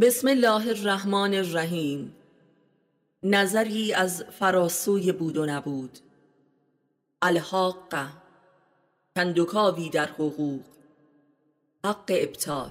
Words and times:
بسم 0.00 0.28
الله 0.28 0.68
الرحمن 0.68 1.34
الرحیم. 1.34 2.14
نظری 3.22 3.94
از 3.94 4.24
فراسوی 4.38 5.12
بود 5.12 5.36
و 5.36 5.46
نبود. 5.46 5.98
الحاقه 7.22 8.08
کندوکاوی 9.16 9.90
در 9.90 10.06
حقوق. 10.06 10.64
حق 11.84 12.04
ابطال. 12.08 12.70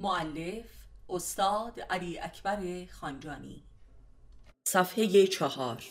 معلف 0.00 0.64
استاد 1.10 1.80
علی 1.80 2.18
اکبر 2.18 2.86
خانجانی. 3.00 3.62
صفحه 4.64 5.26
چهار. 5.26 5.84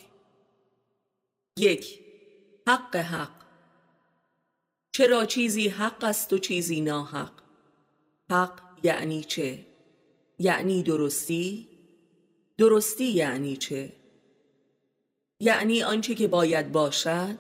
یک 1.57 1.99
حق 2.67 2.95
حق. 2.95 3.41
چرا 4.91 5.25
چیزی 5.25 5.67
حق 5.67 6.03
است 6.03 6.33
و 6.33 6.37
چیزی 6.37 6.81
ناحق؟ 6.81 7.31
حق 8.29 8.61
یعنی 8.83 9.23
چه؟ 9.23 9.66
یعنی 10.39 10.83
درستی؟ 10.83 11.68
درستی 12.57 13.05
یعنی 13.05 13.57
چه؟ 13.57 13.93
یعنی 15.39 15.83
آنچه 15.83 16.15
که 16.15 16.27
باید 16.27 16.71
باشد؟ 16.71 17.37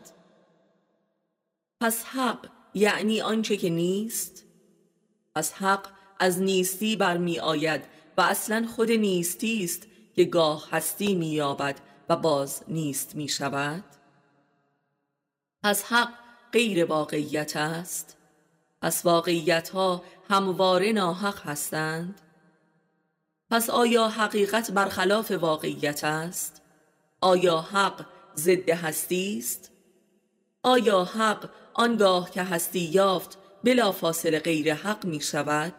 پس 1.81 2.03
حق 2.03 2.49
یعنی 2.73 3.21
آنچه 3.21 3.57
که 3.57 3.69
نیست؟ 3.69 4.43
پس 5.35 5.53
حق 5.53 5.89
از 6.19 6.41
نیستی 6.41 6.95
برمی 6.95 7.39
آید 7.39 7.81
و 8.17 8.21
اصلا 8.21 8.67
خود 8.75 8.91
نیستی 8.91 9.63
است 9.63 9.87
که 10.15 10.23
گاه 10.23 10.69
هستی 10.71 11.15
مییابد 11.15 11.79
و 12.09 12.15
باز 12.15 12.63
نیست 12.67 13.15
می 13.15 13.27
شود 13.27 13.83
پس 15.63 15.83
حق 15.83 16.13
غیر 16.51 16.85
واقعیت 16.85 17.55
است. 17.55 18.17
پس 18.81 19.05
واقعیت 19.05 19.69
ها 19.69 20.03
همواره 20.29 20.91
ناحق 20.91 21.41
هستند. 21.41 22.21
پس 23.49 23.69
آیا 23.69 24.07
حقیقت 24.07 24.71
برخلاف 24.71 25.31
واقعیت 25.31 26.03
است؟ 26.03 26.61
آیا 27.21 27.57
حق 27.61 28.05
ضد 28.35 28.69
هستی 28.69 29.37
است؟ 29.39 29.71
آیا 30.63 31.03
حق 31.03 31.49
آنگاه 31.73 32.31
که 32.31 32.43
هستی 32.43 32.79
یافت 32.79 33.37
بلا 33.63 33.91
فاصله 33.91 34.39
غیر 34.39 34.73
حق 34.73 35.05
می 35.05 35.21
شود؟ 35.21 35.73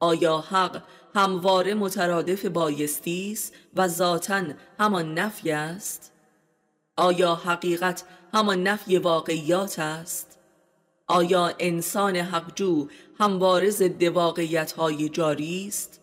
آیا 0.00 0.38
حق 0.38 0.82
همواره 1.14 1.74
مترادف 1.74 2.46
بایستی 2.46 3.32
است 3.32 3.54
و 3.74 3.88
ذاتا 3.88 4.42
همان 4.78 5.14
نفی 5.14 5.50
است؟ 5.50 6.12
آیا 6.96 7.34
حقیقت 7.34 8.04
همان 8.34 8.62
نفی 8.62 8.98
واقعیات 8.98 9.78
است؟ 9.78 10.38
آیا 11.06 11.54
انسان 11.58 12.16
حقجو 12.16 12.88
همواره 13.20 13.70
ضد 13.70 14.02
واقعیت 14.02 14.72
های 14.72 15.08
جاری 15.08 15.66
است؟ 15.68 16.00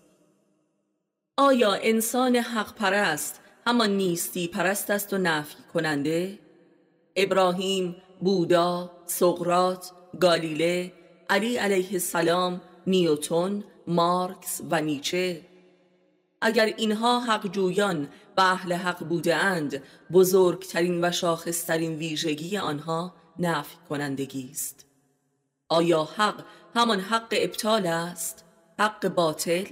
آیا 1.37 1.73
انسان 1.73 2.35
حق 2.35 2.75
پرست 2.75 3.41
همان 3.67 3.89
نیستی 3.89 4.47
پرست 4.47 4.89
است 4.89 5.13
و 5.13 5.17
نفی 5.17 5.55
کننده؟ 5.73 6.39
ابراهیم، 7.15 7.95
بودا، 8.21 8.91
سقرات، 9.05 9.91
گالیله، 10.21 10.93
علی 11.29 11.57
علیه 11.57 11.89
السلام، 11.91 12.61
نیوتون، 12.87 13.63
مارکس 13.87 14.61
و 14.71 14.81
نیچه 14.81 15.41
اگر 16.41 16.65
اینها 16.65 17.19
حق 17.19 17.47
جویان 17.47 18.09
و 18.37 18.41
اهل 18.41 18.73
حق 18.73 18.99
بوده 18.99 19.35
اند 19.35 19.83
بزرگترین 20.11 21.05
و 21.05 21.11
شاخصترین 21.11 21.95
ویژگی 21.95 22.57
آنها 22.57 23.13
نفی 23.39 23.77
کنندگی 23.89 24.49
است 24.51 24.85
آیا 25.69 26.03
حق 26.03 26.43
همان 26.75 26.99
حق 26.99 27.27
ابطال 27.31 27.87
است؟ 27.87 28.43
حق 28.79 29.07
باطل؟ 29.07 29.65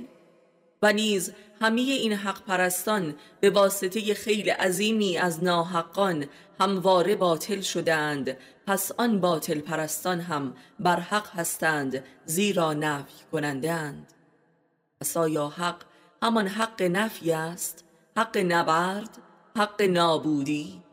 و 0.82 0.94
نیز 0.94 1.34
همه 1.62 1.82
این 1.82 2.14
حق 2.14 2.44
پرستان 2.46 3.16
به 3.40 3.50
واسطه 3.50 4.14
خیلی 4.14 4.50
عظیمی 4.50 5.18
از 5.18 5.44
ناحقان 5.44 6.26
همواره 6.60 7.16
باطل 7.16 7.62
شدند 7.62 8.38
پس 8.68 8.92
آن 8.98 9.20
باطل 9.20 9.60
پرستان 9.60 10.20
هم 10.20 10.56
بر 10.80 11.00
حق 11.00 11.28
هستند 11.28 12.04
زیرا 12.26 12.74
نفی 12.74 13.24
کنندند 13.32 14.14
پس 15.02 15.18
آیا 15.18 15.48
حق 15.48 15.84
همان 16.24 16.48
حق 16.48 16.82
نفی 16.82 17.32
است. 17.32 17.86
حق 18.18 18.38
نبرد 18.38 19.18
حق 19.58 19.82
نابودی 19.82 20.84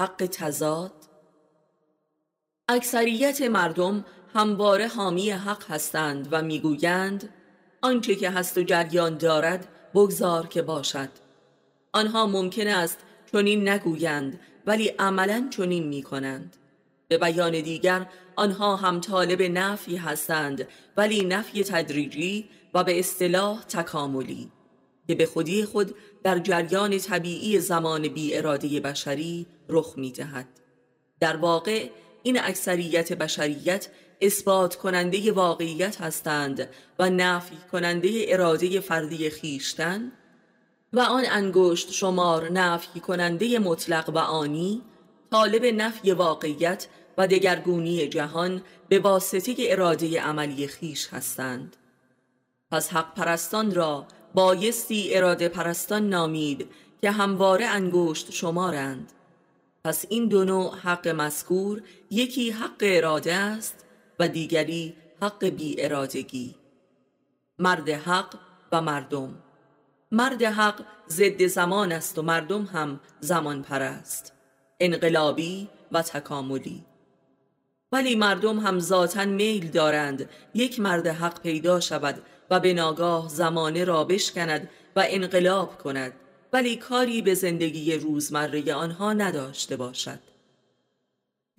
حق 0.00 0.28
تزاد 0.32 0.92
اکثریت 2.68 3.42
مردم 3.42 4.04
همواره 4.34 4.88
حامی 4.88 5.30
حق 5.30 5.70
هستند 5.70 6.28
و 6.30 6.42
می‌گویند 6.42 7.28
آنچه 7.84 8.14
که 8.14 8.30
هست 8.30 8.58
و 8.58 8.62
جریان 8.62 9.18
دارد 9.18 9.68
بگذار 9.94 10.46
که 10.46 10.62
باشد. 10.62 11.08
آنها 11.92 12.26
ممکن 12.26 12.66
است 12.66 12.98
چنین 13.32 13.68
نگویند 13.68 14.40
ولی 14.66 14.88
عملا 14.88 15.48
چنین 15.50 15.88
می 15.88 16.02
کنند 16.02 16.56
به 17.08 17.18
بیان 17.18 17.60
دیگر 17.60 18.06
آنها 18.36 18.76
هم 18.76 19.00
طالب 19.00 19.42
نفی 19.42 19.96
هستند 19.96 20.68
ولی 20.96 21.24
نفی 21.24 21.64
تدریجی 21.64 22.48
و 22.74 22.84
به 22.84 22.98
اصطلاح 22.98 23.62
تکاملی. 23.62 24.50
که 25.08 25.14
به 25.14 25.26
خودی 25.26 25.64
خود 25.64 25.94
در 26.22 26.38
جریان 26.38 26.98
طبیعی 26.98 27.60
زمان 27.60 28.08
بی 28.08 28.36
اراده 28.36 28.80
بشری 28.80 29.46
رخ 29.68 29.94
می 29.96 30.12
دهد. 30.12 30.48
در 31.20 31.36
واقع 31.36 31.88
این 32.22 32.40
اکثریت 32.40 33.12
بشریت 33.12 33.88
اثبات 34.20 34.74
کننده 34.76 35.32
واقعیت 35.32 36.00
هستند 36.00 36.68
و 36.98 37.10
نفی 37.10 37.56
کننده 37.72 38.24
اراده 38.28 38.80
فردی 38.80 39.30
خیشتن؟ 39.30 40.12
و 40.92 41.00
آن 41.00 41.24
انگشت 41.30 41.92
شمار 41.92 42.52
نفی 42.52 43.00
کننده 43.00 43.58
مطلق 43.58 44.10
و 44.10 44.18
آنی 44.18 44.82
طالب 45.30 45.64
نفی 45.64 46.12
واقعیت 46.12 46.86
و 47.18 47.26
دگرگونی 47.26 48.08
جهان 48.08 48.62
به 48.88 48.98
واسطه 48.98 49.54
اراده 49.58 50.20
عملی 50.20 50.66
خیش 50.66 51.08
هستند. 51.08 51.76
پس 52.70 52.92
حق 52.92 53.14
پرستان 53.14 53.74
را 53.74 54.06
بایستی 54.34 55.14
اراده 55.14 55.48
پرستان 55.48 56.08
نامید 56.08 56.68
که 57.00 57.10
همواره 57.10 57.66
انگشت 57.66 58.30
شمارند. 58.30 59.12
پس 59.84 60.04
این 60.08 60.28
دو 60.28 60.44
نوع 60.44 60.76
حق 60.76 61.08
مذکور 61.08 61.82
یکی 62.10 62.50
حق 62.50 62.80
اراده 62.80 63.34
است 63.34 63.84
و 64.18 64.28
دیگری 64.28 64.96
حق 65.22 65.44
بی 65.44 65.82
ارادگی 65.82 66.54
مرد 67.58 67.88
حق 67.88 68.38
و 68.72 68.80
مردم. 68.80 69.34
مرد 70.12 70.42
حق 70.42 70.84
ضد 71.08 71.46
زمان 71.46 71.92
است 71.92 72.18
و 72.18 72.22
مردم 72.22 72.64
هم 72.64 73.00
زمان 73.20 73.62
پرست 73.62 74.32
انقلابی 74.80 75.68
و 75.92 76.02
تکاملی. 76.02 76.84
ولی 77.92 78.14
مردم 78.14 78.58
هم 78.58 78.78
ذاتا 78.78 79.24
میل 79.24 79.70
دارند 79.70 80.28
یک 80.54 80.80
مرد 80.80 81.06
حق 81.06 81.40
پیدا 81.40 81.80
شود 81.80 82.22
و 82.50 82.60
به 82.60 82.74
ناگاه 82.74 83.28
زمانه 83.28 83.84
را 83.84 84.04
بشکند 84.04 84.70
و 84.96 85.04
انقلاب 85.06 85.78
کند. 85.78 86.12
ولی 86.52 86.76
کاری 86.76 87.22
به 87.22 87.34
زندگی 87.34 87.94
روزمره 87.94 88.74
آنها 88.74 89.12
نداشته 89.12 89.76
باشد. 89.76 90.18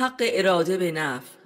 حق 0.02 0.22
اراده 0.22 0.78
به 0.78 0.92
نفع. 0.92 1.45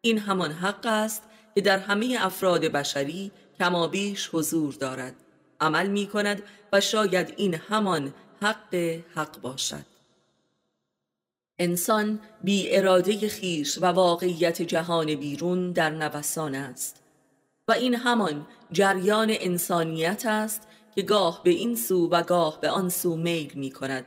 این 0.00 0.18
همان 0.18 0.52
حق 0.52 0.86
است 0.86 1.22
که 1.54 1.60
در 1.60 1.78
همه 1.78 2.16
افراد 2.20 2.60
بشری 2.60 3.30
کمابیش 3.58 4.30
حضور 4.32 4.74
دارد 4.74 5.14
عمل 5.60 5.86
می 5.86 6.06
کند 6.06 6.42
و 6.72 6.80
شاید 6.80 7.34
این 7.36 7.54
همان 7.54 8.14
حق 8.42 8.74
حق 9.14 9.40
باشد. 9.40 9.84
انسان 11.58 12.20
بی 12.44 12.76
اراده 12.76 13.28
خیش 13.28 13.78
و 13.78 13.86
واقعیت 13.86 14.62
جهان 14.62 15.14
بیرون 15.14 15.72
در 15.72 15.90
نوسان 15.90 16.54
است 16.54 17.02
و 17.68 17.72
این 17.72 17.94
همان 17.94 18.46
جریان 18.72 19.28
انسانیت 19.30 20.26
است 20.26 20.68
که 20.94 21.02
گاه 21.02 21.42
به 21.44 21.50
این 21.50 21.76
سو 21.76 22.08
و 22.08 22.22
گاه 22.22 22.60
به 22.60 22.70
آن 22.70 22.88
سو 22.88 23.16
میل 23.16 23.52
می 23.54 23.70
کند 23.70 24.06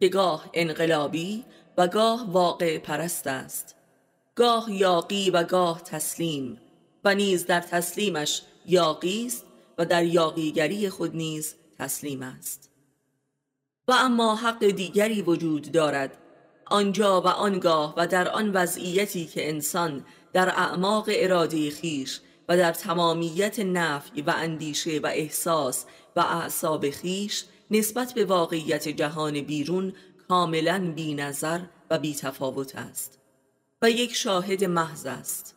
که 0.00 0.08
گاه 0.08 0.50
انقلابی 0.54 1.44
و 1.78 1.88
گاه 1.88 2.30
واقع 2.30 2.78
پرست 2.78 3.26
است. 3.26 3.75
گاه 4.36 4.72
یاقی 4.72 5.30
و 5.30 5.44
گاه 5.44 5.82
تسلیم 5.82 6.60
و 7.04 7.14
نیز 7.14 7.46
در 7.46 7.60
تسلیمش 7.60 8.42
یاقی 8.66 9.26
است 9.26 9.44
و 9.78 9.84
در 9.84 10.04
یاقیگری 10.04 10.90
خود 10.90 11.16
نیز 11.16 11.54
تسلیم 11.78 12.22
است. 12.22 12.70
و 13.88 13.92
اما 13.92 14.34
حق 14.34 14.64
دیگری 14.64 15.22
وجود 15.22 15.72
دارد. 15.72 16.18
آنجا 16.66 17.20
و 17.20 17.26
آنگاه 17.26 17.94
و 17.96 18.06
در 18.06 18.28
آن 18.28 18.50
وضعیتی 18.52 19.26
که 19.26 19.48
انسان 19.48 20.04
در 20.32 20.48
اعماق 20.48 21.04
اراده 21.08 21.70
خیش 21.70 22.20
و 22.48 22.56
در 22.56 22.72
تمامیت 22.72 23.60
نفی 23.60 24.22
و 24.22 24.30
اندیشه 24.36 24.98
و 25.02 25.06
احساس 25.06 25.84
و 26.16 26.20
اعصاب 26.20 26.90
خیش 26.90 27.44
نسبت 27.70 28.14
به 28.14 28.24
واقعیت 28.24 28.88
جهان 28.88 29.40
بیرون 29.40 29.92
کاملا 30.28 30.92
بی 30.96 31.14
نظر 31.14 31.60
و 31.90 31.98
بی 31.98 32.14
تفاوت 32.14 32.76
است. 32.76 33.25
و 33.82 33.90
یک 33.90 34.14
شاهد 34.14 34.64
محض 34.64 35.06
است. 35.06 35.56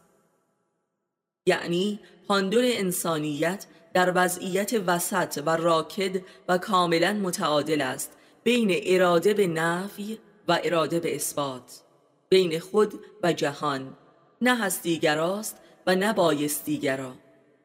یعنی 1.46 2.00
پاندور 2.28 2.64
انسانیت 2.66 3.66
در 3.94 4.12
وضعیت 4.16 4.74
وسط 4.88 5.44
و 5.46 5.50
راکد 5.50 6.22
و 6.48 6.58
کاملا 6.58 7.14
متعادل 7.14 7.82
است 7.82 8.18
بین 8.44 8.82
اراده 8.84 9.34
به 9.34 9.48
نفی 9.48 10.20
و 10.48 10.60
اراده 10.64 11.00
به 11.00 11.16
اثبات 11.16 11.82
بین 12.30 12.60
خود 12.60 12.94
و 13.24 13.34
جهان. 13.34 13.98
نه 14.42 14.58
هستیگراست 14.58 15.58
و 15.88 15.96
نه 15.96 16.14
بایستیگرا. 16.14 17.14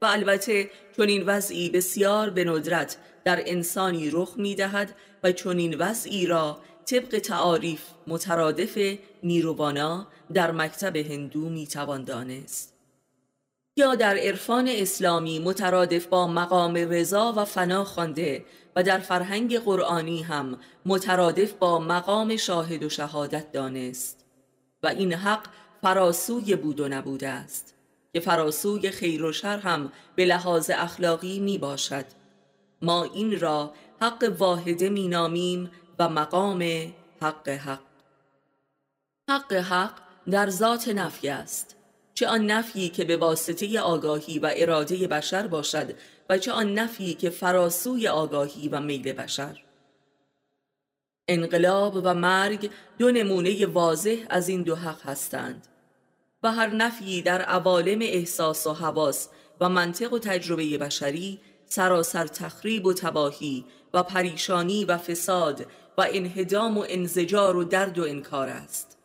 و 0.03 0.07
البته 0.07 0.71
چون 0.97 1.09
این 1.09 1.23
وضعی 1.27 1.71
بسیار 1.71 2.31
به 2.31 2.45
ندرت 2.45 2.97
در 3.25 3.43
انسانی 3.47 4.11
رخ 4.11 4.35
می 4.37 4.55
دهد 4.55 4.97
و 5.23 5.33
چون 5.33 5.59
این 5.59 5.79
وضعی 5.79 6.27
را 6.27 6.59
طبق 6.87 7.19
تعاریف 7.19 7.83
مترادف 8.07 8.79
نیروبانا 9.23 10.07
در 10.33 10.53
مکتب 10.53 10.97
هندو 10.97 11.41
می 11.41 11.67
توان 11.67 12.05
دانست. 12.05 12.75
یا 13.77 13.95
در 13.95 14.17
عرفان 14.17 14.69
اسلامی 14.69 15.39
مترادف 15.39 16.07
با 16.07 16.27
مقام 16.27 16.75
رضا 16.75 17.35
و 17.37 17.45
فنا 17.45 17.85
خوانده 17.85 18.45
و 18.77 18.83
در 18.83 18.99
فرهنگ 18.99 19.59
قرآنی 19.59 20.23
هم 20.23 20.59
مترادف 20.87 21.53
با 21.53 21.79
مقام 21.79 22.37
شاهد 22.37 22.83
و 22.83 22.89
شهادت 22.89 23.53
دانست. 23.53 24.25
و 24.83 24.87
این 24.87 25.13
حق 25.13 25.47
فراسوی 25.83 26.57
بود 26.57 26.81
و 26.81 26.89
نبوده 26.89 27.29
است 27.29 27.75
که 28.13 28.21
فراسوی 28.21 28.91
خیر 28.91 29.25
و 29.25 29.33
شر 29.33 29.59
هم 29.59 29.93
به 30.17 30.25
لحاظ 30.25 30.71
اخلاقی 30.75 31.41
می 31.41 31.59
باشد 31.59 32.05
ما 32.83 33.05
این 33.05 33.41
را 33.41 33.73
حق 34.01 34.35
واحده 34.39 34.89
می 34.89 35.09
نامیم 35.09 35.71
و 35.99 36.09
مقام 36.09 36.93
حق 37.23 37.49
حق. 37.49 37.81
حق 39.31 39.53
حق 39.53 39.93
در 40.31 40.51
ذات 40.51 40.89
نفی 40.89 41.29
است. 41.29 41.77
چه 42.15 42.27
آن 42.27 42.47
نفی 42.47 42.89
که 42.89 43.05
به 43.05 43.17
واسطه 43.17 43.81
آگاهی 43.81 44.39
و 44.39 44.51
اراده 44.57 45.09
بشر 45.09 45.47
باشد 45.47 45.95
و 46.29 46.39
چه 46.39 46.53
آن 46.53 46.75
نفی 46.75 47.15
که 47.15 47.31
فراسوی 47.31 48.09
آگاهی 48.09 48.69
و 48.69 48.81
میل 48.81 49.13
بشر. 49.13 49.65
انقلاب 51.29 52.01
و 52.05 52.15
مرگ 52.15 52.71
دو 52.99 53.11
نمونه 53.11 53.67
واضح 53.67 54.17
از 54.31 54.49
این 54.49 54.63
دو 54.63 54.77
حق 54.77 55.03
هستند 55.03 55.67
و 56.43 56.53
هر 56.53 56.67
نفی 56.67 57.23
در 57.23 57.43
عوالم 57.43 57.99
احساس 58.03 58.67
و 58.67 58.73
حواس 58.73 59.29
و 59.61 59.69
منطق 59.69 60.13
و 60.13 60.19
تجربه 60.19 60.79
بشری 60.79 61.41
سراسر 61.67 62.27
تخریب 62.27 62.87
و 62.87 62.93
تباهی 62.93 63.65
و 63.95 64.03
پریشانی 64.03 64.85
و 64.85 64.99
فساد 64.99 65.67
و 65.99 66.07
انهدام 66.11 66.79
و 66.79 66.85
انزجار 66.89 67.57
و 67.57 67.65
درد 67.65 67.99
و 67.99 68.05
انکار 68.05 68.49
است. 68.49 68.99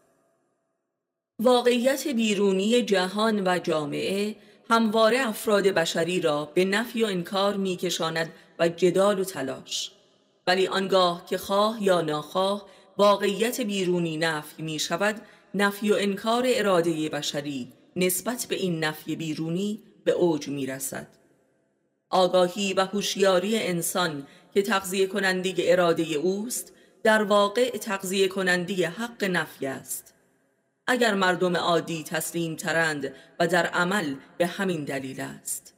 واقعیت 1.39 2.07
بیرونی 2.07 2.81
جهان 2.81 3.47
و 3.47 3.59
جامعه 3.59 4.35
همواره 4.69 5.27
افراد 5.27 5.67
بشری 5.67 6.21
را 6.21 6.45
به 6.45 6.65
نفی 6.65 7.03
و 7.03 7.07
انکار 7.07 7.57
میکشاند 7.57 8.31
و 8.59 8.69
جدال 8.69 9.19
و 9.19 9.23
تلاش. 9.23 9.91
ولی 10.47 10.67
آنگاه 10.67 11.25
که 11.25 11.37
خواه 11.37 11.83
یا 11.83 12.01
ناخواه 12.01 12.65
واقعیت 12.97 13.61
بیرونی 13.61 14.17
نفی 14.17 14.63
می 14.63 14.79
شود 14.79 15.21
نفی 15.55 15.91
و 15.91 15.95
انکار 15.99 16.43
اراده 16.47 17.09
بشری 17.09 17.73
نسبت 17.95 18.45
به 18.49 18.55
این 18.55 18.83
نفی 18.83 19.15
بیرونی 19.15 19.83
به 20.03 20.11
اوج 20.11 20.47
می 20.47 20.65
رسد 20.65 21.07
آگاهی 22.09 22.73
و 22.73 22.85
هوشیاری 22.85 23.57
انسان 23.57 24.27
که 24.53 24.61
تغذیه 24.61 25.07
کننده 25.07 25.53
اراده 25.57 26.03
اوست 26.03 26.73
در 27.09 27.23
واقع 27.23 27.69
تغذیه 27.69 28.27
کننده 28.27 28.89
حق 28.89 29.23
نفی 29.23 29.67
است. 29.67 30.13
اگر 30.87 31.13
مردم 31.13 31.57
عادی 31.57 32.03
تسلیم 32.03 32.55
ترند 32.55 33.13
و 33.39 33.47
در 33.47 33.65
عمل 33.65 34.15
به 34.37 34.47
همین 34.47 34.83
دلیل 34.83 35.21
است. 35.21 35.73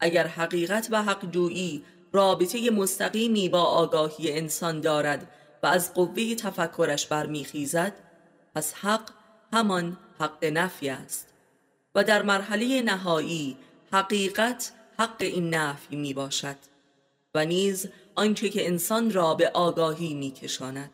اگر 0.00 0.26
حقیقت 0.26 0.88
و 0.90 1.02
حق 1.02 1.30
جویی 1.30 1.84
رابطه 2.12 2.70
مستقیمی 2.70 3.48
با 3.48 3.62
آگاهی 3.62 4.32
انسان 4.32 4.80
دارد 4.80 5.30
و 5.62 5.66
از 5.66 5.94
قوه 5.94 6.34
تفکرش 6.34 7.06
برمیخیزد 7.06 7.92
پس 8.54 8.74
حق 8.74 9.10
همان 9.52 9.98
حق 10.20 10.44
نفی 10.44 10.88
است 10.88 11.28
و 11.94 12.04
در 12.04 12.22
مرحله 12.22 12.82
نهایی 12.82 13.56
حقیقت 13.92 14.72
حق 14.98 15.16
این 15.18 15.54
نفی 15.54 15.96
می 15.96 16.14
باشد 16.14 16.75
و 17.36 17.44
نیز 17.44 17.88
آنچه 18.14 18.48
که 18.48 18.66
انسان 18.66 19.12
را 19.12 19.34
به 19.34 19.50
آگاهی 19.54 20.14
می 20.14 20.30
کشاند. 20.30 20.90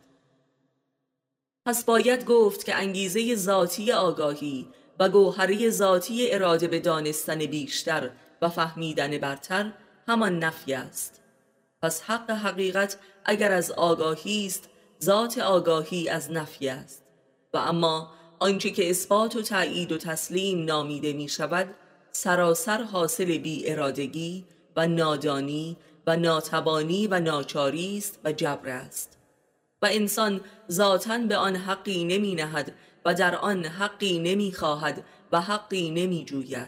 پس 1.65 1.83
باید 1.83 2.25
گفت 2.25 2.65
که 2.65 2.75
انگیزه 2.75 3.35
ذاتی 3.35 3.91
آگاهی 3.91 4.67
و 4.99 5.09
گوهره 5.09 5.69
ذاتی 5.69 6.31
اراده 6.31 6.67
به 6.67 6.79
دانستن 6.79 7.37
بیشتر 7.37 8.09
و 8.41 8.49
فهمیدن 8.49 9.17
برتر 9.17 9.71
همان 10.07 10.39
نفی 10.39 10.73
است 10.73 11.21
پس 11.81 12.01
حق 12.01 12.31
حقیقت 12.31 12.97
اگر 13.25 13.51
از 13.51 13.71
آگاهی 13.71 14.45
است 14.45 14.69
ذات 15.03 15.37
آگاهی 15.37 16.09
از 16.09 16.31
نفی 16.31 16.69
است 16.69 17.03
و 17.53 17.57
اما 17.57 18.11
آنچه 18.39 18.69
که 18.69 18.89
اثبات 18.89 19.35
و 19.35 19.41
تایید 19.41 19.91
و 19.91 19.97
تسلیم 19.97 20.65
نامیده 20.65 21.13
می 21.13 21.29
شود 21.29 21.75
سراسر 22.11 22.83
حاصل 22.83 23.37
بی 23.37 23.69
ارادگی 23.69 24.45
و 24.75 24.87
نادانی 24.87 25.77
و 26.07 26.15
ناتوانی 26.15 27.07
و 27.07 27.19
ناچاری 27.19 27.97
است 27.97 28.19
و 28.23 28.31
جبر 28.31 28.69
است. 28.69 29.17
و 29.81 29.87
انسان 29.91 30.41
ذاتا 30.71 31.17
به 31.17 31.37
آن 31.37 31.55
حقی 31.55 32.03
نمی 32.03 32.35
نهد 32.35 32.73
و 33.05 33.13
در 33.13 33.35
آن 33.35 33.65
حقی 33.65 34.19
نمی 34.19 34.51
خواهد 34.51 35.03
و 35.31 35.41
حقی 35.41 35.91
نمی 35.91 36.25
جوید 36.25 36.67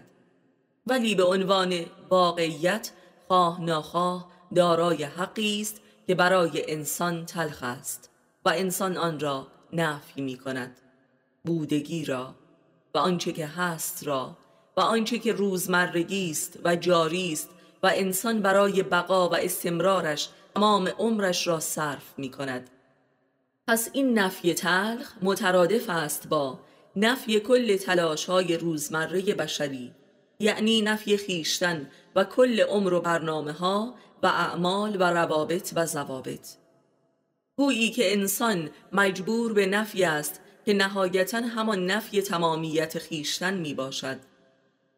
ولی 0.88 1.16
به 1.16 1.24
عنوان 1.24 1.86
واقعیت 2.10 2.92
خواه 3.28 3.62
ناخواه 3.62 4.32
دارای 4.56 5.04
حقی 5.04 5.62
است 5.62 5.82
که 6.08 6.16
برای 6.16 6.72
انسان 6.72 7.26
تلخ 7.26 7.64
است 7.64 8.10
و 8.46 8.50
انسان 8.50 8.98
آن 8.98 9.20
را 9.20 9.48
نفی 9.74 10.22
می 10.22 10.38
کند 10.38 10.78
بودگی 11.46 12.06
را 12.06 12.36
و 12.94 12.98
آنچه 12.98 13.32
که 13.32 13.48
هست 13.48 14.08
را 14.08 14.38
و 14.78 14.82
آنچه 14.82 15.20
که 15.20 15.34
روزمرگی 15.34 16.32
است 16.32 16.60
و 16.64 16.76
جاری 16.76 17.34
است 17.34 17.50
و 17.86 17.92
انسان 17.94 18.42
برای 18.42 18.84
بقا 18.84 19.30
و 19.30 19.36
استمرارش 19.36 20.30
تمام 20.56 20.88
عمرش 20.88 21.48
را 21.48 21.60
صرف 21.60 22.14
می 22.18 22.32
کند 22.32 22.70
پس 23.68 23.90
این 23.94 24.20
نفی 24.20 24.54
تلخ 24.54 25.14
مترادف 25.22 25.90
است 25.90 26.30
با 26.30 26.60
نفی 26.96 27.40
کل 27.40 27.78
تلاش 27.78 28.26
های 28.26 28.58
روزمره 28.58 29.22
بشری 29.22 29.92
یعنی 30.40 30.82
نفی 30.82 31.18
خیشتن 31.18 31.90
و 32.16 32.24
کل 32.24 32.60
عمر 32.60 32.94
و 32.94 33.02
برنامه 33.02 33.52
ها 33.52 33.96
و 34.24 34.28
اعمال 34.28 34.96
و 35.02 35.04
روابط 35.04 35.74
و 35.76 35.86
زوابط 35.86 36.48
گویی 37.58 37.92
که 37.92 38.14
انسان 38.14 38.70
مجبور 38.92 39.54
به 39.54 39.66
نفی 39.66 40.04
است 40.04 40.42
که 40.66 40.74
نهایتا 40.74 41.38
همان 41.42 41.86
نفی 41.86 42.22
تمامیت 42.22 43.00
خیشتن 43.00 43.54
می 43.54 43.74
باشد 43.74 44.18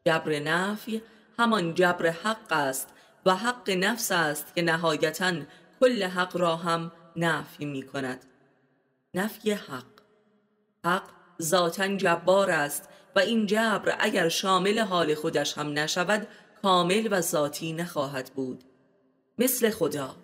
جبر 0.06 0.40
نفی 0.40 1.02
همان 1.40 1.74
جبر 1.74 2.08
حق 2.08 2.52
است 2.52 2.90
و 3.26 3.36
حق 3.36 3.70
نفس 3.70 4.12
است 4.12 4.56
که 4.56 4.62
نهایتا 4.62 5.34
کل 5.80 6.04
حق 6.04 6.38
را 6.38 6.56
هم 6.56 6.92
نفی 7.16 7.66
می 7.66 7.84
کند. 7.84 8.26
نفی 9.14 9.52
حق. 9.52 9.86
حق 10.86 11.10
ذاتا 11.42 11.96
جبار 11.96 12.52
است 12.52 12.90
و 13.16 13.20
این 13.20 13.46
جبر 13.46 13.96
اگر 14.00 14.30
شامل 14.30 14.80
حال 14.80 15.16
خودش 15.16 15.58
هم 15.58 15.80
نشود 15.80 16.28
کامل 16.62 17.08
و 17.12 17.22
ذاتی 17.22 17.74
نخواهد 17.74 18.32
بود. 18.36 18.64
مثل 19.38 19.70
خدا. 19.70 20.16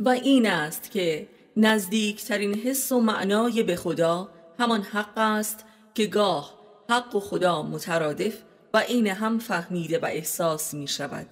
و 0.00 0.08
این 0.08 0.50
است 0.50 0.90
که 0.90 1.28
نزدیکترین 1.56 2.54
حس 2.54 2.92
و 2.92 3.00
معنای 3.00 3.62
به 3.62 3.76
خدا 3.76 4.28
همان 4.58 4.82
حق 4.82 5.18
است 5.18 5.64
که 5.94 6.06
گاه 6.06 6.54
حق 6.90 7.14
و 7.16 7.20
خدا 7.20 7.62
مترادف 7.62 8.34
و 8.74 8.76
این 8.76 9.06
هم 9.06 9.38
فهمیده 9.38 9.98
و 9.98 10.04
احساس 10.04 10.74
می 10.74 10.88
شود 10.88 11.26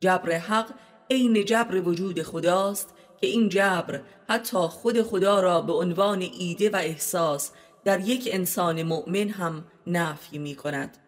جبر 0.00 0.32
حق 0.32 0.70
عین 1.10 1.44
جبر 1.44 1.80
وجود 1.80 2.22
خداست 2.22 2.94
که 3.20 3.26
این 3.26 3.48
جبر 3.48 4.00
حتی 4.28 4.58
خود 4.58 5.02
خدا 5.02 5.40
را 5.40 5.60
به 5.60 5.72
عنوان 5.72 6.20
ایده 6.20 6.70
و 6.70 6.76
احساس 6.76 7.50
در 7.84 8.00
یک 8.00 8.28
انسان 8.32 8.82
مؤمن 8.82 9.28
هم 9.28 9.64
نفی 9.86 10.38
می 10.38 10.54
کند 10.54 10.98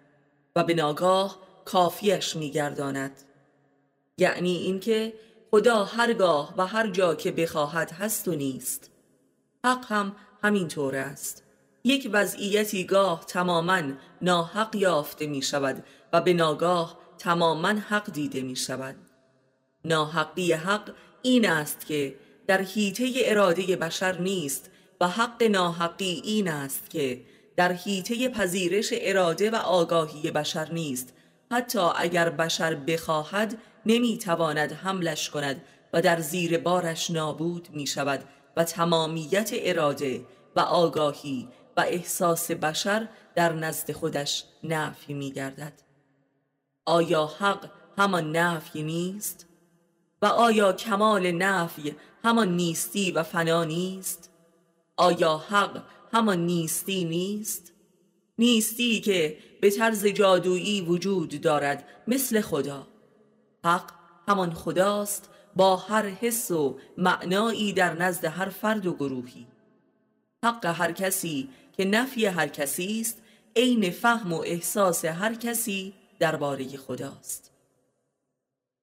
و 0.57 0.65
به 0.65 0.75
ناگاه 0.75 1.39
کافیش 1.65 2.37
می 2.37 2.51
گرداند 2.51 3.23
یعنی 4.19 4.57
اینکه 4.57 5.13
خدا 5.51 5.85
هرگاه 5.85 6.55
و 6.57 6.67
هر 6.67 6.91
جا 6.91 7.15
که 7.15 7.33
بخواهد 7.33 7.91
هست 7.91 8.29
و 8.29 8.35
نیست. 8.35 8.91
حق 9.65 9.85
هم 9.89 10.17
همین 10.43 10.69
طور 10.69 10.97
است. 10.97 11.45
یک 11.85 12.11
وضعیتی 12.13 12.85
گاه 12.85 13.25
تماما 13.27 13.83
ناحق 14.23 14.77
یافته 14.77 15.27
می 15.27 15.43
شود 15.43 15.85
و 16.13 16.21
به 16.21 16.33
ناگاه 16.33 16.99
تماما 17.19 17.69
حق 17.69 18.13
دیده 18.13 18.41
می 18.41 18.57
شود 18.57 18.97
ناحقی 19.85 20.53
حق 20.53 20.95
این 21.23 21.49
است 21.49 21.87
که 21.87 22.15
در 22.47 22.63
حیطه 22.63 23.13
اراده 23.17 23.77
بشر 23.77 24.21
نیست 24.21 24.71
و 25.01 25.09
حق 25.09 25.43
ناحقی 25.43 26.23
این 26.25 26.49
است 26.49 26.91
که 26.91 27.21
در 27.57 27.73
حیطه 27.73 28.29
پذیرش 28.29 28.89
اراده 28.93 29.51
و 29.51 29.55
آگاهی 29.55 30.31
بشر 30.31 30.73
نیست. 30.73 31.15
حتی 31.51 31.79
اگر 31.97 32.31
بشر 32.31 32.75
بخواهد 32.75 33.59
نمی‌تواند 33.87 34.73
حملش 34.73 35.31
کند 35.31 35.63
و 35.93 36.01
در 36.01 36.21
زیر 36.21 36.59
بارش 36.59 37.11
نابود 37.11 37.69
می 37.73 37.87
شود 37.87 38.25
و 38.57 38.65
تمامیت 38.65 39.51
اراده 39.53 40.25
و 40.57 40.61
آگاهی 40.61 41.49
و 41.79 41.81
احساس 41.81 42.51
بشر 42.51 43.09
در 43.35 43.53
نزد 43.53 43.93
خودش 43.93 44.45
نفی 44.65 45.15
می 45.15 45.33
گردد 45.33 45.73
آیا 46.87 47.27
حق 47.27 47.71
همان 47.99 48.37
نفی 48.37 48.83
نیست؟ 48.83 49.47
و 50.23 50.27
آیا 50.27 50.73
کمال 50.73 51.31
نفی 51.31 51.97
همان 52.25 52.57
نیستی 52.57 53.13
و 53.13 53.23
فنا 53.23 53.65
نیست؟ 53.65 54.31
آیا 54.97 55.37
حق 55.37 55.83
همان 56.13 56.47
نیستی 56.47 57.05
نیست؟ 57.05 57.73
نیستی 58.39 59.01
که 59.01 59.39
به 59.61 59.71
طرز 59.71 60.07
جادویی 60.07 60.81
وجود 60.81 61.41
دارد 61.41 61.85
مثل 62.07 62.41
خدا 62.41 62.87
حق 63.65 63.91
همان 64.29 64.55
خداست 64.55 65.31
با 65.57 65.77
هر 65.77 66.07
حس 66.07 66.51
و 66.51 66.79
معنایی 66.99 67.73
در 67.73 67.95
نزد 67.95 68.25
هر 68.25 68.49
فرد 68.49 68.87
و 68.87 68.95
گروهی 68.95 69.47
حق 70.45 70.67
هر 70.67 70.93
کسی 70.93 71.49
که 71.79 71.85
نفی 71.85 72.27
هر 72.27 72.49
کسی 72.49 73.01
است 73.01 73.19
عین 73.57 73.91
فهم 73.91 74.33
و 74.33 74.41
احساس 74.41 75.05
هر 75.05 75.35
کسی 75.35 75.93
درباره 76.19 76.77
خداست. 76.77 77.51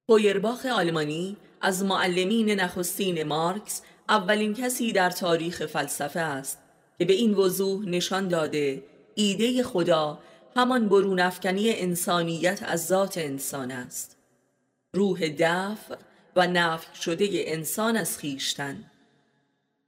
پویرباخ 0.08 0.66
آلمانی 0.66 1.38
از 1.62 1.84
معلمین 1.84 2.50
نخستین 2.50 3.24
مارکس 3.24 3.82
اولین 4.10 4.54
کسی 4.54 4.92
در 4.92 5.10
تاریخ 5.10 5.66
فلسفه 5.66 6.20
است 6.20 6.60
که 7.00 7.06
به 7.06 7.14
این 7.14 7.34
وضوح 7.34 7.86
نشان 7.86 8.28
داده 8.28 8.84
ایده 9.16 9.64
خدا 9.64 10.20
همان 10.56 10.90
برونفکنی 10.90 11.72
انسانیت 11.72 12.64
از 12.64 12.88
ذات 12.88 13.18
انسان 13.18 13.72
است. 13.72 14.18
روح 14.94 15.30
دفع 15.40 15.96
و 16.36 16.48
نفی 16.48 17.02
شده 17.02 17.28
انسان 17.32 17.98
از 17.98 18.18
خیشتن. 18.18 18.92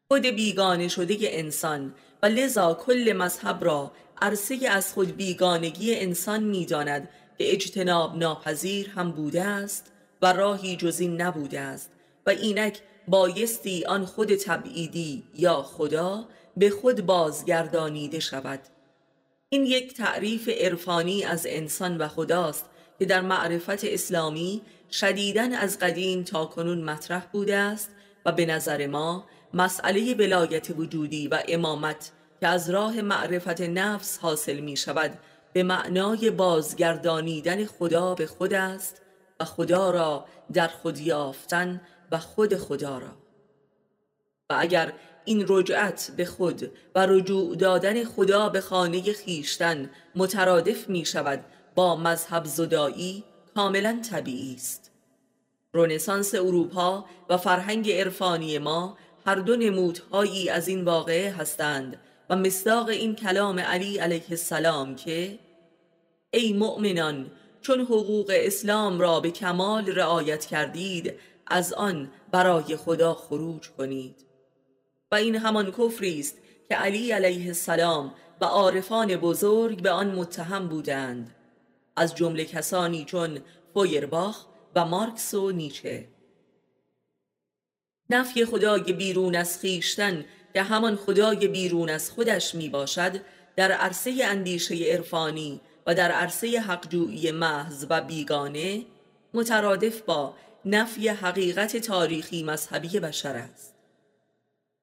خود 0.07 0.25
بیگانه 0.25 0.87
شده 0.87 1.17
انسان 1.21 1.93
و 2.23 2.25
لذا 2.25 2.73
کل 2.73 3.13
مذهب 3.17 3.63
را 3.63 3.91
عرصه 4.21 4.67
از 4.69 4.93
خود 4.93 5.17
بیگانگی 5.17 5.95
انسان 5.95 6.43
می‌داند 6.43 7.09
که 7.37 7.53
اجتناب 7.53 8.17
ناپذیر 8.17 8.89
هم 8.89 9.11
بوده 9.11 9.43
است 9.43 9.91
و 10.21 10.33
راهی 10.33 10.75
جزی 10.75 11.07
نبوده 11.07 11.59
است 11.59 11.91
و 12.25 12.29
اینک 12.29 12.81
بایستی 13.07 13.85
آن 13.85 14.05
خود 14.05 14.35
تبعیدی 14.35 15.23
یا 15.35 15.61
خدا 15.61 16.27
به 16.57 16.69
خود 16.69 17.05
بازگردانیده 17.05 18.19
شود. 18.19 18.59
این 19.49 19.65
یک 19.65 19.93
تعریف 19.93 20.49
عرفانی 20.49 21.23
از 21.23 21.45
انسان 21.49 21.97
و 21.97 22.07
خداست 22.07 22.65
که 22.99 23.05
در 23.05 23.21
معرفت 23.21 23.83
اسلامی 23.83 24.61
شدیدن 24.91 25.53
از 25.53 25.79
قدیم 25.79 26.23
تا 26.23 26.45
کنون 26.45 26.83
مطرح 26.83 27.25
بوده 27.31 27.55
است 27.55 27.89
و 28.25 28.31
به 28.31 28.45
نظر 28.45 28.87
ما 28.87 29.25
مسئله 29.53 30.13
ولایت 30.13 30.69
وجودی 30.69 31.27
و 31.27 31.43
امامت 31.47 32.11
که 32.39 32.47
از 32.47 32.69
راه 32.69 33.01
معرفت 33.01 33.61
نفس 33.61 34.17
حاصل 34.17 34.59
می 34.59 34.77
شود 34.77 35.19
به 35.53 35.63
معنای 35.63 36.29
بازگردانیدن 36.31 37.65
خدا 37.65 38.15
به 38.15 38.25
خود 38.25 38.53
است 38.53 39.01
و 39.39 39.45
خدا 39.45 39.91
را 39.91 40.25
در 40.53 40.67
خود 40.67 40.97
یافتن 40.99 41.81
و 42.11 42.17
خود 42.17 42.55
خدا 42.55 42.97
را. 42.97 43.11
و 44.49 44.55
اگر 44.59 44.93
این 45.25 45.45
رجعت 45.47 46.11
به 46.17 46.25
خود 46.25 46.71
و 46.95 47.05
رجوع 47.05 47.55
دادن 47.55 48.03
خدا 48.03 48.49
به 48.49 48.61
خانه 48.61 49.13
خیشتن 49.13 49.89
مترادف 50.15 50.89
می 50.89 51.05
شود 51.05 51.45
با 51.75 51.95
مذهب 51.95 52.45
زدایی 52.45 53.23
کاملا 53.55 54.01
طبیعی 54.11 54.55
است. 54.55 54.91
رونسانس 55.73 56.35
اروپا 56.35 57.05
و 57.29 57.37
فرهنگ 57.37 57.91
عرفانی 57.91 58.57
ما 58.57 58.97
هر 59.27 59.35
دو 59.35 59.55
نمودهایی 59.55 60.49
از 60.49 60.67
این 60.67 60.85
واقعه 60.85 61.31
هستند 61.31 61.99
و 62.29 62.35
مصداق 62.35 62.89
این 62.89 63.15
کلام 63.15 63.59
علی 63.59 63.97
علیه 63.97 64.25
السلام 64.29 64.95
که 64.95 65.39
ای 66.31 66.53
مؤمنان 66.53 67.31
چون 67.61 67.81
حقوق 67.81 68.31
اسلام 68.35 68.99
را 68.99 69.19
به 69.19 69.31
کمال 69.31 69.85
رعایت 69.85 70.45
کردید 70.45 71.13
از 71.47 71.73
آن 71.73 72.11
برای 72.31 72.75
خدا 72.75 73.13
خروج 73.13 73.69
کنید. 73.69 74.15
و 75.11 75.15
این 75.15 75.35
همان 75.35 75.71
کفری 75.71 76.19
است 76.19 76.37
که 76.69 76.75
علی 76.75 77.11
علیه 77.11 77.47
السلام 77.47 78.13
و 78.41 78.45
عارفان 78.45 79.15
بزرگ 79.15 79.81
به 79.81 79.91
آن 79.91 80.11
متهم 80.11 80.67
بودند. 80.67 81.35
از 81.95 82.15
جمله 82.15 82.45
کسانی 82.45 83.05
چون 83.05 83.39
فویرباخ 83.73 84.45
و 84.75 84.85
مارکس 84.85 85.33
و 85.33 85.51
نیچه. 85.51 86.16
نفی 88.09 88.45
خدای 88.45 88.93
بیرون 88.93 89.35
از 89.35 89.59
خیشتن 89.59 90.25
که 90.53 90.63
همان 90.63 90.95
خدای 90.95 91.47
بیرون 91.47 91.89
از 91.89 92.11
خودش 92.11 92.55
می 92.55 92.69
باشد 92.69 93.21
در 93.55 93.71
عرصه 93.71 94.21
اندیشه 94.23 94.75
عرفانی 94.75 95.61
و 95.87 95.95
در 95.95 96.11
عرصه 96.11 96.59
حقجویی 96.59 97.31
محض 97.31 97.85
و 97.89 98.01
بیگانه 98.01 98.85
مترادف 99.33 100.01
با 100.01 100.33
نفی 100.65 101.07
حقیقت 101.07 101.77
تاریخی 101.77 102.43
مذهبی 102.43 102.99
بشر 102.99 103.35
است. 103.35 103.75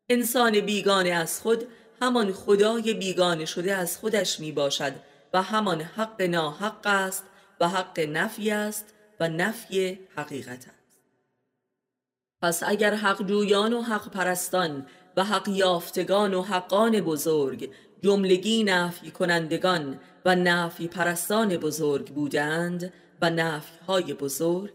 انسان 0.09 0.61
بیگانه 0.61 1.11
از 1.11 1.41
خود 1.41 1.67
همان 2.03 2.33
خدای 2.33 2.95
بیگانه 2.95 3.45
شده 3.45 3.75
از 3.75 3.99
خودش 3.99 4.41
می 4.41 4.53
باشد 4.53 4.93
و 5.33 5.43
همان 5.43 5.81
حق 5.81 6.23
ناحق 6.23 6.87
است 6.87 7.25
و 7.61 7.69
حق 7.69 8.01
نفی 8.01 8.51
است 8.51 8.95
و 9.21 9.29
نفی 9.29 9.99
حقیقت 10.17 10.74
پس 12.45 12.63
اگر 12.67 12.95
حق 12.95 13.27
جویان 13.27 13.73
و 13.73 13.83
حق 13.83 14.11
پرستان 14.11 14.87
و 15.17 15.25
حق 15.25 15.49
یافتگان 15.49 16.35
و 16.35 16.43
حقان 16.43 17.01
بزرگ 17.01 17.71
جملگی 18.03 18.65
نفی 18.65 19.11
کنندگان 19.11 20.01
و 20.25 20.37
نفی 20.37 20.89
پرستان 20.89 21.57
بزرگ 21.57 22.07
بودند 22.09 22.93
و 23.23 23.31
نفی 23.31 23.73
های 23.89 24.15
بزرگ 24.15 24.73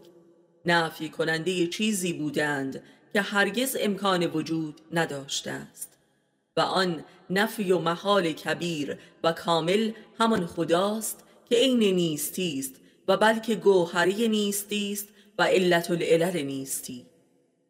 نفی 0.66 1.08
کننده 1.08 1.66
چیزی 1.66 2.12
بودند 2.12 2.82
که 3.12 3.20
هرگز 3.20 3.76
امکان 3.80 4.26
وجود 4.26 4.80
نداشته 4.92 5.50
است. 5.50 5.98
و 6.56 6.60
آن 6.60 7.04
نفی 7.30 7.72
و 7.72 7.78
محال 7.78 8.32
کبیر 8.32 8.98
و 9.24 9.32
کامل 9.32 9.92
همان 10.20 10.46
خداست 10.46 11.24
که 11.50 11.56
عین 11.56 11.94
نیستی 11.94 12.58
است 12.58 12.74
و 13.08 13.16
بلکه 13.16 13.54
گوهری 13.54 14.28
نیستی 14.28 14.92
است 14.92 15.08
و 15.38 15.42
علت 15.42 15.90
العلل 15.90 16.42
نیستی. 16.42 17.09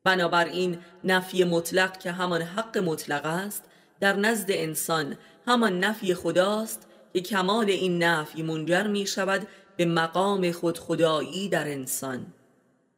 بنابراین 0.04 0.78
نفی 1.04 1.44
مطلق 1.44 1.98
که 1.98 2.12
همان 2.12 2.42
حق 2.42 2.78
مطلق 2.78 3.26
است 3.26 3.64
در 4.00 4.16
نزد 4.16 4.46
انسان 4.48 5.16
همان 5.46 5.84
نفی 5.84 6.14
خداست 6.14 6.86
که 7.12 7.20
کمال 7.20 7.70
این 7.70 8.02
نفی 8.02 8.42
منجر 8.42 8.86
می 8.86 9.06
شود 9.06 9.46
به 9.76 9.84
مقام 9.84 10.52
خود 10.52 10.78
خدایی 10.78 11.48
در 11.48 11.68
انسان. 11.68 12.26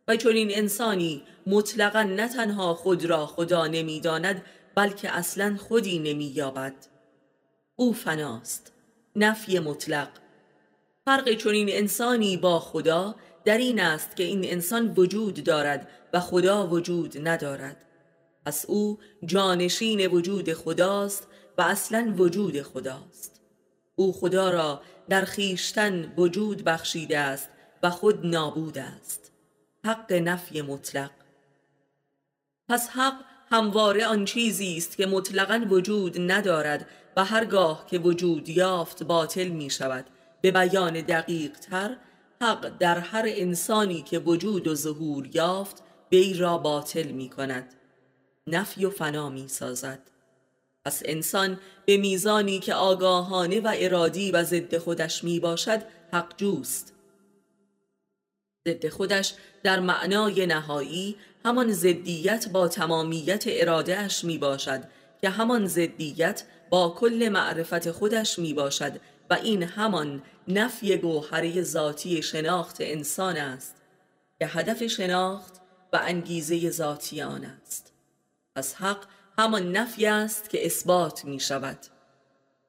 و 0.08 0.16
چون 0.16 0.34
این 0.36 0.50
انسانی 0.54 1.22
مطلقا 1.46 2.02
نه 2.02 2.28
تنها 2.28 2.74
خود 2.74 3.04
را 3.04 3.26
خدا 3.26 3.66
نمی‌داند 3.66 4.44
بلکه 4.74 5.16
اصلا 5.16 5.56
خودی 5.56 5.98
نمییابد 5.98 6.74
او 7.76 7.92
فناست 7.92 8.72
نفی 9.16 9.58
مطلق. 9.58 10.08
فرق 11.04 11.32
چون 11.34 11.54
این 11.54 11.68
انسانی 11.70 12.36
با 12.36 12.60
خدا 12.60 13.14
در 13.44 13.58
این 13.58 13.80
است 13.80 14.16
که 14.16 14.22
این 14.22 14.44
انسان 14.44 14.94
وجود 14.96 15.44
دارد 15.44 15.88
و 16.12 16.20
خدا 16.20 16.66
وجود 16.66 17.28
ندارد. 17.28 17.84
پس 18.46 18.64
او 18.68 18.98
جانشین 19.24 20.06
وجود 20.06 20.52
خداست 20.52 21.26
و 21.58 21.62
اصلا 21.62 22.14
وجود 22.18 22.62
خداست. 22.62 23.40
او 23.94 24.12
خدا 24.12 24.50
را 24.50 24.82
در 25.08 25.24
خیشتن 25.24 26.12
وجود 26.16 26.64
بخشیده 26.64 27.18
است 27.18 27.50
و 27.82 27.90
خود 27.90 28.26
نابود 28.26 28.78
است. 28.78 29.32
حق 29.84 30.12
نفی 30.12 30.62
مطلق. 30.62 31.10
پس 32.68 32.88
حق 32.88 33.14
همواره 33.50 34.06
آن 34.06 34.24
چیزی 34.24 34.76
است 34.76 34.96
که 34.96 35.06
مطلقا 35.06 35.66
وجود 35.70 36.30
ندارد 36.30 36.86
و 37.16 37.24
هرگاه 37.24 37.86
که 37.86 37.98
وجود 37.98 38.48
یافت 38.48 39.02
باطل 39.02 39.48
می 39.48 39.70
شود 39.70 40.06
به 40.40 40.50
بیان 40.50 41.00
دقیق 41.00 41.58
تر 41.58 41.96
حق 42.42 42.78
در 42.78 42.98
هر 42.98 43.24
انسانی 43.26 44.02
که 44.02 44.18
وجود 44.18 44.68
و 44.68 44.74
ظهور 44.74 45.28
یافت 45.34 45.82
بی 46.08 46.34
را 46.34 46.58
باطل 46.58 47.08
می 47.08 47.30
کند 47.30 47.74
نفی 48.46 48.84
و 48.84 48.90
فنا 48.90 49.28
می 49.28 49.48
سازد 49.48 49.98
پس 50.84 51.02
انسان 51.04 51.60
به 51.86 51.96
میزانی 51.96 52.58
که 52.58 52.74
آگاهانه 52.74 53.60
و 53.60 53.72
ارادی 53.76 54.30
و 54.30 54.44
ضد 54.44 54.78
خودش 54.78 55.24
می 55.24 55.40
باشد 55.40 55.82
حق 56.12 56.36
جوست. 56.36 56.94
ضد 58.68 58.88
خودش 58.88 59.34
در 59.62 59.80
معنای 59.80 60.46
نهایی 60.46 61.16
همان 61.44 61.72
ضدیت 61.72 62.48
با 62.48 62.68
تمامیت 62.68 63.44
ارادهش 63.46 64.24
می 64.24 64.38
باشد 64.38 64.84
که 65.20 65.30
همان 65.30 65.66
ضدیت 65.66 66.44
با 66.70 66.90
کل 66.98 67.28
معرفت 67.32 67.90
خودش 67.90 68.38
می 68.38 68.54
باشد 68.54 69.00
و 69.32 69.34
این 69.34 69.62
همان 69.62 70.22
نفی 70.48 70.96
گوهره 70.96 71.62
ذاتی 71.62 72.22
شناخت 72.22 72.76
انسان 72.80 73.36
است 73.36 73.76
که 74.38 74.46
هدف 74.46 74.86
شناخت 74.86 75.54
و 75.92 76.00
انگیزه 76.02 76.70
ذاتی 76.70 77.22
آن 77.22 77.44
است. 77.44 77.92
پس 78.56 78.74
حق 78.74 79.04
همان 79.38 79.76
نفی 79.76 80.06
است 80.06 80.50
که 80.50 80.66
اثبات 80.66 81.24
می 81.24 81.40
شود. 81.40 81.78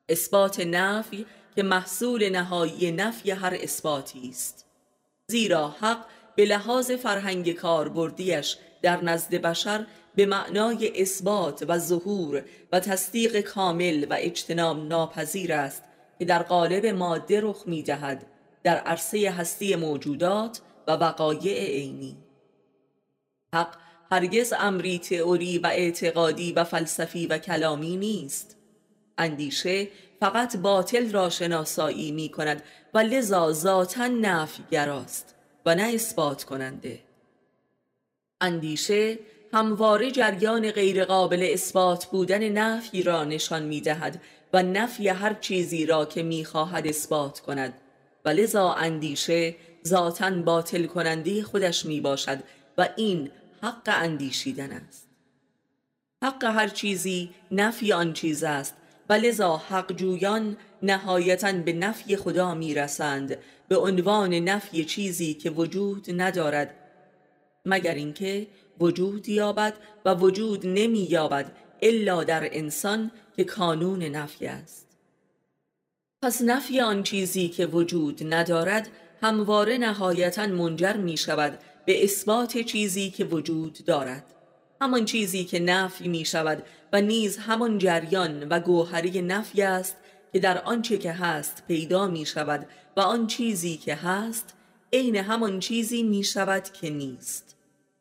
اثبات 0.10 0.60
نفی 0.60 1.25
که 1.55 1.63
محصول 1.63 2.29
نهایی 2.29 2.91
نفی 2.91 3.32
هر 3.32 3.58
اثباتی 3.62 4.29
است. 4.29 4.65
زیرا 5.27 5.70
حق 5.70 6.05
به 6.36 6.46
لحاظ 6.46 6.91
فرهنگ 6.91 7.51
کاربردیش 7.51 8.58
در 8.82 9.03
نزد 9.03 9.36
بشر 9.36 9.86
به 10.15 10.25
معنای 10.25 11.01
اثبات 11.01 11.65
و 11.67 11.77
ظهور 11.79 12.43
و 12.72 12.79
تصدیق 12.79 13.41
کامل 13.41 14.05
و 14.10 14.15
اجتناب 14.20 14.88
ناپذیر 14.88 15.53
است 15.53 15.84
که 16.24 16.27
در 16.27 16.44
قالب 16.44 16.86
ماده 16.86 17.42
رخ 17.42 17.63
می 17.65 17.84
دهد 17.84 18.25
در 18.63 18.77
عرصه 18.77 19.32
هستی 19.32 19.75
موجودات 19.75 20.62
و 20.88 20.92
وقایع 20.92 21.65
عینی. 21.65 22.18
حق 23.56 23.75
هرگز 24.12 24.53
امری 24.60 25.00
تئوری 25.00 25.58
و 25.58 25.68
اعتقادی 25.68 26.53
و 26.53 26.63
فلسفی 26.63 27.27
و 27.27 27.38
کلامی 27.38 27.98
نیست. 27.98 28.58
اندیشه 29.18 29.88
فقط 30.20 30.58
باطل 30.58 31.12
را 31.12 31.30
شناسایی 31.30 32.12
می 32.12 32.30
کند 32.30 32.63
و 32.94 33.00
لذا 33.00 33.51
ذاتا 33.51 34.08
نفیگراست 34.08 35.36
و 35.65 35.75
نه 35.75 35.94
اثبات 35.94 36.44
کننده. 36.44 37.00
اندیشه 38.42 39.20
همواره 39.53 40.12
جریان 40.12 40.72
غیرقابل 40.72 41.50
اثبات 41.53 42.06
بودن 42.06 42.50
نفی 42.50 43.03
را 43.03 43.24
نشان 43.24 43.63
می 43.63 43.82
دهد 43.82 44.22
و 44.53 44.63
نفی 44.63 45.07
هر 45.07 45.33
چیزی 45.33 45.86
را 45.86 46.05
که 46.05 46.24
می 46.24 46.45
خواهد 46.45 46.88
اثبات 46.88 47.39
کند. 47.39 47.74
و 48.25 48.29
لذا 48.29 48.74
اندیشه 48.74 49.55
ذاتا 49.88 50.31
باطل 50.31 50.86
کننده 50.86 51.43
خودش 51.43 51.86
می 51.86 52.01
باشد 52.01 52.39
و 52.77 52.89
این 52.95 53.31
حق 53.62 53.81
اندیشیدن 53.88 54.72
است. 54.72 55.07
حق 56.24 56.43
هر 56.43 56.67
چیزی 56.67 57.29
نفی 57.51 57.93
آن 57.93 58.13
چیز 58.13 58.43
است. 58.43 58.75
و 59.10 59.13
لذا 59.13 59.57
حق 59.57 59.93
جویان 59.93 60.57
نهایتا 60.83 61.51
به 61.51 61.74
نفی 61.74 62.15
خدا 62.15 62.55
می 62.55 62.74
رسند 62.74 63.38
به 63.67 63.77
عنوان 63.77 64.33
نفی 64.33 64.86
چیزی 64.86 65.33
که 65.33 65.50
وجود 65.50 66.22
ندارد. 66.22 66.75
مگر 67.65 67.93
اینکه 67.93 68.48
وجود 68.79 69.29
یابد 69.29 69.74
و 70.05 70.13
وجود 70.13 70.67
نمی 70.67 71.07
یابد 71.10 71.51
الا 71.83 72.23
در 72.23 72.49
انسان 72.51 73.11
که 73.35 73.43
کانون 73.43 74.03
نفی 74.03 74.47
است. 74.47 74.87
پس 76.21 76.41
نفی 76.41 76.81
آن 76.81 77.03
چیزی 77.03 77.49
که 77.49 77.65
وجود 77.65 78.33
ندارد 78.33 78.89
همواره 79.21 79.77
نهایتا 79.77 80.47
منجر 80.47 80.97
می 80.97 81.17
شود 81.17 81.59
به 81.85 82.03
اثبات 82.03 82.57
چیزی 82.57 83.09
که 83.09 83.25
وجود 83.25 83.77
دارد. 83.85 84.25
همان 84.81 85.05
چیزی 85.05 85.43
که 85.43 85.59
نفی 85.59 86.07
می 86.07 86.25
شود 86.25 86.63
و 86.93 87.01
نیز 87.01 87.37
همان 87.37 87.77
جریان 87.77 88.49
و 88.49 88.59
گوهری 88.59 89.21
نفی 89.21 89.61
است 89.61 89.95
که 90.33 90.39
در 90.39 90.57
آنچه 90.57 90.97
که 90.97 91.11
هست 91.11 91.63
پیدا 91.67 92.07
می 92.07 92.25
شود 92.25 92.67
و 92.97 92.99
آن 92.99 93.27
چیزی 93.27 93.77
که 93.77 93.95
هست 93.95 94.53
عین 94.93 95.15
همان 95.15 95.59
چیزی 95.59 96.03
می 96.03 96.23
شود 96.23 96.63
که 96.63 96.89
نیست. 96.89 97.55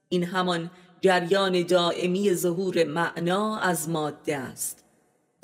این 0.08 0.24
همان 0.24 0.70
جریان 1.04 1.62
دائمی 1.62 2.34
ظهور 2.34 2.84
معنا 2.84 3.58
از 3.58 3.88
ماده 3.88 4.36
است. 4.36 4.84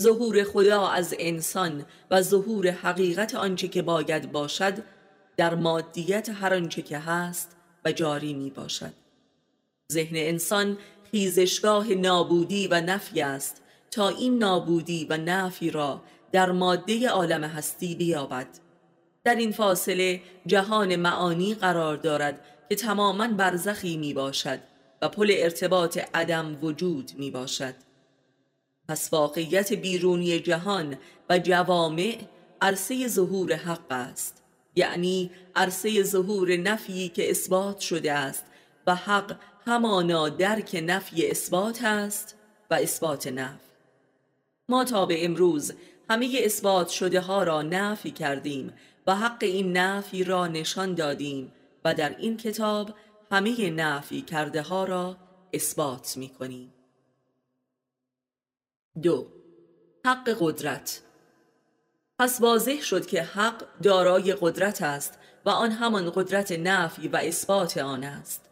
ظهور 0.03 0.45
خدا 0.45 0.89
از 0.89 1.15
انسان 1.19 1.85
و 2.11 2.23
ظهور 2.23 2.71
حقیقت 2.71 3.35
آنچه 3.35 3.69
که 3.69 3.83
باید 3.83 4.33
باشد 4.33 4.75
در 5.37 5.55
مادیت 5.55 6.29
هر 6.29 6.55
آنچه 6.55 6.83
که 6.83 6.99
هست 6.99 7.57
و 7.85 7.93
جاری 7.93 8.35
می 8.35 8.51
باشد. 8.51 8.93
ذهن 9.93 10.17
انسان 10.17 10.79
خیزشگاه 11.11 11.89
نابودی 11.89 12.69
و 12.69 12.81
نفی 12.81 13.21
است 13.23 13.63
تا 13.91 14.09
این 14.09 14.39
نابودی 14.39 15.07
و 15.11 15.17
نفی 15.17 15.71
را 15.71 16.03
در 16.33 16.53
ماده 16.53 17.09
عالم 17.09 17.45
هستی 17.45 17.95
بیابد. 17.95 18.49
در 19.25 19.35
این 19.35 19.53
فاصله 19.53 20.21
جهان 20.47 20.97
معانی 20.97 21.55
قرار 21.55 21.97
دارد 21.97 22.45
که 22.69 22.75
تماما 22.75 23.29
برزخی 23.29 23.97
می 23.97 24.15
باشد 24.15 24.59
و 25.03 25.09
پل 25.09 25.35
ارتباط 25.37 25.99
عدم 26.15 26.59
وجود 26.63 27.13
می 27.19 27.31
باشد 27.31 27.75
پس 28.89 29.13
واقعیت 29.13 29.73
بیرونی 29.73 30.41
جهان 30.41 30.97
و 31.31 31.39
جوامع 31.39 32.19
عرصه 32.61 33.09
ظهور 33.09 33.53
حق 33.53 33.93
است. 33.93 34.43
یعنی 34.77 35.31
عرصه 35.57 36.03
ظهور 36.03 36.57
نفی 36.57 37.09
که 37.09 37.31
اثبات 37.31 37.79
شده 37.79 38.13
است 38.13 38.45
و 38.87 38.95
حق 38.95 39.37
همانا 39.67 40.29
درک 40.29 40.83
نفی 40.87 41.31
اثبات 41.31 41.85
است 41.85 42.37
و 42.71 42.75
اثبات 42.75 43.27
نفی. 43.27 43.69
ما 44.69 44.85
تا 44.85 45.07
به 45.07 45.25
امروز 45.25 45.73
همه 46.11 46.41
اثبات 46.45 46.89
شده 46.89 47.21
ها 47.21 47.43
را 47.43 47.63
نفی 47.63 48.11
کردیم 48.11 48.73
و 49.07 49.15
حق 49.15 49.39
این 49.41 49.77
نفی 49.77 50.25
را 50.25 50.47
نشان 50.47 50.95
دادیم 50.95 51.53
و 51.85 51.95
در 51.95 52.17
این 52.19 52.37
کتاب 52.37 52.95
همه 53.31 53.71
نفی 53.71 54.23
کرده 54.23 54.63
ها 54.63 54.85
را 54.85 55.17
اثبات 55.53 56.17
می 56.17 56.29
کنیم. 56.29 56.73
دو 59.03 59.27
حق 60.07 60.37
قدرت. 60.41 61.03
پس 62.19 62.41
واضح 62.41 62.81
شد 62.81 63.07
که 63.07 63.23
حق 63.23 63.65
دارای 63.83 64.37
قدرت 64.41 64.83
است 64.83 65.19
و 65.45 65.51
آن 65.51 65.71
همان 65.71 66.13
قدرت 66.15 66.53
نفی 66.53 67.09
و 67.09 67.17
اثبات 67.17 67.79
آن 67.79 68.05
است. 68.05 68.49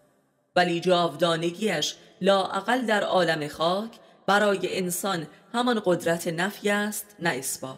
ولی 0.57 0.81
جاودانگیش 0.81 1.97
لااقل 2.21 2.87
در 2.87 3.03
عالم 3.05 3.49
خاک 3.49 3.91
برای 4.27 4.79
انسان 4.79 5.27
همان 5.53 5.83
قدرت 5.85 6.29
نفی 6.29 6.71
است 6.71 7.17
نه 7.19 7.31
اثبات. 7.31 7.77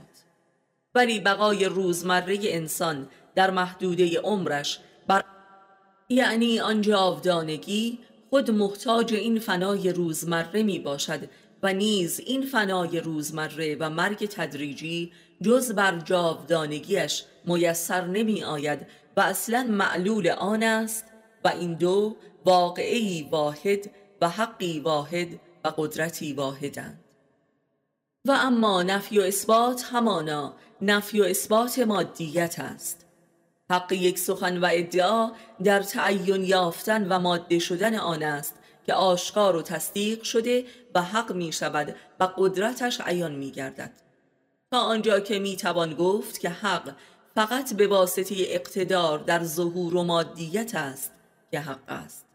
ولی 0.94 1.20
بقای 1.20 1.64
روزمره 1.64 2.38
انسان 2.42 3.08
در 3.34 3.50
محدوده 3.50 4.20
عمرش 4.20 4.80
بر 5.06 5.24
یعنی 6.08 6.60
آن 6.60 6.80
جاودانگی 6.80 7.98
خود 8.30 8.50
محتاج 8.50 9.14
این 9.14 9.38
فنای 9.38 9.92
روزمره 9.92 10.62
می 10.62 10.78
باشد 10.78 11.20
و 11.62 11.72
نیز 11.72 12.20
این 12.20 12.46
فنای 12.46 13.00
روزمره 13.00 13.76
و 13.80 13.90
مرگ 13.90 14.26
تدریجی 14.26 15.12
جز 15.42 15.72
بر 15.72 15.98
جاودانگیش 15.98 17.24
میسر 17.44 18.06
نمی 18.06 18.44
آید 18.44 18.86
و 19.16 19.20
اصلا 19.20 19.66
معلول 19.70 20.28
آن 20.28 20.62
است 20.62 21.04
و 21.44 21.48
این 21.48 21.74
دو 21.74 22.16
واقعی 22.44 23.28
واحد 23.30 23.90
و 24.20 24.28
حقی 24.28 24.80
واحد 24.80 25.28
و 25.64 25.72
قدرتی 25.76 26.32
واحدند. 26.32 27.04
و 28.24 28.30
اما 28.30 28.82
نفی 28.82 29.18
و 29.18 29.22
اثبات 29.22 29.84
همانا 29.92 30.54
نفی 30.80 31.20
و 31.20 31.24
اثبات 31.24 31.78
مادیت 31.78 32.58
است. 32.58 33.07
حق 33.70 33.92
یک 33.92 34.18
سخن 34.18 34.58
و 34.58 34.68
ادعا 34.72 35.30
در 35.64 35.82
تعین 35.82 36.44
یافتن 36.44 37.08
و 37.08 37.18
ماده 37.18 37.58
شدن 37.58 37.94
آن 37.94 38.22
است 38.22 38.54
که 38.86 38.94
آشکار 38.94 39.56
و 39.56 39.62
تصدیق 39.62 40.22
شده 40.22 40.64
و 40.94 41.02
حق 41.02 41.32
می 41.32 41.52
شود 41.52 41.96
و 42.20 42.28
قدرتش 42.36 43.00
عیان 43.00 43.34
می 43.34 43.50
گردد. 43.50 43.92
تا 44.70 44.80
آنجا 44.80 45.20
که 45.20 45.38
می 45.38 45.56
توان 45.56 45.94
گفت 45.94 46.40
که 46.40 46.48
حق 46.48 46.94
فقط 47.34 47.74
به 47.74 47.86
واسطه 47.86 48.34
اقتدار 48.38 49.18
در 49.18 49.44
ظهور 49.44 49.96
و 49.96 50.02
مادیت 50.02 50.74
است 50.74 51.12
که 51.50 51.60
حق 51.60 51.88
است. 51.88 52.26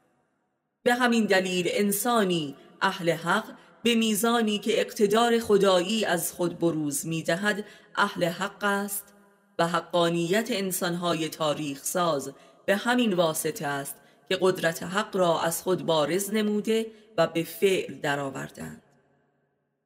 به 0.83 0.93
همین 0.93 1.25
دلیل 1.25 1.65
انسانی 1.69 2.55
اهل 2.81 3.09
حق 3.11 3.45
به 3.83 3.95
میزانی 3.95 4.59
که 4.59 4.81
اقتدار 4.81 5.39
خدایی 5.39 6.05
از 6.05 6.31
خود 6.31 6.59
بروز 6.59 7.05
می 7.05 7.23
دهد 7.23 7.65
اهل 7.95 8.23
حق 8.25 8.63
است 8.63 9.12
و 9.59 9.67
حقانیت 9.67 10.47
انسانهای 10.51 11.29
تاریخ 11.29 11.83
ساز 11.83 12.31
به 12.65 12.75
همین 12.75 13.13
واسطه 13.13 13.67
است 13.67 13.95
که 14.29 14.37
قدرت 14.41 14.83
حق 14.83 15.15
را 15.15 15.41
از 15.41 15.63
خود 15.63 15.85
بارز 15.85 16.33
نموده 16.33 16.85
و 17.17 17.27
به 17.27 17.43
فعل 17.43 17.93
درآوردند. 17.93 18.81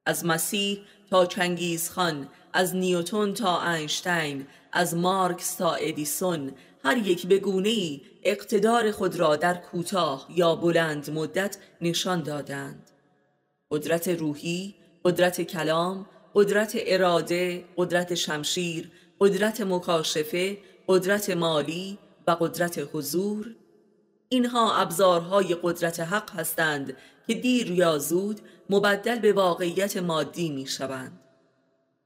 از 0.05 0.25
مسیح 0.25 0.79
تا 1.09 1.25
چنگیز 1.25 1.89
خان، 1.89 2.29
از 2.53 2.75
نیوتون 2.75 3.33
تا 3.33 3.71
اینشتین، 3.73 4.47
از 4.71 4.95
مارکس 4.95 5.55
تا 5.55 5.73
ادیسون 5.73 6.51
هر 6.83 6.97
یک 6.97 7.27
به 7.27 7.39
گونه 7.39 7.69
ای 7.69 8.01
اقتدار 8.23 8.91
خود 8.91 9.15
را 9.15 9.35
در 9.35 9.53
کوتاه 9.53 10.27
یا 10.29 10.55
بلند 10.55 11.09
مدت 11.09 11.57
نشان 11.81 12.23
دادند. 12.23 12.91
قدرت 13.71 14.07
روحی، 14.07 14.75
قدرت 15.05 15.41
کلام، 15.41 16.05
قدرت 16.35 16.73
اراده، 16.75 17.65
قدرت 17.77 18.15
شمشیر، 18.15 18.91
قدرت 19.19 19.61
مکاشفه، 19.61 20.57
قدرت 20.87 21.29
مالی 21.29 21.97
و 22.27 22.31
قدرت 22.31 22.89
حضور 22.93 23.55
اینها 24.29 24.75
ابزارهای 24.75 25.55
قدرت 25.63 25.99
حق 25.99 26.31
هستند 26.31 26.97
که 27.27 27.33
دیر 27.33 27.71
یا 27.71 27.97
زود 27.97 28.41
مبدل 28.69 29.19
به 29.19 29.33
واقعیت 29.33 29.97
مادی 29.97 30.49
می 30.49 30.67
شوند. 30.67 31.19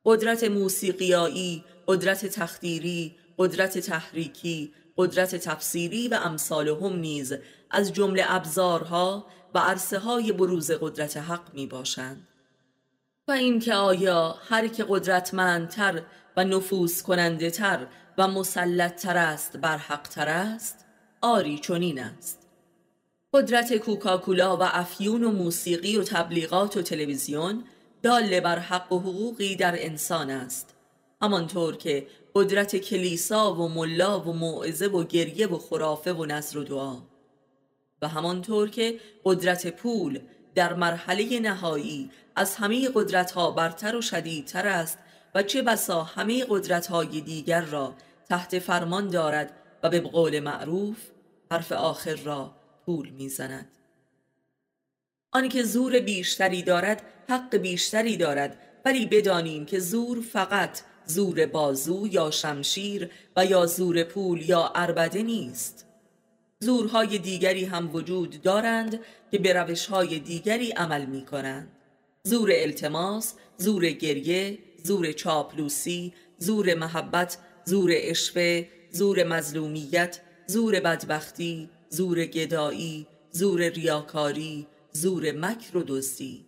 قدرت 0.05 0.43
موسیقیایی، 0.43 1.63
قدرت 1.87 2.25
تخدیری 2.25 3.15
قدرت 3.37 3.77
تحریکی 3.77 4.73
قدرت 4.97 5.35
تفسیری 5.35 6.07
و 6.07 6.19
امثالهم 6.23 6.95
نیز 6.95 7.33
از 7.71 7.93
جمله 7.93 8.23
ابزارها 8.27 9.25
و 9.53 9.59
عرصه 9.59 9.99
های 9.99 10.31
بروز 10.31 10.71
قدرت 10.71 11.17
حق 11.17 11.53
می 11.53 11.67
باشند 11.67 12.27
و 13.27 13.31
اینکه 13.31 13.73
آیا 13.73 14.35
هر 14.49 14.67
که 14.67 14.85
قدرتمندتر 14.89 16.01
و 16.37 16.43
نفوذ 16.43 17.01
کننده 17.01 17.49
تر 17.49 17.87
و 18.17 18.27
مسلط 18.27 19.01
تر 19.01 19.17
است 19.17 19.57
بر 19.57 19.77
حق 19.77 20.07
تر 20.07 20.29
است؟ 20.29 20.85
آری 21.21 21.59
چنین 21.59 21.99
است. 21.99 22.47
قدرت 23.33 23.77
کوکاکولا 23.77 24.57
و 24.57 24.61
افیون 24.63 25.23
و 25.23 25.31
موسیقی 25.31 25.97
و 25.97 26.03
تبلیغات 26.03 26.77
و 26.77 26.81
تلویزیون 26.81 27.63
داله 28.03 28.41
بر 28.41 28.59
حق 28.59 28.91
و 28.91 28.99
حقوقی 28.99 29.55
در 29.55 29.75
انسان 29.85 30.29
است. 30.29 30.75
همانطور 31.21 31.77
که 31.77 32.07
قدرت 32.35 32.75
کلیسا 32.75 33.53
و 33.53 33.69
ملا 33.69 34.19
و 34.19 34.33
موعظه 34.33 34.85
و 34.87 35.03
گریه 35.03 35.47
و 35.47 35.57
خرافه 35.57 36.13
و 36.13 36.25
نظر 36.25 36.57
و 36.57 36.63
دعا. 36.63 36.97
و 38.01 38.07
همانطور 38.07 38.69
که 38.69 38.99
قدرت 39.25 39.67
پول 39.67 40.19
در 40.55 40.73
مرحله 40.73 41.39
نهایی 41.39 42.11
از 42.35 42.55
همه 42.55 42.89
قدرت 42.93 43.31
ها 43.31 43.51
برتر 43.51 43.95
و 43.95 44.01
شدیدتر 44.01 44.67
است 44.67 44.97
و 45.35 45.43
چه 45.43 45.61
بسا 45.61 46.03
همه 46.03 46.45
قدرت 46.49 46.87
های 46.87 47.21
دیگر 47.21 47.61
را 47.61 47.95
تحت 48.29 48.59
فرمان 48.59 49.07
دارد 49.07 49.53
و 49.83 49.89
به 49.89 49.99
قول 49.99 50.39
معروف 50.39 50.97
حرف 51.51 51.71
آخر 51.71 52.15
را 52.15 52.55
پول 52.85 53.09
می‌زند. 53.09 53.67
آنکه 55.31 55.63
زور 55.63 55.99
بیشتری 55.99 56.63
دارد 56.63 57.03
حق 57.29 57.55
بیشتری 57.55 58.17
دارد 58.17 58.57
ولی 58.85 59.05
بدانیم 59.05 59.65
که 59.65 59.79
زور 59.79 60.21
فقط 60.21 60.79
زور 61.05 61.45
بازو 61.45 62.07
یا 62.11 62.31
شمشیر 62.31 63.09
و 63.35 63.45
یا 63.45 63.65
زور 63.65 64.03
پول 64.03 64.49
یا 64.49 64.71
اربده 64.75 65.23
نیست. 65.23 65.85
زورهای 66.59 67.17
دیگری 67.17 67.65
هم 67.65 67.95
وجود 67.95 68.41
دارند 68.41 68.99
که 69.31 69.37
به 69.39 69.53
روشهای 69.53 70.19
دیگری 70.19 70.71
عمل 70.71 71.05
می 71.05 71.25
کنند 71.25 71.71
زور 72.23 72.49
التماس، 72.53 73.33
زور 73.57 73.89
گریه، 73.89 74.59
زور 74.83 75.11
چاپلوسی، 75.11 76.13
زور 76.37 76.73
محبت، 76.73 77.37
زور 77.65 77.91
اشفه، 77.93 78.67
زور 78.91 79.23
مظلومیت، 79.23 80.19
زور 80.47 80.79
بدبختی، 80.79 81.69
زور 81.89 82.25
گدایی، 82.25 83.07
زور 83.31 83.61
ریاکاری، 83.61 84.67
زور 84.91 85.31
مکر 85.31 85.77
و 85.77 85.83
دزدی. 85.87 86.45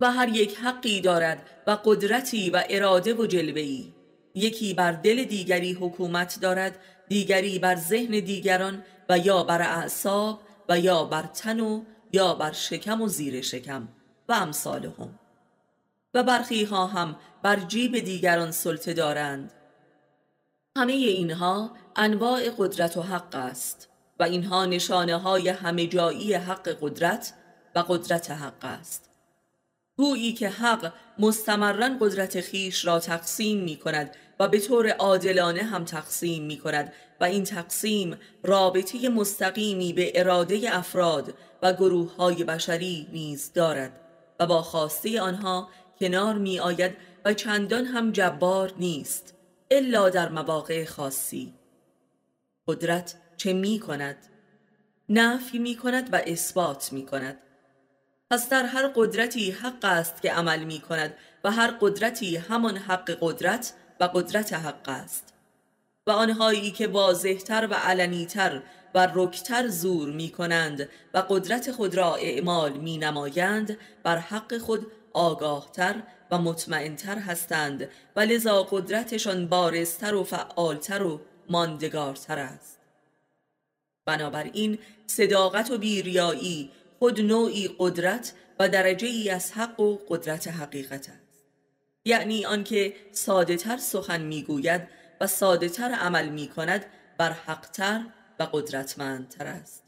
و 0.00 0.12
هر 0.12 0.28
یک 0.28 0.56
حقی 0.56 1.00
دارد 1.00 1.46
و 1.66 1.70
قدرتی 1.84 2.50
و 2.50 2.64
اراده 2.70 3.14
و 3.14 3.26
جلوهی 3.26 3.94
یکی 4.34 4.74
بر 4.74 4.92
دل 4.92 5.24
دیگری 5.24 5.72
حکومت 5.72 6.38
دارد 6.40 6.78
دیگری 7.08 7.58
بر 7.58 7.76
ذهن 7.76 8.20
دیگران 8.20 8.84
و 9.08 9.18
یا 9.18 9.42
بر 9.42 9.62
اعصاب 9.62 10.40
و 10.68 10.80
یا 10.80 11.04
بر 11.04 11.22
تن 11.22 11.60
و 11.60 11.84
یا 12.12 12.34
بر 12.34 12.52
شکم 12.52 13.02
و 13.02 13.08
زیر 13.08 13.40
شکم. 13.40 13.88
و 14.28 14.32
امثالهم. 14.32 15.18
و 16.14 16.22
برخی 16.22 16.64
ها 16.64 16.86
هم 16.86 17.16
بر 17.42 17.56
جیب 17.56 17.98
دیگران 17.98 18.50
سلطه 18.50 18.94
دارند. 18.94 19.52
همه 20.78 20.92
اینها 20.92 21.70
انواع 21.96 22.50
قدرت 22.58 22.96
و 22.96 23.02
حق 23.02 23.34
است 23.34 23.88
و 24.18 24.22
اینها 24.22 24.64
نشانه 24.64 25.16
های 25.16 25.48
همه 25.48 25.86
جایی 25.86 26.34
حق 26.34 26.76
قدرت 26.80 27.34
و 27.74 27.78
قدرت 27.78 28.30
حق 28.30 28.64
است. 28.64 29.10
گویی 29.96 30.32
که 30.32 30.48
حق 30.48 30.92
مستمرا 31.18 31.90
قدرت 32.00 32.40
خیش 32.40 32.84
را 32.84 32.98
تقسیم 32.98 33.60
می 33.60 33.76
کند 33.76 34.16
و 34.40 34.48
به 34.48 34.60
طور 34.60 34.88
عادلانه 34.88 35.62
هم 35.62 35.84
تقسیم 35.84 36.42
می 36.42 36.58
کند 36.58 36.92
و 37.20 37.24
این 37.24 37.44
تقسیم 37.44 38.16
رابطه 38.42 39.08
مستقیمی 39.08 39.92
به 39.92 40.12
اراده 40.14 40.76
افراد 40.76 41.34
و 41.62 41.72
گروه 41.72 42.16
های 42.16 42.44
بشری 42.44 43.08
نیز 43.12 43.52
دارد 43.52 44.00
و 44.40 44.46
با 44.46 44.62
خواسته 44.62 45.20
آنها 45.20 45.68
کنار 46.00 46.34
می 46.38 46.60
آید 46.60 46.96
و 47.24 47.34
چندان 47.34 47.84
هم 47.84 48.12
جبار 48.12 48.72
نیست 48.78 49.34
الا 49.70 50.10
در 50.10 50.28
مواقع 50.28 50.84
خاصی. 50.84 51.54
قدرت 52.66 53.14
چه 53.36 53.52
می 53.52 53.78
کند؟ 53.78 54.16
نفی 55.08 55.58
می 55.58 55.76
کند 55.76 56.08
و 56.12 56.20
اثبات 56.26 56.92
می 56.92 57.06
کند 57.06 57.38
پس 58.30 58.48
در 58.48 58.64
هر 58.66 58.88
قدرتی 58.96 59.50
حق 59.50 59.84
است 59.84 60.22
که 60.22 60.32
عمل 60.32 60.64
می 60.64 60.80
کند 60.80 61.14
و 61.44 61.50
هر 61.50 61.74
قدرتی 61.80 62.36
همان 62.36 62.76
حق 62.76 63.18
قدرت 63.20 63.74
و 64.00 64.04
قدرت 64.04 64.52
حق 64.52 64.88
است. 64.88 65.34
و 66.06 66.10
آنهایی 66.10 66.70
که 66.70 66.86
واضحتر 66.86 67.68
و 67.70 67.74
علنیتر 67.74 68.62
و 68.94 69.08
رکتر 69.14 69.68
زور 69.68 70.12
می 70.12 70.30
کنند 70.30 70.88
و 71.14 71.18
قدرت 71.28 71.72
خود 71.72 71.94
را 71.94 72.14
اعمال 72.14 72.72
می 72.72 72.98
نمایند 72.98 73.78
بر 74.02 74.16
حق 74.16 74.58
خود 74.58 74.86
آگاهتر 75.14 76.02
و 76.30 76.38
مطمئنتر 76.38 77.18
هستند 77.18 77.88
و 78.16 78.20
لذا 78.20 78.62
قدرتشان 78.62 79.48
بارزتر 79.48 80.14
و 80.14 80.24
فعالتر 80.24 81.02
و 81.02 81.20
ماندگارتر 81.48 82.38
است. 82.38 82.80
بنابراین 84.06 84.78
صداقت 85.06 85.70
و 85.70 85.78
بیریایی 85.78 86.70
خود 86.98 87.20
نوعی 87.20 87.70
قدرت 87.78 88.32
و 88.58 88.68
درجه 88.68 89.08
ای 89.08 89.30
از 89.30 89.52
حق 89.52 89.80
و 89.80 89.98
قدرت 90.08 90.48
حقیقت 90.48 91.08
است. 91.08 91.44
یعنی 92.04 92.44
آنکه 92.44 92.96
ساده 93.12 93.56
تر 93.56 93.76
سخن 93.76 94.22
می‌گوید 94.22 94.88
و 95.20 95.26
ساده 95.26 95.68
تر 95.68 95.90
عمل 95.90 96.28
می 96.28 96.48
کند 96.48 96.86
بر 97.18 97.32
حقتر 97.32 98.06
و 98.38 98.42
قدرتمندتر 98.42 99.46
است. 99.46 99.84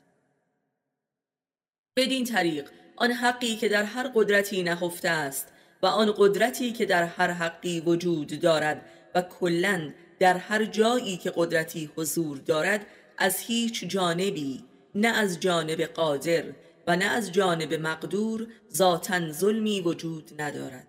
بدین 1.97 2.25
طریق 2.25 2.71
آن 2.97 3.13
حقی 3.13 3.57
که 3.57 3.69
در 3.69 3.85
هر 3.85 4.11
قدرتی 4.15 4.63
نهفته 4.63 5.09
است 5.09 5.49
و 5.83 5.87
آن 5.87 6.15
قدرتی 6.19 6.73
که 6.73 6.87
در 6.87 7.05
هر 7.05 7.31
حقی 7.31 7.81
وجود 7.81 8.41
دارد 8.41 8.83
و 9.15 9.23
کلا 9.23 9.93
در 10.19 10.37
هر 10.37 10.65
جایی 10.65 11.17
که 11.17 11.33
قدرتی 11.37 11.91
حضور 11.97 12.39
دارد 12.39 12.87
از 13.19 13.39
هیچ 13.39 13.85
جانبی 13.85 14.65
نه 14.95 15.09
از 15.09 15.41
جانب 15.41 15.81
قادر 15.81 16.45
و 16.87 16.97
نه 16.97 17.05
از 17.05 17.33
جانب 17.33 17.75
مقدور 17.75 18.47
ذاتا 18.75 19.33
ظلمی 19.33 19.81
وجود 19.81 20.43
ندارد. 20.43 20.87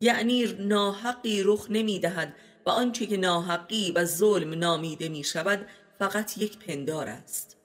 یعنی 0.00 0.46
ناحقی 0.58 1.42
رخ 1.42 1.66
نمی 1.70 1.98
دهد 1.98 2.34
و 2.66 2.70
آنچه 2.70 3.06
که 3.06 3.16
ناحقی 3.16 3.92
و 3.92 4.04
ظلم 4.04 4.54
نامیده 4.54 5.08
می 5.08 5.24
شود 5.24 5.66
فقط 5.98 6.38
یک 6.38 6.58
پندار 6.58 7.08
است. 7.08 7.56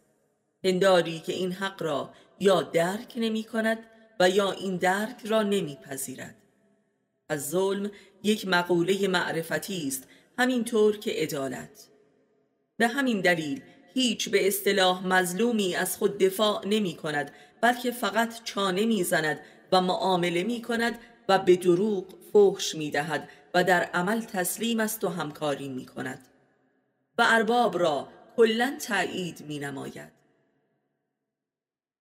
پنداری 0.63 1.19
که 1.19 1.33
این 1.33 1.51
حق 1.51 1.83
را 1.83 2.09
یا 2.39 2.61
درک 2.61 3.13
نمی 3.15 3.43
کند 3.43 3.77
و 4.19 4.29
یا 4.29 4.51
این 4.51 4.77
درک 4.77 5.25
را 5.25 5.43
نمیپذیرد. 5.43 6.35
از 7.29 7.49
ظلم 7.49 7.91
یک 8.23 8.47
مقوله 8.47 9.07
معرفتی 9.07 9.87
است 9.87 10.07
همینطور 10.39 10.97
که 10.97 11.11
عدالت. 11.11 11.87
به 12.77 12.87
همین 12.87 13.21
دلیل 13.21 13.61
هیچ 13.93 14.29
به 14.29 14.47
اصطلاح 14.47 15.07
مظلومی 15.07 15.75
از 15.75 15.97
خود 15.97 16.17
دفاع 16.17 16.67
نمی 16.67 16.95
کند 16.95 17.31
بلکه 17.61 17.91
فقط 17.91 18.43
چانه 18.43 18.85
می 18.85 19.03
زند 19.03 19.39
و 19.71 19.81
معامله 19.81 20.43
می 20.43 20.61
کند 20.61 20.99
و 21.29 21.39
به 21.39 21.55
دروغ 21.55 22.05
فحش 22.33 22.75
می 22.75 22.91
دهد 22.91 23.29
و 23.53 23.63
در 23.63 23.83
عمل 23.83 24.21
تسلیم 24.21 24.79
است 24.79 25.03
و 25.03 25.09
همکاری 25.09 25.69
می 25.69 25.85
کند 25.85 26.27
و 27.17 27.25
ارباب 27.27 27.79
را 27.79 28.07
کلا 28.35 28.77
تایید 28.87 29.45
می 29.47 29.59
نماید 29.59 30.14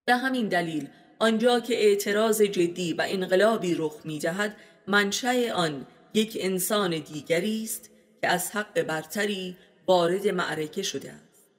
به 0.04 0.16
همین 0.16 0.48
دلیل 0.48 0.88
آنجا 1.18 1.60
که 1.60 1.74
اعتراض 1.74 2.42
جدی 2.42 2.92
و 2.92 3.04
انقلابی 3.08 3.74
رخ 3.74 4.00
می 4.04 4.18
دهد 4.18 4.56
منشأ 4.86 5.52
آن 5.52 5.86
یک 6.14 6.38
انسان 6.40 6.98
دیگری 6.98 7.62
است 7.64 7.90
که 8.22 8.28
از 8.28 8.50
حق 8.50 8.82
برتری 8.82 9.56
وارد 9.86 10.28
معرکه 10.28 10.82
شده 10.82 11.12
است. 11.12 11.50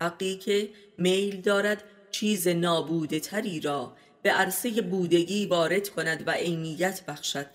حقی 0.00 0.36
که 0.36 0.68
میل 0.98 1.40
دارد 1.40 1.84
چیز 2.10 2.48
نابوده 2.48 3.20
تری 3.20 3.60
را 3.60 3.96
به 4.22 4.30
عرصه 4.30 4.82
بودگی 4.82 5.46
وارد 5.46 5.88
کند 5.88 6.22
و 6.26 6.30
عینیت 6.30 7.06
بخشد. 7.06 7.46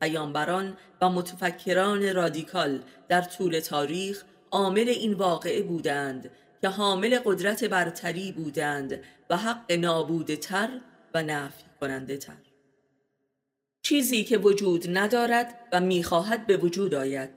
پیامبران 0.00 0.76
و 1.00 1.08
متفکران 1.08 2.14
رادیکال 2.14 2.82
در 3.08 3.22
طول 3.22 3.60
تاریخ 3.60 4.24
عامل 4.50 4.88
این 4.88 5.14
واقعه 5.14 5.62
بودند 5.62 6.30
که 6.64 6.70
حامل 6.70 7.18
قدرت 7.24 7.64
برتری 7.64 8.32
بودند 8.32 9.00
و 9.30 9.36
حق 9.36 9.72
نابوده 9.72 10.36
تر 10.36 10.68
و 11.14 11.22
نفی 11.22 11.64
کننده 11.80 12.16
تر. 12.16 12.36
چیزی 13.82 14.24
که 14.24 14.38
وجود 14.38 14.98
ندارد 14.98 15.68
و 15.72 15.80
می‌خواهد 15.80 16.46
به 16.46 16.56
وجود 16.56 16.94
آید. 16.94 17.30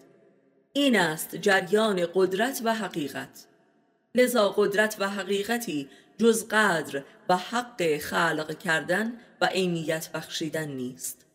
این 0.73 0.99
است 0.99 1.35
جریان 1.35 2.07
قدرت 2.13 2.61
و 2.63 2.75
حقیقت. 2.75 3.47
لذا 4.15 4.49
قدرت 4.49 4.95
و 4.99 5.09
حقیقتی 5.09 5.89
جز 6.17 6.47
قدر 6.47 7.03
و 7.29 7.37
حق 7.37 7.97
خلق 7.97 8.57
کردن 8.57 9.13
و 9.41 9.45
عینیت 9.45 10.11
بخشیدن 10.11 10.67
نیست. 10.67 11.25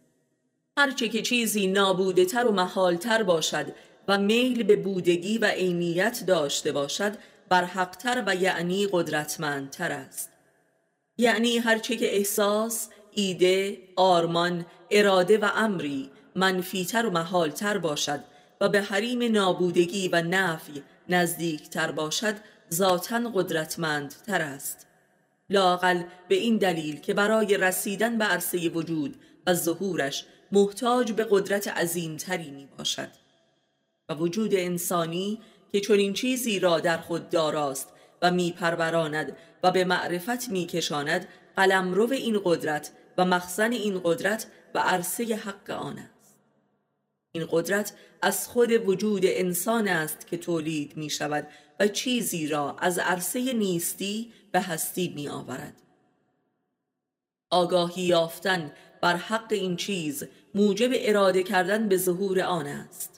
هرچه 0.79 1.09
که 1.09 1.23
چیزی 1.23 1.67
نابوده 1.67 2.25
تر 2.25 2.45
و 2.45 2.53
محالتر 2.53 3.23
باشد 3.23 3.67
و 4.09 4.19
میل 4.19 4.63
به 4.63 4.77
بودگی 4.77 5.39
و 5.39 5.45
عینیت 5.45 6.25
داشته 6.27 6.73
باشد 6.73 7.13
برحقتر 7.53 8.23
و 8.27 8.35
یعنی 8.35 8.89
قدرتمندتر 8.93 9.93
است. 9.93 10.31
یعنی 11.19 11.59
هرچه 11.59 11.97
که 11.97 12.17
احساس، 12.17 12.89
ایده، 13.11 13.79
آرمان، 13.97 14.67
اراده 14.91 15.39
و 15.39 15.51
امری 15.55 16.11
منفیتر 16.37 17.07
و 17.07 17.11
محالتر 17.11 17.79
باشد 17.79 18.21
و 18.61 18.69
به 18.69 18.83
حریم 18.83 19.33
نابودگی 19.33 20.09
و 20.09 20.23
نفی 20.23 20.83
نزدیکتر 21.09 21.93
باشد 21.93 22.35
ذاتا 22.73 23.31
قدرتمندتر 23.35 24.43
است. 24.43 24.87
لاقل 25.51 26.03
به 26.29 26.35
این 26.35 26.57
دلیل 26.57 27.01
که 27.01 27.15
برای 27.15 27.57
رسیدن 27.57 28.19
به 28.19 28.25
عرصه 28.25 28.69
وجود 28.69 29.17
و 29.47 29.55
ظهورش 29.55 30.25
محتاج 30.53 31.13
به 31.13 31.27
قدرت 31.31 31.69
عظیمتری 31.69 32.51
می 32.51 32.69
باشد 32.79 33.09
و 34.09 34.15
وجود 34.15 34.55
انسانی 34.55 35.41
که 35.73 35.81
چنین 35.81 36.13
چیزی 36.13 36.59
را 36.59 36.81
در 36.81 36.99
خود 36.99 37.31
داراست 37.31 37.93
و 38.23 38.31
میپروراند 38.31 39.37
و 39.63 39.71
به 39.71 39.85
معرفت 39.85 40.49
میکشاند 40.49 41.29
قلمرو 41.57 42.13
این 42.13 42.41
قدرت 42.45 42.93
و 43.19 43.25
مخزن 43.25 43.73
این 43.73 44.01
قدرت 44.05 44.47
و 44.75 44.79
عرصه 44.79 45.25
حق 45.25 45.71
آن 45.71 45.99
است. 45.99 46.39
این 47.33 47.49
قدرت 47.51 47.93
از 48.23 48.49
خود 48.49 48.89
وجود 48.89 49.23
انسان 49.25 49.89
است 49.89 50.27
که 50.27 50.37
تولید 50.37 50.97
می 50.97 51.11
شود 51.11 51.49
و 51.81 51.89
چیزی 51.89 52.49
را 52.49 52.77
از 52.79 52.99
عرصه 52.99 53.53
نیستی 53.53 54.33
به 54.53 54.61
هستی 54.61 55.13
می 55.17 55.29
آورد 55.29 55.83
آگاهی 57.51 58.03
یافتن 58.03 58.73
بر 59.01 59.17
حق 59.17 59.53
این 59.53 59.77
چیز 59.77 60.25
موجب 60.55 60.91
اراده 60.95 61.43
کردن 61.43 61.89
به 61.89 61.97
ظهور 61.97 62.41
آن 62.41 62.67
است. 62.67 63.12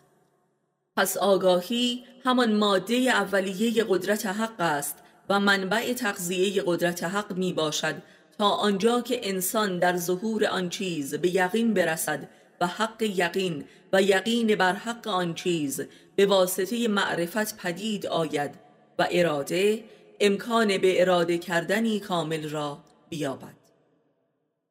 پس 0.97 1.17
آگاهی 1.17 2.05
همان 2.25 2.57
ماده 2.57 2.95
اولیه 2.95 3.85
قدرت 3.89 4.27
حق 4.27 4.61
است 4.61 4.97
و 5.29 5.41
منبع 5.41 5.93
تغذیه 5.93 6.63
قدرت 6.67 7.05
حق 7.05 7.37
می 7.37 7.53
باشد 7.53 7.95
تا 8.39 8.49
آنجا 8.49 9.01
که 9.01 9.29
انسان 9.29 9.79
در 9.79 9.97
ظهور 9.97 10.47
آن 10.47 10.69
چیز 10.69 11.15
به 11.15 11.35
یقین 11.35 11.75
برسد 11.75 12.29
و 12.61 12.67
حق 12.67 13.03
یقین 13.03 13.65
و 13.93 14.03
یقین 14.03 14.55
بر 14.55 14.73
حق 14.73 15.09
آن 15.09 15.35
چیز 15.35 15.81
به 16.17 16.27
واسطه 16.27 16.89
معرفت 16.89 17.57
پدید 17.57 18.07
آید 18.07 18.55
و 18.99 19.09
اراده 19.11 19.85
امکان 20.21 20.79
به 20.79 21.01
اراده 21.01 21.39
کردنی 21.39 22.01
کامل 22.01 22.49
را 22.49 22.79
بیابد. 23.09 23.55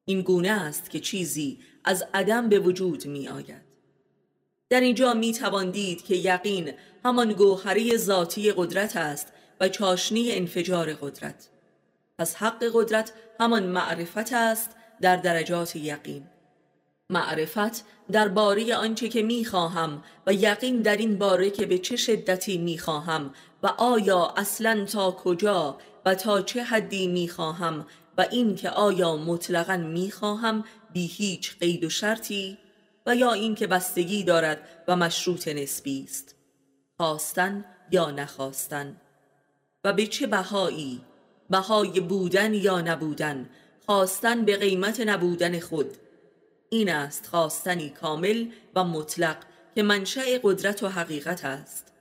این 0.05 0.21
گونه 0.21 0.51
است 0.51 0.89
که 0.89 0.99
چیزی 0.99 1.59
از 1.85 2.03
عدم 2.13 2.49
به 2.49 2.59
وجود 2.59 3.05
می 3.05 3.27
آید. 3.27 3.72
در 4.73 4.81
اینجا 4.81 5.13
می 5.13 5.33
توان 5.33 5.71
دید 5.71 6.05
که 6.05 6.15
یقین 6.15 6.73
همان 7.05 7.33
گوهره 7.33 7.97
ذاتی 7.97 8.51
قدرت 8.51 8.97
است 8.97 9.33
و 9.59 9.69
چاشنی 9.69 10.31
انفجار 10.31 10.93
قدرت. 10.93 11.49
پس 12.19 12.35
حق 12.35 12.63
قدرت 12.73 13.13
همان 13.39 13.63
معرفت 13.63 14.33
است 14.33 14.69
در 15.01 15.15
درجات 15.15 15.75
یقین. 15.75 16.23
معرفت 17.09 17.85
در 18.11 18.27
باره 18.27 18.75
آنچه 18.75 19.09
که 19.09 19.21
می‌خواهم 19.21 20.03
و 20.27 20.33
یقین 20.33 20.81
در 20.81 20.97
این 20.97 21.17
باره 21.17 21.49
که 21.49 21.65
به 21.65 21.77
چه 21.77 21.95
شدتی 21.95 22.57
می‌خواهم 22.57 23.33
و 23.63 23.67
آیا 23.67 24.33
اصلا 24.37 24.85
تا 24.85 25.11
کجا 25.11 25.77
و 26.05 26.15
تا 26.15 26.41
چه 26.41 26.63
حدی 26.63 27.07
می‌خواهم 27.07 27.85
و 28.17 28.25
این 28.31 28.55
که 28.55 28.69
آیا 28.69 29.15
مطلقا 29.15 29.77
می‌خواهم 29.77 30.63
بی 30.93 31.07
هیچ 31.07 31.59
قید 31.59 31.83
و 31.83 31.89
شرطی 31.89 32.57
و 33.05 33.15
یا 33.15 33.33
اینکه 33.33 33.67
بستگی 33.67 34.23
دارد 34.23 34.59
و 34.87 34.95
مشروط 34.95 35.47
نسبی 35.47 36.03
است. 36.03 36.35
خواستن 36.97 37.65
یا 37.91 38.11
نخواستن. 38.11 39.01
و 39.83 39.93
به 39.93 40.07
چه 40.07 40.27
بهایی؟ 40.27 41.01
بهای 41.49 41.99
بودن 41.99 42.53
یا 42.53 42.81
نبودن؟ 42.81 43.49
خواستن 43.85 44.45
به 44.45 44.57
قیمت 44.57 44.99
نبودن 44.99 45.59
خود. 45.59 45.97
این 46.69 46.89
است 46.89 47.27
خواستنی 47.27 47.89
کامل 47.89 48.47
و 48.75 48.83
مطلق 48.83 49.37
که 49.75 49.83
منشأ 49.83 50.39
قدرت 50.43 50.83
و 50.83 50.87
حقیقت 50.87 51.45
است. 51.45 51.93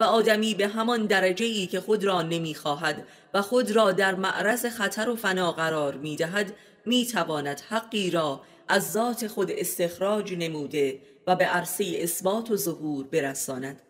و 0.00 0.04
آدمی 0.04 0.54
به 0.54 0.68
همان 0.68 1.06
درجه 1.06 1.46
ای 1.46 1.66
که 1.66 1.80
خود 1.80 2.04
را 2.04 2.22
نمی‌خواهد 2.22 3.06
و 3.34 3.42
خود 3.42 3.70
را 3.70 3.92
در 3.92 4.14
معرض 4.14 4.66
خطر 4.66 5.08
و 5.08 5.16
فنا 5.16 5.52
قرار 5.52 5.94
می‌دهد 5.94 6.54
می‌تواند 6.86 7.60
حقی 7.60 8.10
را 8.10 8.40
از 8.68 8.92
ذات 8.92 9.26
خود 9.26 9.50
استخراج 9.50 10.34
نموده 10.34 11.00
و 11.26 11.36
به 11.36 11.44
عرصه 11.44 11.84
اثبات 11.98 12.50
و 12.50 12.56
ظهور 12.56 13.06
برساند. 13.06 13.82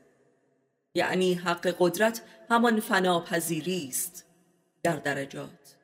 یعنی 0.94 1.34
حق 1.34 1.76
قدرت 1.78 2.22
همان 2.50 2.80
فناپذیری 2.80 3.88
است. 3.88 4.24
در 4.82 4.96
درجات. 4.96 5.76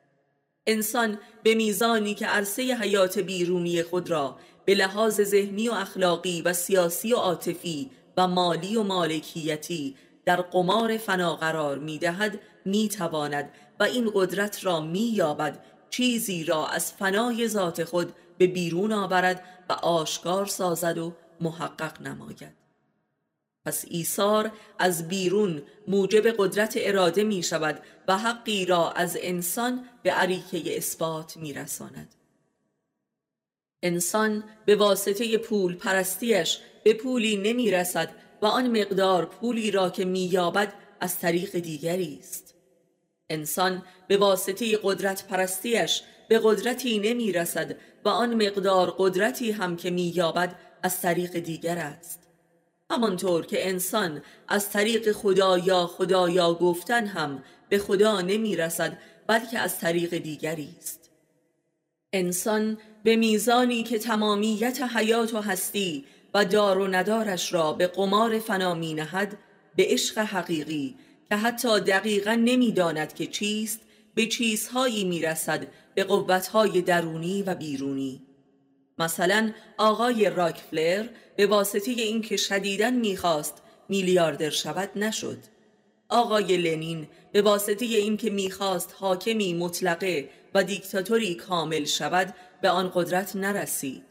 انسان 0.67 1.19
به 1.43 1.55
میزانی 1.55 2.15
که 2.15 2.25
عرصه 2.25 2.61
حیات 2.61 3.19
بیرونی 3.19 3.83
خود 3.83 4.09
را 4.09 4.37
به 4.65 4.75
لحاظ 4.75 5.21
ذهنی 5.21 5.69
و 5.69 5.73
اخلاقی 5.73 6.41
و 6.41 6.53
سیاسی 6.53 7.13
و 7.13 7.17
عاطفی 7.17 7.91
و 8.17 8.27
مالی 8.27 8.75
و 8.75 8.83
مالکیتی 8.83 9.95
در 10.25 10.41
قمار 10.41 10.97
فنا 10.97 11.35
قرار 11.35 11.77
می 11.77 11.99
دهد 11.99 12.39
می 12.65 12.89
تواند 12.89 13.51
و 13.79 13.83
این 13.83 14.11
قدرت 14.13 14.65
را 14.65 14.79
می 14.79 14.99
یابد 14.99 15.59
چیزی 15.89 16.43
را 16.43 16.67
از 16.67 16.93
فنای 16.93 17.47
ذات 17.47 17.83
خود 17.83 18.13
به 18.41 18.47
بیرون 18.47 18.91
آورد 18.91 19.43
و 19.69 19.73
آشکار 19.73 20.45
سازد 20.45 20.97
و 20.97 21.13
محقق 21.41 22.01
نماید 22.01 22.53
پس 23.65 23.85
ایثار 23.89 24.51
از 24.79 25.07
بیرون 25.07 25.63
موجب 25.87 26.27
قدرت 26.37 26.73
اراده 26.77 27.23
می 27.23 27.43
شود 27.43 27.83
و 28.07 28.17
حقی 28.17 28.65
را 28.65 28.91
از 28.91 29.17
انسان 29.21 29.89
به 30.03 30.11
عریکه 30.11 30.77
اثبات 30.77 31.37
می 31.37 31.53
رساند. 31.53 32.15
انسان 33.83 34.43
به 34.65 34.75
واسطه 34.75 35.37
پول 35.37 35.75
پرستیش 35.75 36.59
به 36.83 36.93
پولی 36.93 37.37
نمی 37.37 37.71
رسد 37.71 38.11
و 38.41 38.45
آن 38.45 38.81
مقدار 38.81 39.25
پولی 39.25 39.71
را 39.71 39.89
که 39.89 40.05
می 40.05 40.25
یابد 40.25 40.73
از 40.99 41.19
طریق 41.19 41.59
دیگری 41.59 42.17
است. 42.19 42.55
انسان 43.29 43.83
به 44.07 44.17
واسطه 44.17 44.79
قدرت 44.83 45.27
پرستیش 45.27 46.01
به 46.31 46.39
قدرتی 46.43 46.99
نمی 46.99 47.31
رسد 47.31 47.75
و 48.05 48.09
آن 48.09 48.45
مقدار 48.45 48.95
قدرتی 48.97 49.51
هم 49.51 49.75
که 49.75 49.89
می 49.89 50.13
یابد 50.15 50.55
از 50.83 51.01
طریق 51.01 51.39
دیگر 51.39 51.77
است. 51.77 52.19
همانطور 52.91 53.45
که 53.45 53.69
انسان 53.69 54.21
از 54.47 54.69
طریق 54.69 55.11
خدایا 55.11 55.87
خدایا 55.87 56.53
گفتن 56.53 57.05
هم 57.05 57.43
به 57.69 57.77
خدا 57.77 58.21
نمی 58.21 58.55
رسد 58.55 58.97
بلکه 59.27 59.59
از 59.59 59.79
طریق 59.79 60.17
دیگری 60.17 60.75
است 60.77 61.11
انسان 62.13 62.77
به 63.03 63.15
میزانی 63.15 63.83
که 63.83 63.99
تمامیت 63.99 64.81
حیات 64.95 65.33
و 65.33 65.41
هستی 65.41 66.05
و 66.33 66.45
دار 66.45 66.77
و 66.77 66.87
ندارش 66.87 67.53
را 67.53 67.73
به 67.73 67.87
قمار 67.87 68.39
فنا 68.39 68.73
می 68.73 68.93
نهد 68.93 69.37
به 69.75 69.85
عشق 69.89 70.17
حقیقی 70.17 70.95
که 71.29 71.35
حتی 71.35 71.79
دقیقا 71.79 72.33
نمی‌داند 72.33 73.13
که 73.13 73.27
چیست 73.27 73.79
به 74.15 74.25
چیزهایی 74.25 75.03
می 75.03 75.21
رسد 75.21 75.67
به 75.95 76.03
قوتهای 76.03 76.81
درونی 76.81 77.43
و 77.43 77.55
بیرونی. 77.55 78.21
مثلا 78.99 79.51
آقای 79.77 80.29
راکفلر 80.29 81.07
به 81.35 81.47
واسطه 81.47 81.91
اینکه 81.91 82.37
شدیداً 82.37 82.89
می‌خواست 82.89 83.61
میلیاردر 83.89 84.49
شود 84.49 84.89
نشد. 84.95 85.37
آقای 86.09 86.57
لنین 86.57 87.07
به 87.31 87.41
واسطه 87.41 87.85
اینکه 87.85 88.29
می‌خواست 88.29 88.95
حاکمی 88.99 89.53
مطلقه 89.53 90.29
و 90.53 90.63
دیکتاتوری 90.63 91.35
کامل 91.35 91.85
شود 91.85 92.33
به 92.61 92.69
آن 92.69 92.91
قدرت 92.93 93.35
نرسید. 93.35 94.03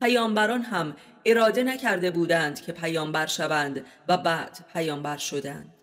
پیامبران 0.00 0.62
هم 0.62 0.96
اراده 1.26 1.62
نکرده 1.62 2.10
بودند 2.10 2.60
که 2.60 2.72
پیامبر 2.72 3.26
شوند 3.26 3.86
و 4.08 4.16
بعد 4.16 4.64
پیامبر 4.72 5.16
شدند. 5.16 5.74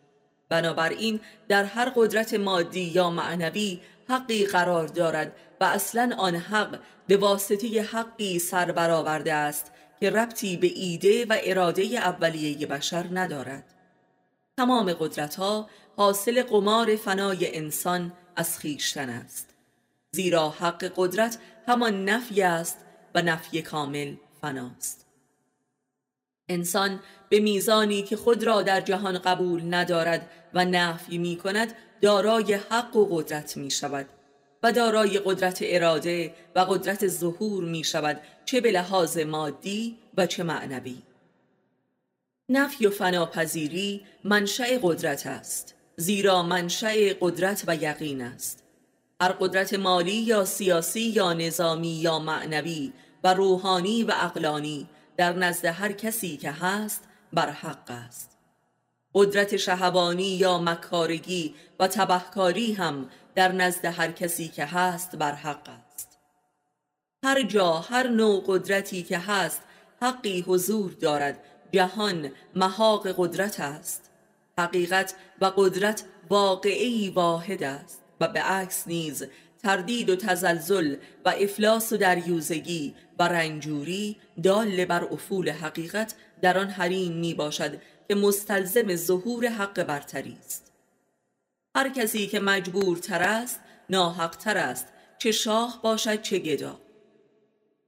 بنابراین 0.49 1.19
در 1.47 1.63
هر 1.63 1.91
قدرت 1.95 2.33
مادی 2.33 2.83
یا 2.83 3.09
معنوی 3.09 3.79
حقی 4.09 4.45
قرار 4.45 4.87
دارد 4.87 5.35
و 5.61 5.63
اصلا 5.63 6.15
آن 6.17 6.35
حق 6.35 6.79
به 7.07 7.17
واسطه 7.17 7.81
حقی 7.81 8.39
سر 8.39 8.71
برآورده 8.71 9.33
است 9.33 9.71
که 9.99 10.09
ربطی 10.09 10.57
به 10.57 10.67
ایده 10.67 11.25
و 11.25 11.37
اراده 11.43 11.81
اولیه 11.81 12.67
بشر 12.67 13.05
ندارد. 13.11 13.63
تمام 14.57 14.93
قدرت 14.93 15.35
ها 15.35 15.69
حاصل 15.97 16.43
قمار 16.43 16.95
فنای 16.95 17.57
انسان 17.57 18.13
از 18.35 18.59
خیشتن 18.59 19.09
است. 19.09 19.49
زیرا 20.11 20.49
حق 20.49 20.91
قدرت 20.95 21.37
همان 21.67 22.09
نفی 22.09 22.41
است 22.41 22.77
و 23.15 23.21
نفی 23.21 23.61
کامل 23.61 24.15
فناست. 24.41 25.05
انسان 26.49 26.99
به 27.29 27.39
میزانی 27.39 28.03
که 28.03 28.15
خود 28.15 28.43
را 28.43 28.61
در 28.61 28.81
جهان 28.81 29.17
قبول 29.17 29.73
ندارد 29.73 30.29
و 30.53 30.65
نفی 30.65 31.17
می 31.17 31.37
کند 31.37 31.73
دارای 32.01 32.53
حق 32.53 32.95
و 32.95 33.05
قدرت 33.05 33.57
می 33.57 33.71
شود 33.71 34.05
و 34.63 34.71
دارای 34.71 35.19
قدرت 35.25 35.59
اراده 35.61 36.33
و 36.55 36.59
قدرت 36.59 37.07
ظهور 37.07 37.63
می 37.63 37.83
شود 37.83 38.21
چه 38.45 38.61
به 38.61 38.71
لحاظ 38.71 39.17
مادی 39.17 39.97
و 40.17 40.25
چه 40.25 40.43
معنوی. 40.43 41.01
نفی 42.49 42.85
و 42.85 42.89
فناپذیری 42.89 44.05
منشأ 44.23 44.79
قدرت 44.81 45.27
است 45.27 45.75
زیرا 45.95 46.43
منشأ 46.43 47.13
قدرت 47.21 47.63
و 47.67 47.75
یقین 47.75 48.21
است. 48.21 48.63
هر 49.21 49.31
قدرت 49.31 49.73
مالی 49.73 50.11
یا 50.11 50.45
سیاسی 50.45 51.01
یا 51.01 51.33
نظامی 51.33 51.87
یا 51.87 52.19
معنوی 52.19 52.93
و 53.23 53.33
روحانی 53.33 54.03
و 54.03 54.13
اقلانی 54.21 54.89
در 55.17 55.33
نزد 55.33 55.65
هر 55.65 55.91
کسی 55.91 56.37
که 56.37 56.51
هست 56.51 57.03
بر 57.33 57.49
حق 57.49 57.91
است. 57.91 58.28
قدرت 59.13 59.57
شهوانی 59.57 60.23
یا 60.23 60.57
مکارگی 60.57 61.55
و 61.79 61.87
تبهکاری 61.87 62.73
هم 62.73 63.09
در 63.35 63.51
نزد 63.51 63.85
هر 63.85 64.11
کسی 64.11 64.47
که 64.47 64.65
هست 64.65 65.15
بر 65.15 65.31
حق 65.31 65.69
است. 65.69 66.17
هر 67.23 67.43
جا 67.43 67.73
هر 67.73 68.07
نوع 68.07 68.43
قدرتی 68.47 69.03
که 69.03 69.17
هست 69.17 69.61
حقی 70.01 70.41
حضور 70.41 70.91
دارد. 70.91 71.39
جهان 71.71 72.31
محاق 72.55 73.07
قدرت 73.17 73.59
است. 73.59 74.11
حقیقت 74.59 75.13
و 75.41 75.45
قدرت 75.45 76.03
واقعی 76.29 77.09
واحد 77.09 77.63
است 77.63 78.01
و 78.21 78.27
به 78.27 78.39
عکس 78.41 78.87
نیز 78.87 79.25
تردید 79.63 80.09
و 80.09 80.15
تزلزل 80.15 80.95
و 81.25 81.29
افلاس 81.29 81.93
و 81.93 81.97
دریوزگی 81.97 82.95
و 83.19 83.23
رنجوری 83.23 84.17
دال 84.43 84.85
بر 84.85 85.03
افول 85.03 85.49
حقیقت 85.49 86.13
در 86.41 86.57
آن 86.57 86.69
حریم 86.69 87.13
می 87.13 87.33
باشد 87.33 87.81
که 88.09 88.15
مستلزم 88.15 88.95
ظهور 88.95 89.47
حق 89.47 89.83
برتری 89.83 90.37
است. 90.39 90.71
هر 91.75 91.89
کسی 91.89 92.27
که 92.27 92.39
مجبور 92.39 92.97
تر 92.97 93.21
است 93.21 93.59
ناحق 93.89 94.35
تر 94.35 94.57
است 94.57 94.87
چه 95.17 95.31
شاه 95.31 95.79
باشد 95.83 96.21
چه 96.21 96.39
گدا. 96.39 96.79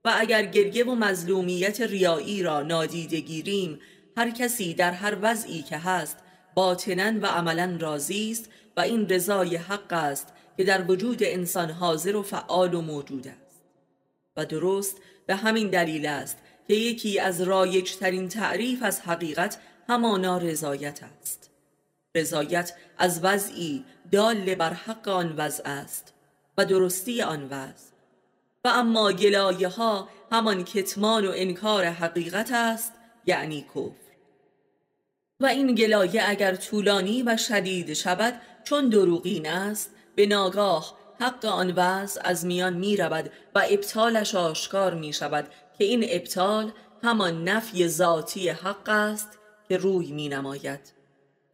و 0.06 0.14
اگر 0.18 0.46
گرگه 0.46 0.84
و 0.84 0.96
مظلومیت 0.96 1.82
ریایی 1.82 2.44
را 2.44 2.62
نادیده 2.62 3.20
گیریم 3.20 3.80
هر 4.18 4.30
کسی 4.30 4.74
در 4.74 4.92
هر 4.92 5.18
وضعی 5.22 5.62
که 5.62 5.78
هست 5.78 6.18
باطنا 6.56 7.20
و 7.22 7.26
عملا 7.26 7.78
راضی 7.80 8.32
است 8.32 8.50
و 8.78 8.82
این 8.82 9.10
رضای 9.10 9.56
حق 9.56 9.94
است 9.94 10.28
که 10.58 10.64
در 10.64 10.92
وجود 10.92 11.24
انسان 11.24 11.70
حاضر 11.70 12.16
و 12.16 12.24
فعال 12.24 12.74
و 12.74 12.82
موجود 12.82 13.28
است. 13.28 13.62
و 14.38 14.46
درست 14.46 14.98
به 15.26 15.36
همین 15.36 15.70
دلیل 15.70 16.06
است 16.06 16.38
که 16.68 16.74
یکی 16.74 17.20
از 17.20 17.42
رایجترین 17.42 18.30
تعریف 18.30 18.84
از 18.84 19.02
حقیقت 19.02 19.58
همانا 19.91 20.38
رضایت 20.38 20.99
است. 21.04 21.49
رضایت 22.15 22.73
از 22.97 23.19
وضعی 23.23 23.86
دال 24.12 24.56
بر 24.56 24.73
حق 24.73 25.08
آن 25.08 25.34
وضع 25.38 25.63
است 25.65 26.13
و 26.58 26.65
درستی 26.65 27.21
آن 27.21 27.43
وضع. 27.43 27.91
و 28.65 28.67
اما 28.67 29.12
گلایه 29.12 29.67
ها 29.67 30.10
همان 30.32 30.63
کتمان 30.63 31.27
و 31.27 31.32
انکار 31.36 31.86
حقیقت 31.86 32.51
است 32.51 32.93
یعنی 33.25 33.65
کفر. 33.75 34.12
و 35.39 35.45
این 35.45 35.75
گلایه 35.75 36.30
اگر 36.30 36.56
طولانی 36.56 37.23
و 37.23 37.38
شدید 37.38 37.93
شود 37.93 38.41
چون 38.63 38.89
دروغین 38.89 39.49
است 39.49 39.91
به 40.15 40.25
ناگاه 40.25 40.97
حق 41.19 41.45
آن 41.45 41.73
وضع 41.75 42.21
از 42.23 42.45
میان 42.45 42.73
می 42.73 42.97
رود 42.97 43.32
و 43.56 43.63
ابطالش 43.69 44.36
آشکار 44.36 44.93
می 44.93 45.13
شود 45.13 45.47
که 45.77 45.84
این 45.84 46.06
ابطال 46.10 46.71
همان 47.04 47.43
نفی 47.43 47.88
ذاتی 47.88 48.49
حق 48.49 48.89
است 48.89 49.40
که 49.72 49.78
روی 49.78 50.12
می 50.12 50.30
نماید. 50.30 50.80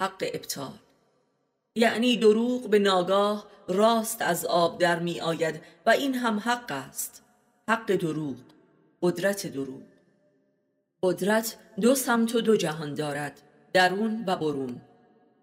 حق 0.02 0.24
ابطال. 0.34 0.74
یعنی 1.76 2.18
دروغ 2.18 2.70
به 2.70 2.80
ناگاه 2.80 3.48
راست 3.68 4.22
از 4.22 4.46
آب 4.46 4.80
در 4.80 5.00
می 5.00 5.22
آید 5.22 5.62
و 5.86 5.90
این 5.90 6.16
هم 6.16 6.40
حق 6.40 6.72
است. 6.72 7.24
حق 7.70 7.96
دروغ 7.96 8.36
قدرت 9.02 9.48
دروغ. 9.48 9.82
قدرت 11.04 11.58
دو 11.82 11.96
سمت 11.96 12.36
و 12.36 12.42
دو 12.42 12.58
جهان 12.58 12.94
دارد 12.94 13.42
درون 13.74 14.24
و 14.28 14.36
برون. 14.36 14.82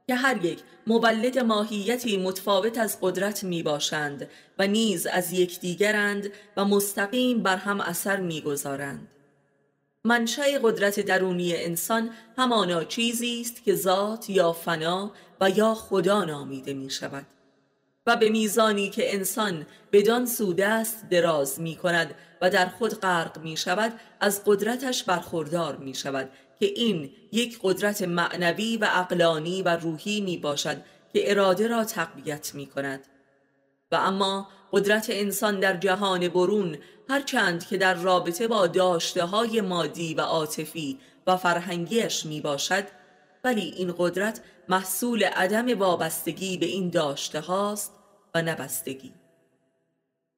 که 0.06 0.14
هر 0.14 0.44
یک 0.44 0.60
مولد 0.86 1.38
ماهیتی 1.38 2.16
متفاوت 2.16 2.78
از 2.78 2.98
قدرت 3.00 3.44
می 3.44 3.62
باشند 3.62 4.28
و 4.58 4.66
نیز 4.66 5.06
از 5.06 5.32
یکدیگرند 5.32 6.32
و 6.56 6.64
مستقیم 6.64 7.42
بر 7.42 7.56
هم 7.56 7.80
اثر 7.80 8.20
می 8.20 8.40
گذارند. 8.40 9.13
منشأ 10.06 10.58
قدرت 10.62 11.00
درونی 11.00 11.56
انسان 11.56 12.10
همانا 12.38 12.84
چیزی 12.84 13.40
است 13.40 13.64
که 13.64 13.74
ذات 13.74 14.30
یا 14.30 14.52
فنا 14.52 15.12
و 15.40 15.50
یا 15.50 15.74
خدا 15.74 16.24
نامیده 16.24 16.74
می 16.74 16.90
شود 16.90 17.26
و 18.06 18.16
به 18.16 18.28
میزانی 18.28 18.90
که 18.90 19.14
انسان 19.14 19.66
بدان 19.92 20.26
سودست 20.26 21.08
دراز 21.10 21.60
می 21.60 21.76
کند 21.76 22.14
و 22.42 22.50
در 22.50 22.66
خود 22.66 23.00
غرق 23.00 23.38
می 23.38 23.56
شود 23.56 23.92
از 24.20 24.42
قدرتش 24.46 25.04
برخوردار 25.04 25.76
می 25.76 25.94
شود 25.94 26.30
که 26.60 26.66
این 26.66 27.10
یک 27.32 27.58
قدرت 27.62 28.02
معنوی 28.02 28.76
و 28.76 28.88
اقلانی 28.92 29.62
و 29.62 29.68
روحی 29.68 30.20
می 30.20 30.36
باشد 30.36 30.76
که 31.12 31.30
اراده 31.30 31.68
را 31.68 31.84
تقویت 31.84 32.54
می 32.54 32.66
کند 32.66 33.06
و 33.92 33.96
اما 33.96 34.48
قدرت 34.72 35.06
انسان 35.10 35.60
در 35.60 35.76
جهان 35.76 36.28
برون 36.28 36.78
هرچند 37.08 37.66
که 37.66 37.76
در 37.76 37.94
رابطه 37.94 38.48
با 38.48 38.66
داشته 38.66 39.24
های 39.24 39.60
مادی 39.60 40.14
و 40.14 40.20
عاطفی 40.20 40.98
و 41.26 41.36
فرهنگیش 41.36 42.26
می 42.26 42.40
باشد 42.40 42.84
ولی 43.44 43.74
این 43.76 43.94
قدرت 43.98 44.40
محصول 44.68 45.24
عدم 45.24 45.78
وابستگی 45.78 46.58
به 46.58 46.66
این 46.66 46.90
داشته 46.90 47.40
هاست 47.40 47.92
و 48.34 48.42
نبستگی 48.42 49.12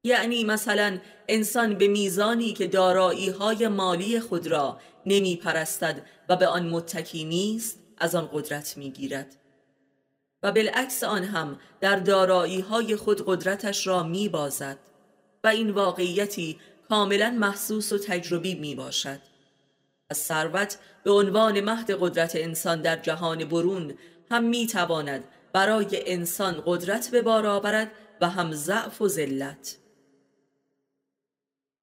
یعنی 0.03 0.43
مثلا 0.43 0.97
انسان 1.27 1.73
به 1.73 1.87
میزانی 1.87 2.53
که 2.53 2.67
دارایی 2.67 3.29
های 3.29 3.67
مالی 3.67 4.19
خود 4.19 4.47
را 4.47 4.79
نمی 5.05 5.35
پرستد 5.35 6.05
و 6.29 6.35
به 6.35 6.47
آن 6.47 6.69
متکی 6.69 7.23
نیست 7.23 7.79
از 7.97 8.15
آن 8.15 8.29
قدرت 8.33 8.77
می 8.77 8.91
گیرد 8.91 9.35
و 10.43 10.51
بالعکس 10.51 11.03
آن 11.03 11.23
هم 11.23 11.59
در 11.81 11.95
دارایی 11.95 12.59
های 12.59 12.95
خود 12.95 13.23
قدرتش 13.25 13.87
را 13.87 14.03
می 14.03 14.29
بازد 14.29 14.77
این 15.47 15.69
واقعیتی 15.69 16.59
کاملا 16.89 17.29
محسوس 17.29 17.93
و 17.93 17.97
تجربی 17.97 18.55
می 18.55 18.75
باشد 18.75 19.19
از 20.09 20.17
ثروت 20.17 20.77
به 21.03 21.11
عنوان 21.11 21.59
مهد 21.59 21.91
قدرت 21.91 22.35
انسان 22.35 22.81
در 22.81 22.95
جهان 22.95 23.45
برون 23.45 23.93
هم 24.31 24.43
می 24.43 24.67
تواند 24.67 25.23
برای 25.53 26.11
انسان 26.11 26.63
قدرت 26.65 27.09
به 27.11 27.21
بار 27.21 27.45
آورد 27.45 27.91
و 28.21 28.29
هم 28.29 28.51
ضعف 28.51 29.01
و 29.01 29.07
ذلت. 29.07 29.77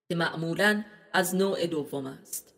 که 0.09 0.15
معمولا 0.15 0.85
از 1.13 1.35
نوع 1.35 1.67
دوم 1.67 2.07
است. 2.07 2.55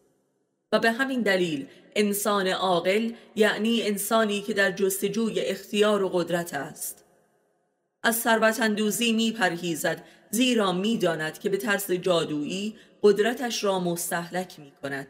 و 0.73 0.79
به 0.79 0.93
همین 0.93 1.23
دلیل 1.23 1.69
انسان 1.97 2.47
عاقل 2.47 3.13
یعنی 3.37 3.83
انسانی 3.83 4.43
که 4.43 4.55
در 4.55 4.71
جستجوی 4.71 5.41
اختیار 5.41 6.03
و 6.03 6.09
قدرت 6.09 6.55
است. 6.55 7.05
از 8.03 8.17
ثروت 8.17 8.61
اندوزی 8.61 9.13
می 9.13 9.33
پرهیزد 9.33 10.05
زیرا 10.31 10.73
می 10.73 10.99
داند 10.99 11.39
که 11.39 11.49
به 11.49 11.57
ترس 11.57 11.91
جادویی 11.91 12.77
قدرتش 13.03 13.65
را 13.65 13.81
مستحلک 13.81 14.59
می 14.59 14.73
کند 14.83 15.09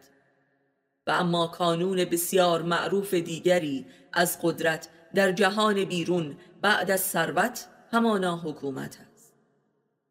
و 1.06 1.10
اما 1.10 1.46
کانون 1.46 2.04
بسیار 2.04 2.62
معروف 2.62 3.14
دیگری 3.14 3.86
از 4.12 4.38
قدرت 4.42 4.88
در 5.14 5.32
جهان 5.32 5.84
بیرون 5.84 6.36
بعد 6.62 6.90
از 6.90 7.00
ثروت 7.00 7.66
همانا 7.92 8.36
حکومت 8.36 8.98
است. 9.12 9.32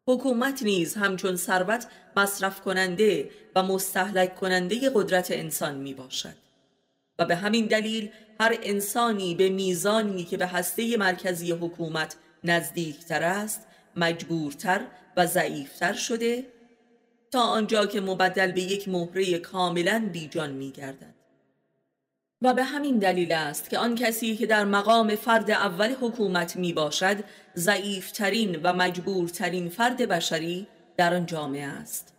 حکومت 0.06 0.62
نیز 0.62 0.94
همچون 0.94 1.36
ثروت 1.36 1.86
مصرف 2.16 2.60
کننده 2.60 3.30
و 3.54 3.62
مستحلک 3.62 4.34
کننده 4.34 4.90
قدرت 4.94 5.30
انسان 5.30 5.74
می 5.74 5.94
باشد 5.94 6.34
و 7.18 7.24
به 7.24 7.36
همین 7.36 7.66
دلیل 7.66 8.10
هر 8.40 8.58
انسانی 8.62 9.34
به 9.34 9.48
میزانی 9.48 10.24
که 10.24 10.36
به 10.36 10.46
هسته 10.46 10.96
مرکزی 10.96 11.52
حکومت 11.52 12.16
نزدیکتر 12.44 13.22
است 13.22 13.65
مجبورتر 13.96 14.80
و 15.16 15.26
ضعیفتر 15.26 15.92
شده 15.92 16.46
تا 17.30 17.40
آنجا 17.40 17.86
که 17.86 18.00
مبدل 18.00 18.52
به 18.52 18.60
یک 18.60 18.88
مهره 18.88 19.38
کاملا 19.38 20.08
بیجان 20.12 20.50
می 20.50 20.70
گردد. 20.70 21.14
و 22.42 22.54
به 22.54 22.64
همین 22.64 22.98
دلیل 22.98 23.32
است 23.32 23.70
که 23.70 23.78
آن 23.78 23.94
کسی 23.94 24.36
که 24.36 24.46
در 24.46 24.64
مقام 24.64 25.16
فرد 25.16 25.50
اول 25.50 25.94
حکومت 26.00 26.56
می 26.56 26.72
باشد 26.72 27.16
ضعیفترین 27.56 28.60
و 28.62 28.72
مجبورترین 28.72 29.68
فرد 29.68 29.96
بشری 30.08 30.66
در 30.96 31.14
آن 31.14 31.26
جامعه 31.26 31.66
است 31.66 32.14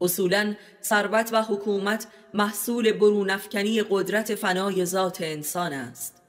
اصولا 0.00 0.54
ثروت 0.82 1.32
و 1.32 1.42
حکومت 1.42 2.06
محصول 2.34 2.92
برونفکنی 2.92 3.82
قدرت 3.90 4.34
فنای 4.34 4.84
ذات 4.84 5.18
انسان 5.20 5.72
است 5.72 6.22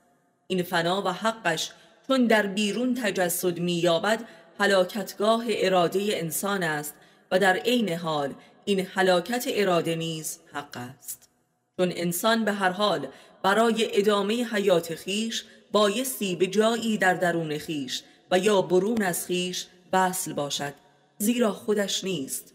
این 0.48 0.64
فنا 0.64 1.02
و 1.02 1.08
حقش 1.08 1.72
چون 2.08 2.26
در 2.28 2.46
بیرون 2.46 2.94
تجسد 2.94 3.60
مییابد 3.60 4.28
هلاکتگاه 4.62 5.44
اراده 5.48 6.00
انسان 6.12 6.64
است 6.64 6.94
و 7.32 7.40
در 7.40 7.58
عین 7.58 7.90
حال 7.90 8.34
این 8.66 8.88
هلاکت 8.94 9.46
اراده 9.48 9.96
نیز 9.96 10.40
حق 10.54 10.78
است. 10.78 11.30
چون 11.78 11.92
انسان 11.96 12.46
به 12.46 12.52
هر 12.52 12.70
حال 12.70 13.08
برای 13.44 14.00
ادامه 14.00 14.44
حیات 14.44 14.96
خیش 14.96 15.44
بایستی 15.72 16.36
به 16.36 16.48
جایی 16.48 16.98
در 16.98 17.14
درون 17.14 17.58
خیش 17.58 18.04
و 18.32 18.40
یا 18.40 18.62
برون 18.62 19.02
از 19.02 19.26
خیش 19.26 19.68
وصل 19.94 20.34
باشد 20.34 20.74
زیرا 21.18 21.52
خودش 21.52 22.04
نیست. 22.04 22.54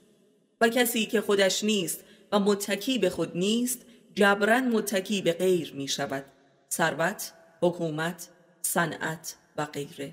و 0.61 0.69
کسی 0.69 1.07
که 1.07 1.21
خودش 1.21 1.65
نیست 1.65 2.01
و 2.33 2.39
متکی 2.39 2.99
به 2.99 3.11
خود 3.11 3.37
نیست 3.37 3.83
جبران 4.15 4.69
متکی 4.69 5.23
به 5.23 5.33
غیر 5.33 5.73
می 5.75 5.89
شود 5.89 6.25
ثروت 6.71 7.33
حکومت 7.61 8.29
صنعت 8.63 9.37
و 9.57 9.65
غیره. 9.65 10.13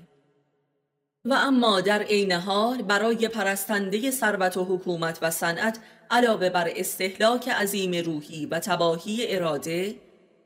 و 1.26 1.34
اما 1.34 1.80
در 1.80 2.02
عین 2.02 2.32
حال 2.32 2.82
برای 2.82 3.28
پرستنده 3.28 4.10
ثروت 4.10 4.56
و 4.56 4.64
حکومت 4.64 5.18
و 5.22 5.30
صنعت 5.30 5.78
علاوه 6.10 6.50
بر 6.50 6.70
استهلاک 6.76 7.48
عظیم 7.48 8.04
روحی 8.04 8.46
و 8.46 8.58
تباهی 8.58 9.36
اراده 9.36 9.94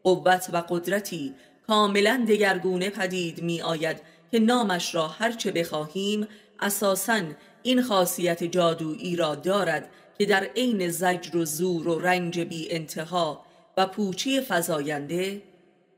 قوت 0.02 0.50
و 0.52 0.56
قدرتی 0.68 1.34
کاملا 1.66 2.24
دگرگونه 2.28 2.90
پدید 2.90 3.42
می 3.42 3.62
آید 3.62 3.96
که 4.30 4.38
نامش 4.38 4.94
را 4.94 5.08
هرچه 5.08 5.50
بخواهیم 5.50 6.28
اساساً 6.60 7.20
این 7.62 7.82
خاصیت 7.82 8.44
جادویی 8.44 9.16
را 9.16 9.34
دارد 9.34 9.88
که 10.18 10.26
در 10.26 10.44
عین 10.44 10.90
زجر 10.90 11.36
و 11.36 11.44
زور 11.44 11.88
و 11.88 11.98
رنج 11.98 12.40
بی 12.40 12.68
انتها 12.70 13.44
و 13.76 13.86
پوچی 13.86 14.40
فزاینده 14.40 15.42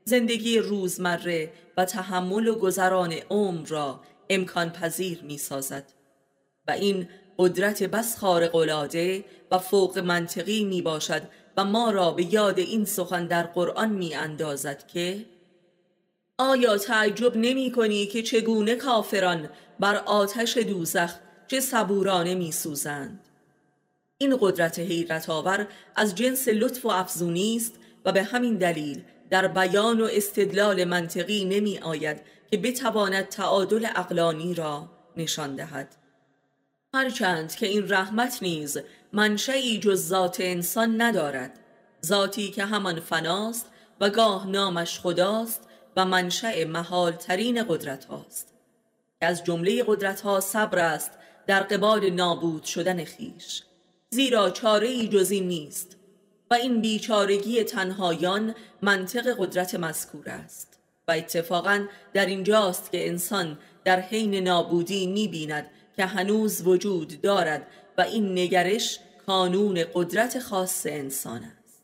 زندگی 0.05 0.59
روزمره 0.59 1.51
و 1.77 1.85
تحمل 1.85 2.47
و 2.47 2.55
گذران 2.55 3.13
عمر 3.29 3.67
را 3.67 3.99
امکان 4.31 4.69
پذیر 4.69 5.19
می 5.23 5.37
سازد 5.37 5.83
و 6.67 6.71
این 6.71 7.07
قدرت 7.37 7.83
بس 7.83 8.17
خارق 8.17 8.55
العاده 8.55 9.25
و 9.51 9.57
فوق 9.57 9.97
منطقی 9.97 10.63
می 10.63 10.81
باشد 10.81 11.21
و 11.57 11.65
ما 11.65 11.91
را 11.91 12.11
به 12.11 12.33
یاد 12.33 12.59
این 12.59 12.85
سخن 12.85 13.27
در 13.27 13.43
قرآن 13.43 13.89
می 13.89 14.15
اندازد 14.15 14.87
که 14.87 15.25
آیا 16.37 16.77
تعجب 16.77 17.37
نمی 17.37 17.71
کنی 17.71 18.05
که 18.05 18.23
چگونه 18.23 18.75
کافران 18.75 19.49
بر 19.79 19.95
آتش 19.95 20.57
دوزخ 20.57 21.15
چه 21.47 21.59
صبورانه 21.59 22.35
می 22.35 22.51
سوزند 22.51 23.19
این 24.17 24.37
قدرت 24.39 24.79
حیرت 24.79 25.29
آور 25.29 25.67
از 25.95 26.15
جنس 26.15 26.47
لطف 26.47 26.85
و 26.85 26.89
افزونی 26.89 27.55
است 27.55 27.73
و 28.05 28.11
به 28.11 28.23
همین 28.23 28.57
دلیل 28.57 29.03
در 29.31 29.47
بیان 29.47 30.01
و 30.01 30.07
استدلال 30.11 30.83
منطقی 30.83 31.45
نمی 31.45 31.79
آید 31.79 32.21
که 32.51 32.57
بتواند 32.57 33.27
تعادل 33.27 33.87
اقلانی 33.95 34.53
را 34.53 34.89
نشان 35.17 35.55
دهد. 35.55 35.95
هرچند 36.93 37.55
که 37.55 37.67
این 37.67 37.89
رحمت 37.89 38.37
نیز 38.41 38.77
منشعی 39.13 39.79
جز 39.79 40.07
ذات 40.07 40.37
انسان 40.39 41.01
ندارد 41.01 41.59
ذاتی 42.05 42.51
که 42.51 42.65
همان 42.65 42.99
فناست 42.99 43.65
و 44.01 44.09
گاه 44.09 44.47
نامش 44.47 44.99
خداست 44.99 45.61
و 45.97 46.05
منشأ 46.05 46.65
محال 46.65 47.11
ترین 47.11 47.63
قدرت 47.63 48.05
هاست 48.05 48.53
از 49.21 49.43
جمله 49.43 49.83
قدرت 49.87 50.21
ها 50.21 50.39
صبر 50.39 50.79
است 50.79 51.11
در 51.47 51.63
قبال 51.63 52.09
نابود 52.09 52.63
شدن 52.63 53.03
خیش. 53.03 53.63
زیرا 54.09 54.49
چاره 54.49 54.87
ای 54.87 55.07
جز 55.07 55.31
این 55.31 55.47
نیست 55.47 55.97
و 56.51 56.53
این 56.53 56.81
بیچارگی 56.81 57.63
تنهایان 57.63 58.55
منطق 58.81 59.35
قدرت 59.39 59.75
مذکور 59.75 60.29
است 60.29 60.79
و 61.07 61.11
اتفاقا 61.11 61.85
در 62.13 62.25
اینجاست 62.25 62.91
که 62.91 63.07
انسان 63.07 63.57
در 63.83 63.99
حین 63.99 64.35
نابودی 64.35 65.07
می‌بیند 65.07 65.69
که 65.95 66.05
هنوز 66.05 66.67
وجود 66.67 67.21
دارد 67.21 67.67
و 67.97 68.01
این 68.01 68.31
نگرش 68.31 68.99
کانون 69.27 69.85
قدرت 69.93 70.39
خاص 70.39 70.85
انسان 70.85 71.43
است. 71.43 71.83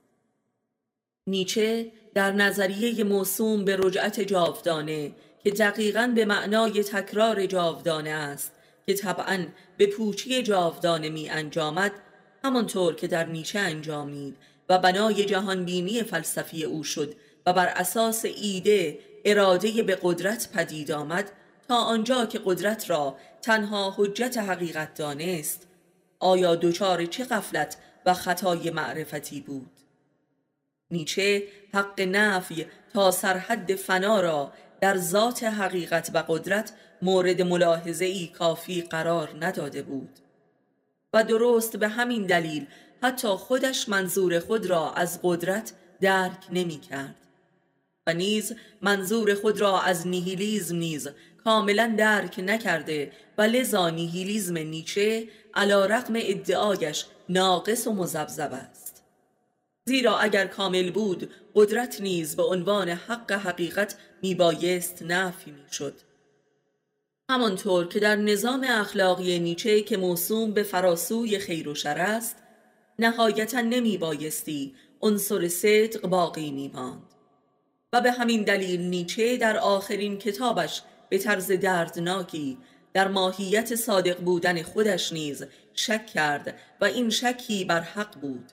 نیچه 1.28 1.92
در 2.14 2.32
نظریه 2.32 3.04
موسوم 3.04 3.66
به 3.66 3.78
رجعت 3.78 4.20
جاودانه 4.20 5.12
که 5.44 5.52
دقیقا 5.52 6.12
به 6.16 6.26
معنای 6.26 6.84
تکرار 6.84 7.46
جاودانه 7.46 8.10
است 8.10 8.52
که 8.86 8.94
طبعا 8.94 9.46
به 9.78 9.88
پوچی 9.88 10.44
جاودانه 10.44 11.10
می 11.10 11.30
انجامد 11.30 11.92
همانطور 12.44 12.96
که 12.96 13.08
در 13.08 13.26
نیچه 13.26 13.60
انجامید 13.60 14.38
و 14.70 14.78
بنای 14.80 15.26
جهانبینی 15.26 16.04
فلسفی 16.04 16.64
او 16.64 16.84
شد 16.84 17.16
و 17.46 17.54
بر 17.54 17.68
اساس 17.68 18.26
ایده 18.26 19.00
اراده 19.26 19.84
به 19.84 20.00
قدرت 20.02 20.50
پدید 20.54 20.92
آمد 20.92 21.32
تا 21.68 21.76
آنجا 21.76 22.26
که 22.26 22.42
قدرت 22.46 22.90
را 22.90 23.18
تنها 23.42 23.94
حجت 23.98 24.38
حقیقت 24.38 24.94
دانست. 24.94 25.68
آیا 26.20 26.56
دچار 26.56 27.06
چه 27.06 27.24
قفلت 27.24 27.78
و 28.06 28.14
خطای 28.14 28.70
معرفتی 28.70 29.42
بود؟ 29.42 29.72
نیچه 30.92 31.44
حق 31.74 32.02
نفی 32.02 32.66
تا 32.94 33.12
سرحد 33.12 33.76
فنا 33.76 34.22
را 34.22 34.54
در 34.82 34.98
ذات 34.98 35.44
حقیقت 35.44 36.12
و 36.14 36.24
قدرت 36.28 36.72
مورد 37.02 37.42
ملاحظه 37.42 38.06
ای 38.06 38.28
کافی 38.28 38.82
قرار 38.82 39.36
نداده 39.40 39.82
بود. 39.82 40.20
و 41.14 41.24
درست 41.24 41.78
به 41.78 41.88
همین 41.88 42.26
دلیل 42.26 42.68
حتی 43.02 43.28
خودش 43.28 43.90
منظور 43.90 44.40
خود 44.40 44.66
را 44.66 44.94
از 44.94 45.20
قدرت 45.24 45.74
درک 46.02 46.48
نمی 46.52 46.80
کرد 46.80 47.16
و 48.08 48.14
نیز 48.14 48.56
منظور 48.82 49.34
خود 49.34 49.62
را 49.62 49.82
از 49.82 50.08
نیهیلیزم 50.08 50.76
نیز 50.76 51.08
کاملا 51.44 51.96
درک 51.98 52.40
نکرده 52.40 53.12
و 53.38 53.42
لذا 53.42 53.90
نیهیلیزم 53.90 54.58
نیچه 54.58 55.28
علا 55.54 55.86
رقم 55.86 56.14
ادعایش 56.16 57.06
ناقص 57.30 57.88
و 57.88 57.94
مزبزب 57.94 58.54
است. 58.54 59.04
زیرا 59.86 60.18
اگر 60.18 60.48
کامل 60.48 60.92
بود 60.92 61.32
قدرت 61.56 62.02
نیز 62.02 62.36
به 62.36 62.44
عنوان 62.44 62.90
حق 62.90 63.32
حقیقت 63.32 63.96
میبایست 64.22 65.04
نفی 65.04 65.52
می‌شد. 65.52 65.94
همانطور 67.30 67.88
که 67.88 68.00
در 68.00 68.16
نظام 68.16 68.66
اخلاقی 68.70 69.40
نیچه 69.40 69.82
که 69.82 69.98
موسوم 69.98 70.52
به 70.52 70.64
فراسوی 70.64 71.40
خیر 71.40 71.70
و 71.70 71.76
شر 71.76 71.98
است 71.98 72.36
نهایتا 73.00 73.62
نمی 73.62 73.98
بایستی 73.98 74.76
عنصر 75.02 75.48
صدق 75.48 76.08
باقی 76.08 76.52
می 76.52 76.72
ماند. 76.74 77.14
و 77.94 78.02
به 78.02 78.12
همین 78.12 78.44
دلیل 78.44 78.82
نیچه 78.82 79.38
در 79.38 79.58
آخرین 79.58 80.18
کتابش 80.18 80.82
به 81.10 81.18
طرز 81.18 81.52
دردناکی 81.52 82.58
در 82.94 83.08
ماهیت 83.08 83.76
صادق 83.76 84.20
بودن 84.20 84.64
خودش 84.64 85.14
نیز 85.14 85.46
شک 85.74 86.06
کرد 86.06 86.60
و 86.82 86.86
این 86.86 87.10
شکی 87.10 87.66
بر 87.66 87.82
حق 87.82 88.20
بود 88.20 88.52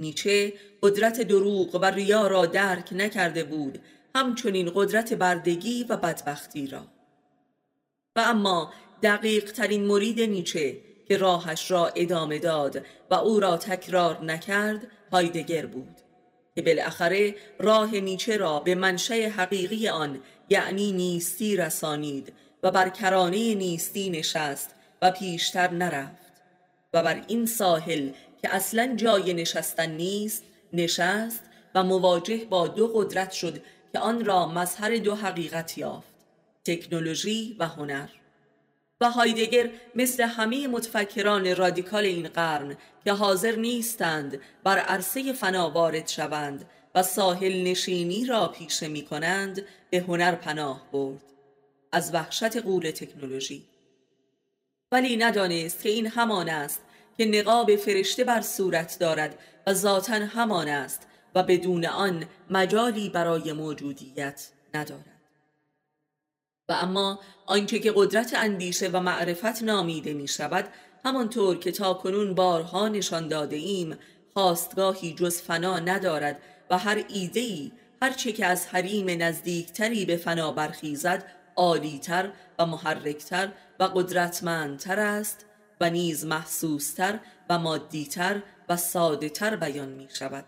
نیچه 0.00 0.52
قدرت 0.82 1.20
دروغ 1.20 1.74
و 1.74 1.84
ریا 1.84 2.26
را 2.26 2.46
درک 2.46 2.92
نکرده 2.92 3.44
بود 3.44 3.78
همچنین 4.14 4.72
قدرت 4.74 5.12
بردگی 5.12 5.84
و 5.84 5.96
بدبختی 5.96 6.66
را 6.66 6.86
و 8.16 8.20
اما 8.20 8.72
دقیق 9.02 9.52
ترین 9.52 9.84
مرید 9.84 10.20
نیچه 10.20 10.80
که 11.12 11.18
راهش 11.18 11.70
را 11.70 11.86
ادامه 11.86 12.38
داد 12.38 12.86
و 13.10 13.14
او 13.14 13.40
را 13.40 13.56
تکرار 13.56 14.24
نکرد 14.24 14.86
هایدگر 15.12 15.66
بود 15.66 15.96
که 16.54 16.62
بالاخره 16.62 17.34
راه 17.58 17.94
نیچه 17.94 18.36
را 18.36 18.60
به 18.60 18.74
منشه 18.74 19.14
حقیقی 19.14 19.88
آن 19.88 20.20
یعنی 20.48 20.92
نیستی 20.92 21.56
رسانید 21.56 22.32
و 22.62 22.70
بر 22.70 22.88
کرانه 22.88 23.54
نیستی 23.54 24.10
نشست 24.10 24.74
و 25.02 25.10
پیشتر 25.10 25.70
نرفت 25.70 26.32
و 26.94 27.02
بر 27.02 27.24
این 27.28 27.46
ساحل 27.46 28.10
که 28.42 28.54
اصلا 28.54 28.94
جای 28.96 29.34
نشستن 29.34 29.90
نیست 29.90 30.44
نشست 30.72 31.42
و 31.74 31.82
مواجه 31.82 32.44
با 32.44 32.68
دو 32.68 32.88
قدرت 32.88 33.32
شد 33.32 33.62
که 33.92 33.98
آن 33.98 34.24
را 34.24 34.46
مظهر 34.46 34.96
دو 34.96 35.14
حقیقت 35.14 35.78
یافت 35.78 36.12
تکنولوژی 36.64 37.56
و 37.58 37.66
هنر. 37.66 38.08
و 39.02 39.10
هایدگر 39.10 39.70
مثل 39.94 40.22
همه 40.22 40.66
متفکران 40.66 41.56
رادیکال 41.56 42.04
این 42.04 42.28
قرن 42.28 42.76
که 43.04 43.12
حاضر 43.12 43.56
نیستند 43.56 44.40
بر 44.64 44.78
عرصه 44.78 45.32
فنا 45.32 45.70
وارد 45.70 46.08
شوند 46.08 46.64
و 46.94 47.02
ساحل 47.02 47.62
نشینی 47.62 48.24
را 48.24 48.48
پیشه 48.48 48.88
می 48.88 49.02
کنند 49.02 49.64
به 49.90 49.98
هنر 49.98 50.34
پناه 50.34 50.90
برد. 50.92 51.22
از 51.92 52.14
وحشت 52.14 52.56
قول 52.56 52.90
تکنولوژی. 52.90 53.64
ولی 54.92 55.16
ندانست 55.16 55.82
که 55.82 55.88
این 55.88 56.06
همان 56.06 56.48
است 56.48 56.80
که 57.18 57.24
نقاب 57.24 57.76
فرشته 57.76 58.24
بر 58.24 58.40
صورت 58.40 58.96
دارد 59.00 59.38
و 59.66 59.74
ذاتا 59.74 60.14
همان 60.14 60.68
است 60.68 61.06
و 61.34 61.42
بدون 61.42 61.86
آن 61.86 62.24
مجالی 62.50 63.08
برای 63.08 63.52
موجودیت 63.52 64.48
ندارد. 64.74 65.21
و 66.68 66.72
اما 66.72 67.20
آنچه 67.46 67.78
که 67.78 67.92
قدرت 67.96 68.34
اندیشه 68.36 68.88
و 68.88 69.00
معرفت 69.00 69.62
نامیده 69.62 70.14
می 70.14 70.28
شود 70.28 70.68
همانطور 71.04 71.58
که 71.58 71.72
تا 71.72 71.94
کنون 71.94 72.34
بارها 72.34 72.88
نشان 72.88 73.28
داده 73.28 73.56
ایم 73.56 73.98
خواستگاهی 74.34 75.14
جز 75.14 75.40
فنا 75.40 75.78
ندارد 75.78 76.42
و 76.70 76.78
هر 76.78 77.04
ایدهی 77.08 77.72
هرچه 78.02 78.32
که 78.32 78.46
از 78.46 78.66
حریم 78.66 79.22
نزدیکتری 79.22 80.04
به 80.04 80.16
فنا 80.16 80.52
برخیزد 80.52 81.24
عالیتر 81.56 82.30
و 82.58 82.66
محرکتر 82.66 83.52
و 83.80 83.84
قدرتمندتر 83.84 85.00
است 85.00 85.46
و 85.80 85.90
نیز 85.90 86.26
محسوستر 86.26 87.18
و 87.50 87.58
مادیتر 87.58 88.42
و 88.68 88.76
سادهتر 88.76 89.56
بیان 89.56 89.88
می 89.88 90.08
شود 90.18 90.44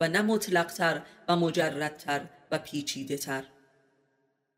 و 0.00 0.08
نه 0.08 0.22
مطلقتر 0.22 1.02
و 1.28 1.36
مجردتر 1.36 2.20
و 2.50 2.58
پیچیده 2.58 3.16
تر 3.16 3.44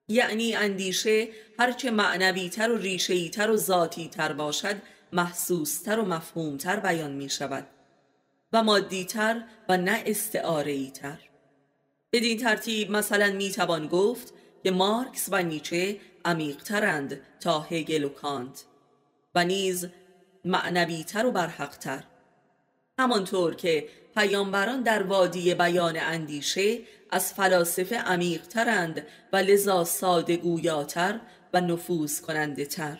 یعنی 0.08 0.54
اندیشه 0.54 1.28
هرچه 1.58 1.90
معنویتر 1.90 2.72
و 2.72 2.76
ریشهیتر 2.76 3.50
و 3.50 3.56
ذاتیتر 3.56 4.32
باشد 4.32 4.76
محسوستر 5.12 5.98
و 5.98 6.04
مفهومتر 6.04 6.80
بیان 6.80 7.12
می 7.12 7.30
شود 7.30 7.66
و 8.52 8.62
مادیتر 8.62 9.44
و 9.68 9.76
نه 9.76 10.02
استعاره 10.06 10.90
تر 10.90 11.18
بدین 12.12 12.38
ترتیب 12.38 12.90
مثلا 12.90 13.32
می 13.32 13.50
توان 13.50 13.86
گفت 13.86 14.32
که 14.64 14.70
مارکس 14.70 15.28
و 15.32 15.42
نیچه 15.42 16.00
عمیقترند 16.24 17.20
تا 17.40 17.60
هگل 17.60 18.04
و 18.04 18.08
کانت 18.08 18.64
و 19.34 19.44
نیز 19.44 19.88
معنویتر 20.44 21.26
و 21.26 21.30
برحقتر. 21.30 22.04
همانطور 22.98 23.54
که 23.54 23.88
پیامبران 24.16 24.82
در 24.82 25.02
وادی 25.02 25.54
بیان 25.54 25.96
اندیشه 25.96 26.78
از 27.10 27.32
فلاسفه 27.32 27.96
عمیقترند 27.96 29.06
و 29.32 29.36
لذا 29.36 29.84
ساده 29.84 30.36
گویاتر 30.36 31.20
و 31.54 31.60
نفوذ 31.60 32.20
کننده 32.20 32.64
تر 32.64 32.98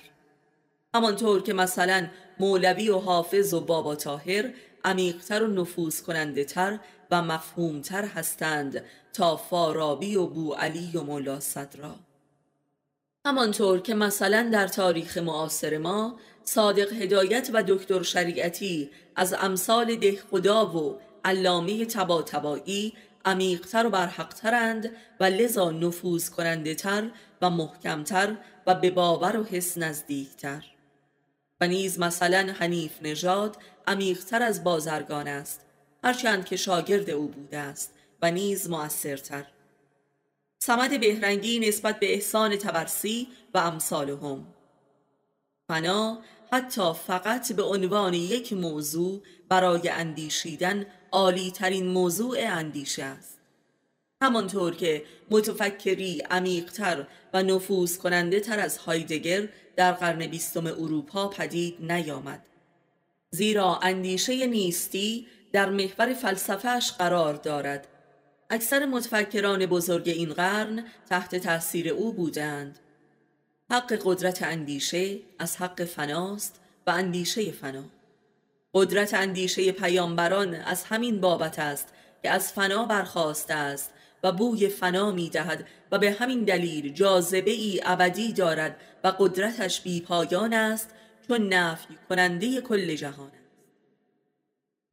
همانطور 0.94 1.42
که 1.42 1.52
مثلا 1.52 2.08
مولوی 2.40 2.88
و 2.88 2.98
حافظ 2.98 3.54
و 3.54 3.60
بابا 3.60 3.94
تاهر 3.94 4.50
عمیقتر 4.84 5.42
و 5.42 5.46
نفوذ 5.46 6.02
کننده 6.02 6.44
تر 6.44 6.78
و 7.10 7.22
مفهومتر 7.22 8.04
هستند 8.04 8.84
تا 9.12 9.36
فارابی 9.36 10.16
و 10.16 10.26
بو 10.26 10.54
علی 10.54 10.90
و 10.94 11.02
مولا 11.02 11.40
صدرا. 11.40 11.94
همانطور 13.26 13.80
که 13.80 13.94
مثلا 13.94 14.50
در 14.52 14.68
تاریخ 14.68 15.18
معاصر 15.18 15.78
ما 15.78 16.18
صادق 16.44 16.92
هدایت 16.92 17.50
و 17.52 17.62
دکتر 17.62 18.02
شریعتی 18.02 18.90
از 19.16 19.34
امثال 19.40 19.96
ده 19.96 20.18
خدا 20.30 20.66
و 20.66 20.98
علامه 21.26 21.86
تبا 21.86 22.22
تبایی 22.22 22.92
عمیقتر 23.24 23.86
و 23.86 23.90
برحقترند 23.90 24.90
و 25.20 25.24
لذا 25.24 25.70
نفوذ 25.70 26.28
کننده 26.28 26.74
تر 26.74 27.10
و 27.42 27.50
محکمتر 27.50 28.36
و 28.66 28.74
به 28.74 28.90
باور 28.90 29.36
و 29.36 29.44
حس 29.44 29.78
نزدیکتر. 29.78 30.64
و 31.60 31.66
نیز 31.66 31.98
مثلا 31.98 32.54
حنیف 32.58 32.92
نژاد 33.02 33.56
عمیقتر 33.86 34.42
از 34.42 34.64
بازرگان 34.64 35.28
است 35.28 35.60
هرچند 36.04 36.44
که 36.44 36.56
شاگرد 36.56 37.10
او 37.10 37.28
بوده 37.28 37.58
است 37.58 37.94
و 38.22 38.30
نیز 38.30 38.70
مؤثرتر. 38.70 39.46
سمد 40.58 41.00
بهرنگی 41.00 41.58
نسبت 41.58 42.00
به 42.00 42.14
احسان 42.14 42.56
تبرسی 42.56 43.28
و 43.54 43.58
امثالهم 43.58 44.46
فنا 45.68 46.18
حتی 46.52 46.92
فقط 47.06 47.52
به 47.52 47.62
عنوان 47.62 48.14
یک 48.14 48.52
موضوع 48.52 49.22
برای 49.48 49.88
اندیشیدن 49.88 50.86
عالی 51.12 51.50
ترین 51.50 51.86
موضوع 51.86 52.38
اندیشه 52.40 53.04
است. 53.04 53.38
همانطور 54.22 54.74
که 54.74 55.04
متفکری 55.30 56.22
عمیقتر 56.30 57.06
و 57.34 57.42
نفوذ 57.42 57.98
کننده 57.98 58.40
تر 58.40 58.58
از 58.58 58.78
هایدگر 58.78 59.48
در 59.76 59.92
قرن 59.92 60.26
بیستم 60.26 60.66
اروپا 60.66 61.28
پدید 61.28 61.92
نیامد. 61.92 62.46
زیرا 63.30 63.78
اندیشه 63.82 64.46
نیستی 64.46 65.26
در 65.52 65.70
محور 65.70 66.14
فلسفهش 66.14 66.92
قرار 66.92 67.34
دارد. 67.34 67.88
اکثر 68.50 68.86
متفکران 68.86 69.66
بزرگ 69.66 70.08
این 70.08 70.32
قرن 70.32 70.84
تحت 71.10 71.34
تاثیر 71.36 71.88
او 71.88 72.12
بودند. 72.12 72.78
حق 73.70 74.00
قدرت 74.04 74.42
اندیشه 74.42 75.18
از 75.38 75.56
حق 75.56 75.84
فناست 75.84 76.60
و 76.86 76.90
اندیشه 76.90 77.52
فنا. 77.52 77.84
قدرت 78.76 79.14
اندیشه 79.14 79.72
پیامبران 79.72 80.54
از 80.54 80.84
همین 80.84 81.20
بابت 81.20 81.58
است 81.58 81.88
که 82.22 82.30
از 82.30 82.52
فنا 82.52 82.84
برخواسته 82.84 83.54
است 83.54 83.90
و 84.22 84.32
بوی 84.32 84.68
فنا 84.68 85.10
می 85.10 85.30
دهد 85.30 85.66
و 85.92 85.98
به 85.98 86.12
همین 86.12 86.44
دلیل 86.44 86.92
جاذبه 86.92 87.50
ای 87.50 87.80
ابدی 87.84 88.32
دارد 88.32 88.80
و 89.04 89.12
قدرتش 89.18 89.80
بی 89.80 90.00
پایان 90.00 90.52
است 90.52 90.90
چون 91.28 91.52
نفی 91.54 91.98
کننده 92.08 92.60
کل 92.60 92.94
جهان 92.94 93.26
است. 93.26 93.36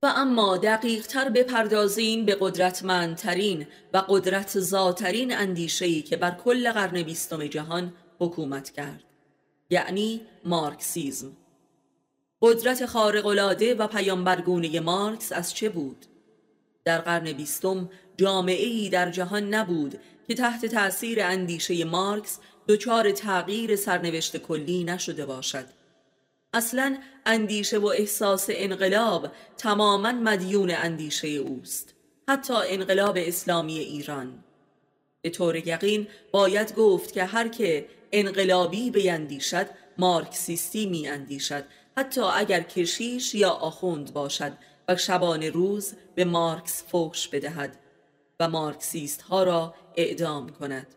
و 0.04 0.14
اما 0.16 0.58
دقیق 0.58 1.08
تر 1.08 1.30
بپردازیم 1.30 2.26
به 2.26 2.38
قدرتمندترین 2.40 3.68
و 3.94 3.98
قدرت 3.98 4.60
ذاترین 4.60 5.38
اندیشهی 5.38 6.02
که 6.02 6.18
بر 6.18 6.32
کل 6.32 6.72
قرن 6.72 7.04
بیستم 7.04 7.48
جهان 7.48 7.94
حکومت 8.20 8.70
کرد 8.70 9.04
یعنی 9.70 10.22
مارکسیزم. 10.46 11.38
قدرت 12.44 12.86
خارق‌العاده 12.86 13.76
و 13.76 13.88
پیامبرگونه 13.88 14.80
مارکس 14.80 15.32
از 15.32 15.54
چه 15.54 15.70
بود؟ 15.70 16.06
در 16.86 17.02
قرن 17.02 17.32
بیستم 17.32 17.90
جامعه 18.18 18.66
ای 18.66 18.90
در 18.90 19.10
جهان 19.10 19.54
نبود 19.54 20.00
که 20.28 20.36
تحت 20.36 20.66
تأثیر 20.66 21.24
اندیشه 21.24 21.86
مارکس 21.86 22.40
دچار 22.68 23.12
تغییر 23.12 23.76
سرنوشت 23.76 24.38
کلی 24.38 24.84
نشده 24.84 25.26
باشد 25.26 25.66
اصلا 26.54 26.98
اندیشه 27.26 27.78
و 27.78 27.86
احساس 27.86 28.48
انقلاب 28.50 29.28
تماما 29.58 30.12
مدیون 30.12 30.72
اندیشه 30.72 31.28
اوست 31.28 31.94
حتی 32.30 32.54
انقلاب 32.54 33.18
اسلامی 33.20 33.80
ایران 33.80 34.44
به 35.22 35.30
طور 35.30 35.56
یقین 35.56 36.08
باید 36.32 36.76
گفت 36.76 37.14
که 37.14 37.24
هر 37.26 37.48
که 37.48 37.86
انقلابی 38.12 38.92
بیندیشد 38.92 39.68
مارکسیستی 39.98 40.86
می 40.86 41.08
اندیشد 41.08 41.64
حتی 41.98 42.22
اگر 42.22 42.62
کشیش 42.62 43.36
یا 43.36 43.50
آخوند 43.50 44.14
باشد 44.14 44.54
و 44.88 44.96
شبان 44.96 45.44
روز 45.44 45.94
به 46.16 46.26
مارکس 46.26 46.84
فوش 46.84 47.28
بدهد 47.28 47.80
و 48.40 48.50
مارکسیست 48.50 49.22
ها 49.22 49.44
را 49.44 49.74
اعدام 49.96 50.50
کند 50.50 50.88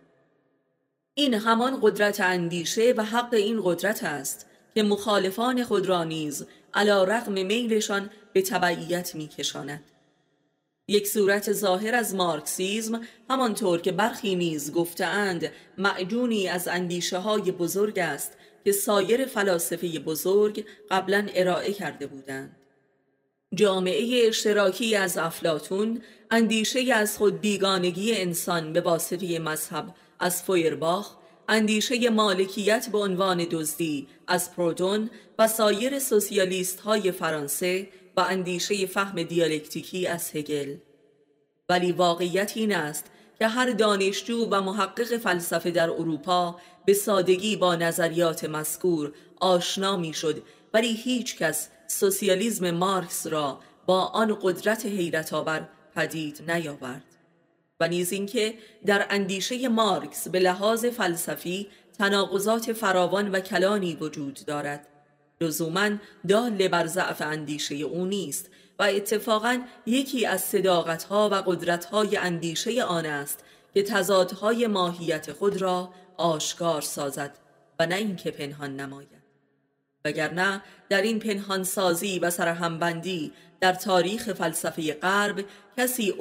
این 1.14 1.34
همان 1.34 1.78
قدرت 1.82 2.20
اندیشه 2.20 2.94
و 2.96 3.04
حق 3.04 3.34
این 3.34 3.60
قدرت 3.64 4.04
است 4.04 4.46
که 4.74 4.82
مخالفان 4.82 5.64
خود 5.64 5.86
را 5.86 6.04
نیز 6.04 6.46
علا 6.74 7.04
رغم 7.04 7.32
میلشان 7.32 8.10
به 8.32 8.42
تبعیت 8.42 9.14
می 9.14 9.28
کشاند. 9.28 9.84
یک 10.88 11.08
صورت 11.08 11.52
ظاهر 11.52 11.94
از 11.94 12.14
مارکسیزم 12.14 13.00
همانطور 13.30 13.80
که 13.80 13.92
برخی 13.92 14.34
نیز 14.34 14.72
گفتهاند 14.72 15.52
معجونی 15.78 16.48
از 16.48 16.68
اندیشه 16.68 17.18
های 17.18 17.52
بزرگ 17.52 17.98
است 17.98 18.36
که 18.66 18.72
سایر 18.72 19.26
فلاسفه 19.26 19.98
بزرگ 19.98 20.64
قبلا 20.90 21.26
ارائه 21.34 21.72
کرده 21.72 22.06
بودند. 22.06 22.56
جامعه 23.54 24.28
اشتراکی 24.28 24.96
از 24.96 25.18
افلاتون 25.18 26.02
اندیشه 26.30 26.94
از 26.94 27.18
خود 27.18 27.40
بیگانگی 27.40 28.14
انسان 28.14 28.72
به 28.72 28.80
واسطه 28.80 29.38
مذهب 29.38 29.94
از 30.20 30.42
فویرباخ 30.42 31.16
اندیشه 31.48 32.10
مالکیت 32.10 32.88
به 32.92 32.98
عنوان 32.98 33.46
دزدی 33.50 34.08
از 34.26 34.54
پرودون 34.54 35.10
و 35.38 35.48
سایر 35.48 35.98
سوسیالیست 35.98 36.80
های 36.80 37.12
فرانسه 37.12 37.88
و 38.16 38.20
اندیشه 38.20 38.86
فهم 38.86 39.22
دیالکتیکی 39.22 40.06
از 40.06 40.36
هگل. 40.36 40.76
ولی 41.68 41.92
واقعیت 41.92 42.52
این 42.54 42.74
است 42.74 43.10
که 43.38 43.48
هر 43.48 43.70
دانشجو 43.70 44.48
و 44.50 44.60
محقق 44.60 45.16
فلسفه 45.16 45.70
در 45.70 45.90
اروپا 45.90 46.56
به 46.84 46.94
سادگی 46.94 47.56
با 47.56 47.74
نظریات 47.74 48.44
مذکور 48.44 49.12
آشنا 49.40 49.96
می‌شد 49.96 50.42
ولی 50.74 50.94
هیچ 50.94 51.36
کس 51.36 51.68
سوسیالیزم 51.88 52.70
مارکس 52.70 53.26
را 53.26 53.60
با 53.86 54.00
آن 54.00 54.38
قدرت 54.42 54.86
حیرت 54.86 55.32
آور 55.32 55.68
پدید 55.94 56.50
نیاورد. 56.50 57.02
و 57.80 57.88
نیز 57.88 58.12
اینکه 58.12 58.54
در 58.86 59.06
اندیشه 59.10 59.68
مارکس 59.68 60.28
به 60.28 60.40
لحاظ 60.40 60.84
فلسفی 60.84 61.68
تناقضات 61.98 62.72
فراوان 62.72 63.30
و 63.30 63.40
کلانی 63.40 63.94
وجود 63.94 64.40
دارد. 64.46 64.86
لزوما 65.40 65.90
دال 66.28 66.68
بر 66.68 66.86
ضعف 66.86 67.22
اندیشه 67.22 67.74
او 67.74 68.06
نیست. 68.06 68.50
و 68.78 68.82
اتفاقا 68.82 69.62
یکی 69.86 70.26
از 70.26 70.40
صداقتها 70.40 71.28
و 71.28 71.34
قدرتهای 71.34 72.16
اندیشه 72.16 72.84
آن 72.84 73.06
است 73.06 73.44
که 73.74 73.82
تضادهای 73.82 74.66
ماهیت 74.66 75.32
خود 75.32 75.62
را 75.62 75.90
آشکار 76.16 76.80
سازد 76.80 77.38
و 77.78 77.86
نه 77.86 77.94
اینکه 77.94 78.30
پنهان 78.30 78.76
نماید. 78.76 79.16
وگرنه 80.04 80.62
در 80.88 81.02
این 81.02 81.18
پنهان 81.18 81.64
سازی 81.64 82.18
و 82.18 82.30
سرهمبندی 82.30 83.32
در 83.60 83.72
تاریخ 83.72 84.32
فلسفه 84.32 84.92
غرب 84.92 85.44
کسی 85.78 86.14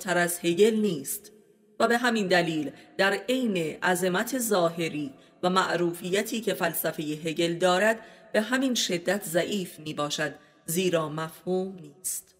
تر 0.00 0.18
از 0.18 0.38
هگل 0.42 0.74
نیست 0.74 1.32
و 1.80 1.88
به 1.88 1.98
همین 1.98 2.26
دلیل 2.26 2.70
در 2.96 3.12
عین 3.12 3.56
عظمت 3.82 4.38
ظاهری 4.38 5.12
و 5.42 5.50
معروفیتی 5.50 6.40
که 6.40 6.54
فلسفه 6.54 7.02
هگل 7.02 7.54
دارد 7.54 8.00
به 8.32 8.40
همین 8.40 8.74
شدت 8.74 9.24
ضعیف 9.24 9.78
می 9.78 9.94
باشد 9.94 10.34
زیرا 10.70 11.08
مفهوم 11.08 11.76
نیست. 11.80 12.34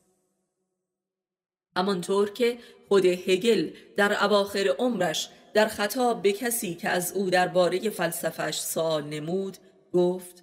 همانطور 1.76 2.30
که 2.30 2.58
خود 2.88 3.04
هگل 3.06 3.70
در 3.96 4.24
اواخر 4.24 4.68
عمرش 4.78 5.28
در 5.54 5.68
خطاب 5.68 6.22
به 6.22 6.32
کسی 6.32 6.74
که 6.74 6.88
از 6.88 7.12
او 7.12 7.30
درباره 7.30 7.90
فلسفش 7.90 8.58
سوال 8.58 9.04
نمود 9.04 9.56
گفت 9.92 10.42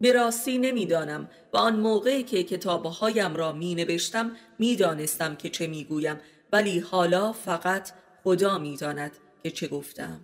به 0.00 0.12
راستی 0.12 0.58
نمی‌دانم 0.58 1.30
و 1.52 1.56
آن 1.56 1.80
موقعی 1.80 2.22
که 2.22 2.42
کتابهایم 2.42 3.36
را 3.36 3.52
می 3.52 3.74
نوشتم 3.74 4.36
می 4.58 4.76
دانستم 4.76 5.36
که 5.36 5.48
چه 5.48 5.66
می 5.66 5.84
گویم 5.84 6.16
ولی 6.52 6.78
حالا 6.78 7.32
فقط 7.32 7.90
خدا 8.24 8.58
می 8.58 8.76
داند 8.76 9.12
که 9.42 9.50
چه 9.50 9.68
گفتم. 9.68 10.20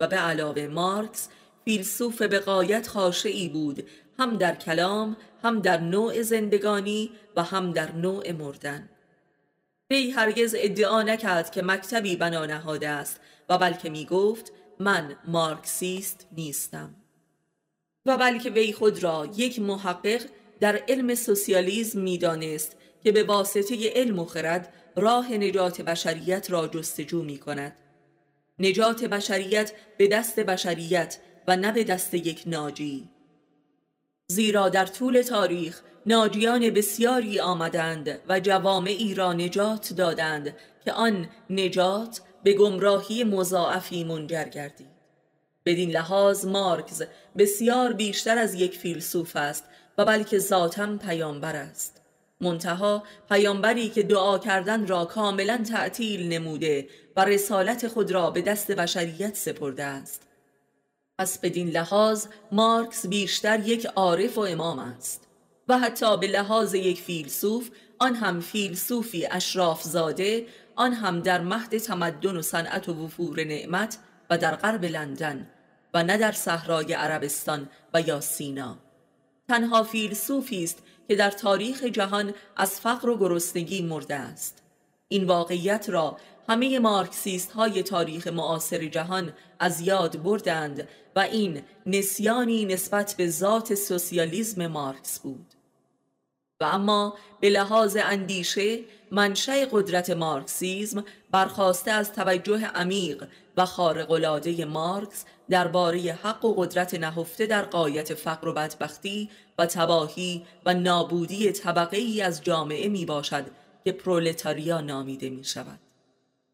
و 0.00 0.06
به 0.06 0.16
علاوه 0.16 0.66
مارکس 0.66 1.28
فیلسوف 1.64 2.22
به 2.22 2.38
قایت 2.38 2.88
خاشعی 2.88 3.48
بود 3.48 3.88
هم 4.18 4.36
در 4.36 4.54
کلام 4.54 5.16
هم 5.42 5.60
در 5.60 5.80
نوع 5.80 6.22
زندگانی 6.22 7.10
و 7.36 7.42
هم 7.42 7.72
در 7.72 7.92
نوع 7.92 8.32
مردن. 8.32 8.88
وی 9.90 10.10
هرگز 10.10 10.54
ادعا 10.58 11.02
نکرد 11.02 11.50
که 11.50 11.62
مکتبی 11.62 12.16
بنا 12.16 12.46
نهاده 12.46 12.88
است 12.88 13.20
و 13.48 13.58
بلکه 13.58 13.90
می 13.90 14.06
گفت 14.06 14.52
من 14.78 15.16
مارکسیست 15.26 16.26
نیستم. 16.32 16.94
و 18.06 18.16
بلکه 18.16 18.50
وی 18.50 18.72
خود 18.72 19.02
را 19.02 19.28
یک 19.36 19.58
محقق 19.58 20.22
در 20.60 20.80
علم 20.88 21.14
سوسیالیزم 21.14 22.00
می‌دانست 22.00 22.76
که 23.04 23.12
به 23.12 23.22
واسطه 23.22 23.90
علم 23.94 24.18
و 24.18 24.24
خرد 24.24 24.74
راه 24.96 25.32
نجات 25.32 25.80
بشریت 25.80 26.50
را 26.50 26.68
جستجو 26.68 27.22
می 27.22 27.38
کند. 27.38 27.76
نجات 28.58 29.04
بشریت 29.04 29.72
به 29.98 30.08
دست 30.08 30.40
بشریت 30.40 31.18
و 31.48 31.56
نه 31.56 31.72
به 31.72 31.84
دست 31.84 32.14
یک 32.14 32.42
ناجی. 32.46 33.08
زیرا 34.30 34.68
در 34.68 34.86
طول 34.86 35.22
تاریخ 35.22 35.80
ناجیان 36.06 36.70
بسیاری 36.70 37.40
آمدند 37.40 38.20
و 38.28 38.40
جوامعی 38.40 39.14
را 39.14 39.32
نجات 39.32 39.92
دادند 39.92 40.56
که 40.84 40.92
آن 40.92 41.28
نجات 41.50 42.20
به 42.42 42.52
گمراهی 42.52 43.24
مضاعفی 43.24 44.04
منجر 44.04 44.44
گردید. 44.44 44.90
بدین 45.66 45.90
لحاظ 45.90 46.44
مارکز 46.44 47.02
بسیار 47.38 47.92
بیشتر 47.92 48.38
از 48.38 48.54
یک 48.54 48.78
فیلسوف 48.78 49.36
است 49.36 49.64
و 49.98 50.04
بلکه 50.04 50.38
ذاتا 50.38 50.96
پیامبر 50.96 51.56
است. 51.56 52.02
منتها 52.40 53.02
پیامبری 53.28 53.88
که 53.88 54.02
دعا 54.02 54.38
کردن 54.38 54.86
را 54.86 55.04
کاملا 55.04 55.64
تعطیل 55.70 56.28
نموده 56.28 56.88
و 57.16 57.24
رسالت 57.24 57.88
خود 57.88 58.12
را 58.12 58.30
به 58.30 58.42
دست 58.42 58.72
بشریت 58.72 59.36
سپرده 59.36 59.84
است. 59.84 60.29
پس 61.20 61.38
بدین 61.38 61.70
لحاظ 61.70 62.26
مارکس 62.52 63.06
بیشتر 63.06 63.60
یک 63.60 63.86
عارف 63.86 64.38
و 64.38 64.40
امام 64.40 64.78
است 64.78 65.28
و 65.68 65.78
حتی 65.78 66.16
به 66.16 66.26
لحاظ 66.26 66.74
یک 66.74 67.00
فیلسوف 67.00 67.70
آن 67.98 68.14
هم 68.14 68.40
فیلسوفی 68.40 69.26
اشراف 69.26 69.82
زاده 69.82 70.46
آن 70.76 70.92
هم 70.92 71.20
در 71.20 71.40
مهد 71.40 71.78
تمدن 71.78 72.36
و 72.36 72.42
صنعت 72.42 72.88
و 72.88 73.04
وفور 73.04 73.44
نعمت 73.44 73.98
و 74.30 74.38
در 74.38 74.56
غرب 74.56 74.84
لندن 74.84 75.46
و 75.94 76.02
نه 76.02 76.16
در 76.16 76.32
صحرای 76.32 76.92
عربستان 76.92 77.68
و 77.94 78.00
یا 78.00 78.20
سینا. 78.20 78.78
تنها 79.48 79.82
فیلسوفی 79.82 80.64
است 80.64 80.82
که 81.08 81.16
در 81.16 81.30
تاریخ 81.30 81.84
جهان 81.84 82.34
از 82.56 82.80
فقر 82.80 83.08
و 83.08 83.18
گرسنگی 83.18 83.82
مرده 83.82 84.14
است. 84.14 84.62
این 85.08 85.24
واقعیت 85.24 85.90
را 85.90 86.16
همه 86.50 86.78
مارکسیست 86.78 87.52
های 87.52 87.82
تاریخ 87.82 88.26
معاصر 88.26 88.86
جهان 88.86 89.32
از 89.58 89.80
یاد 89.80 90.22
بردند 90.22 90.88
و 91.16 91.20
این 91.20 91.62
نسیانی 91.86 92.64
نسبت 92.64 93.14
به 93.18 93.28
ذات 93.28 93.74
سوسیالیزم 93.74 94.66
مارکس 94.66 95.20
بود. 95.20 95.54
و 96.60 96.64
اما 96.64 97.14
به 97.40 97.50
لحاظ 97.50 97.96
اندیشه 98.00 98.78
منشأ 99.10 99.64
قدرت 99.72 100.10
مارکسیزم 100.10 101.04
برخواسته 101.30 101.90
از 101.90 102.12
توجه 102.12 102.66
عمیق 102.66 103.28
و 103.56 103.66
خارق‌العاده 103.66 104.64
مارکس 104.64 105.24
درباره 105.50 105.98
حق 106.22 106.44
و 106.44 106.54
قدرت 106.54 106.94
نهفته 106.94 107.46
در 107.46 107.62
قایت 107.62 108.14
فقر 108.14 108.48
و 108.48 108.52
بدبختی 108.52 109.30
و 109.58 109.66
تباهی 109.66 110.46
و 110.66 110.74
نابودی 110.74 111.52
طبقه 111.52 111.96
ای 111.96 112.22
از 112.22 112.44
جامعه 112.44 112.88
می 112.88 113.04
باشد 113.04 113.44
که 113.84 113.92
پرولتاریا 113.92 114.80
نامیده 114.80 115.30
می 115.30 115.44
شود 115.44 115.89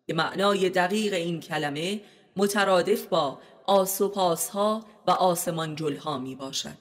که 0.06 0.14
معنای 0.14 0.70
دقیق 0.70 1.12
این 1.12 1.40
کلمه 1.40 2.00
مترادف 2.36 3.06
با 3.06 3.38
آس 3.66 4.00
و 4.00 4.08
پاسها 4.08 4.84
و 5.06 5.10
آسمان 5.10 5.76
جلها 5.76 6.18
می 6.18 6.34
باشد 6.34 6.76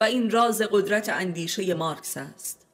و 0.00 0.04
این 0.04 0.30
راز 0.30 0.62
قدرت 0.62 1.08
اندیشه 1.08 1.74
مارکس 1.74 2.16
است. 2.16 2.66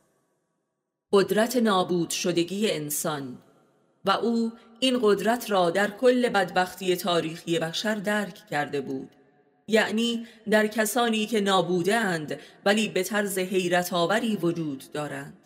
قدرت 1.13 1.57
نابود 1.57 2.11
شدگی 2.11 2.71
انسان 2.71 3.39
و 4.05 4.11
او 4.11 4.53
این 4.81 4.99
قدرت 5.03 5.51
را 5.51 5.71
در 5.71 5.91
کل 5.91 6.29
بدبختی 6.29 6.97
تاریخی 6.97 7.59
بشر 7.59 7.95
درک 7.95 8.47
کرده 8.51 8.81
بود. 8.81 9.11
یعنی 9.69 10.27
در 10.51 10.67
کسانی 10.67 11.27
که 11.27 11.41
نابوده 11.41 11.95
اند 11.95 12.41
ولی 12.65 12.89
به 12.89 13.03
طرز 13.03 13.39
حیرت 13.39 13.93
آوری 13.93 14.37
وجود 14.37 14.85
دارند. 14.93 15.37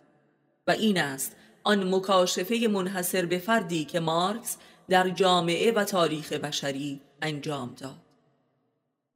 و 0.67 0.71
این 0.71 0.99
است 0.99 1.37
آن 1.69 1.95
مکاشفه 1.95 2.69
منحصر 2.71 3.27
به 3.27 3.39
فردی 3.39 3.85
که 3.85 4.01
مارکس 4.01 4.57
در 4.89 5.09
جامعه 5.09 5.73
و 5.73 5.85
تاریخ 5.85 6.33
بشری 6.33 7.01
انجام 7.23 7.75
داد. 7.81 7.97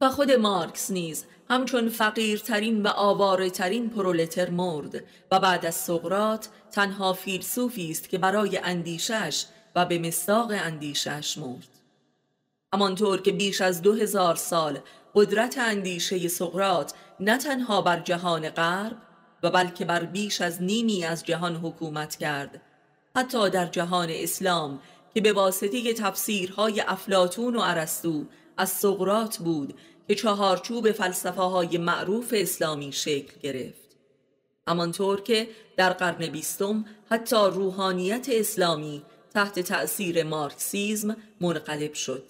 و 0.01 0.11
خود 0.11 0.31
مارکس 0.31 0.91
نیز 0.91 1.25
همچون 1.51 1.89
فقیرترین 1.89 2.83
و 2.83 2.89
آوارترین 2.89 3.91
پرولتر 3.91 4.51
مرد 4.51 5.05
و 5.31 5.41
بعد 5.41 5.67
از 5.67 5.75
سقرات 5.75 6.49
تنها 6.73 7.13
فیلسوفی 7.13 7.91
است 7.91 8.09
که 8.09 8.19
برای 8.19 8.59
اندیشش 8.59 9.45
و 9.77 9.87
به 9.87 9.99
مصداق 9.99 10.51
اندیشش 10.51 11.39
مرد. 11.39 11.69
همانطور 12.75 13.23
که 13.23 13.33
بیش 13.33 13.61
از 13.61 13.83
دو 13.83 13.93
هزار 13.93 14.35
سال 14.35 14.79
قدرت 15.15 15.59
اندیشه 15.59 16.29
سقرات 16.29 16.95
نه 17.21 17.39
تنها 17.39 17.83
بر 17.83 18.01
جهان 18.01 18.51
غرب 18.51 18.97
و 19.43 19.51
بلکه 19.51 19.85
بر 19.85 20.05
بیش 20.05 20.41
از 20.41 20.63
نیمی 20.63 21.05
از 21.05 21.25
جهان 21.25 21.57
حکومت 21.57 22.17
کرد. 22.17 22.61
حتی 23.17 23.51
در 23.51 23.67
جهان 23.67 24.11
اسلام 24.11 24.81
که 25.15 25.21
به 25.21 25.33
واسطه 25.33 25.93
تفسیرهای 25.93 26.81
افلاتون 26.81 27.57
و 27.57 27.61
ارسطو 27.61 28.25
از 28.57 28.69
سقرات 28.71 29.39
بود 29.39 29.75
که 30.09 30.15
چهارچوب 30.15 30.93
فلسفه 30.93 31.43
های 31.43 31.79
معروف 31.79 32.35
اسلامی 32.37 32.93
شکل 32.93 33.41
گرفت. 33.43 33.97
همانطور 34.69 35.21
که 35.21 35.49
در 35.77 35.93
قرن 35.93 36.27
بیستم 36.27 36.85
حتی 37.11 37.37
روحانیت 37.37 38.29
اسلامی 38.33 39.03
تحت 39.35 39.61
تأثیر 39.61 40.23
مارکسیزم 40.23 41.17
منقلب 41.41 41.95
شد. 41.95 42.25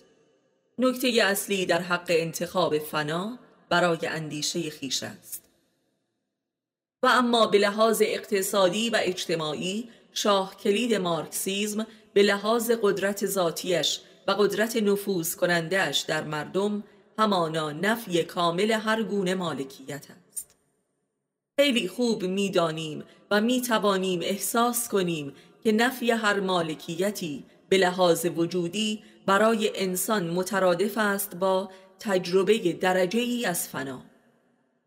نکته 0.78 1.08
اصلی 1.24 1.66
در 1.66 1.80
حق 1.80 2.06
انتخاب 2.08 2.78
فنا 2.78 3.38
برای 3.68 4.06
اندیشه 4.06 4.70
خیش 4.70 5.02
است. 5.02 5.41
و 7.02 7.06
اما 7.06 7.46
به 7.46 7.58
لحاظ 7.58 8.02
اقتصادی 8.04 8.90
و 8.90 8.98
اجتماعی 9.02 9.88
شاه 10.12 10.56
کلید 10.56 10.94
مارکسیزم 10.94 11.86
به 12.14 12.22
لحاظ 12.22 12.70
قدرت 12.82 13.26
ذاتیش 13.26 14.00
و 14.26 14.30
قدرت 14.30 14.76
نفوذ 14.76 15.34
کنندهش 15.34 15.98
در 16.00 16.24
مردم 16.24 16.84
همانا 17.18 17.70
نفی 17.72 18.24
کامل 18.24 18.70
هر 18.70 19.02
گونه 19.02 19.34
مالکیت 19.34 20.06
است. 20.28 20.56
خیلی 21.58 21.88
خوب 21.88 22.22
می‌دانیم 22.22 23.04
و 23.30 23.40
می‌توانیم 23.40 24.20
احساس 24.22 24.88
کنیم 24.88 25.34
که 25.64 25.72
نفی 25.72 26.10
هر 26.10 26.40
مالکیتی 26.40 27.44
به 27.68 27.78
لحاظ 27.78 28.26
وجودی 28.36 29.02
برای 29.26 29.72
انسان 29.74 30.30
مترادف 30.30 30.98
است 30.98 31.36
با 31.36 31.70
تجربه 32.00 32.72
درجه 32.72 33.20
ای 33.20 33.44
از 33.44 33.68
فنا. 33.68 34.11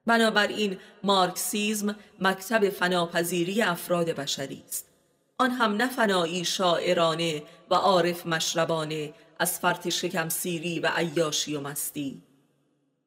بنابراین 0.06 0.78
مارکسیزم 1.03 1.95
مکتب 2.20 2.70
فناپذیری 2.70 3.62
افراد 3.62 4.10
بشری 4.10 4.64
است. 4.68 4.89
آن 5.38 5.51
هم 5.51 5.76
نه 5.76 5.89
فنایی 5.89 6.45
شاعرانه 6.45 7.43
و 7.70 7.76
عارف 7.76 8.26
مشربانه 8.26 9.14
از 9.39 9.60
فرط 9.60 9.89
شکم 9.89 10.30
سیری 10.30 10.80
و 10.80 10.88
عیاشی 10.95 11.56
و 11.56 11.62
مستی 11.62 12.22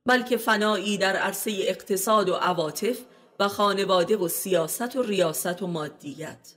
بلکه 0.07 0.36
فنایی 0.36 0.99
در 0.99 1.16
عرصه 1.16 1.51
اقتصاد 1.59 2.28
و 2.28 2.34
عواطف 2.34 2.99
و 3.40 3.49
خانواده 3.49 4.16
و 4.16 4.28
سیاست 4.28 4.96
و 4.96 5.03
ریاست 5.03 5.62
و 5.62 5.66
مادیت. 5.66 6.55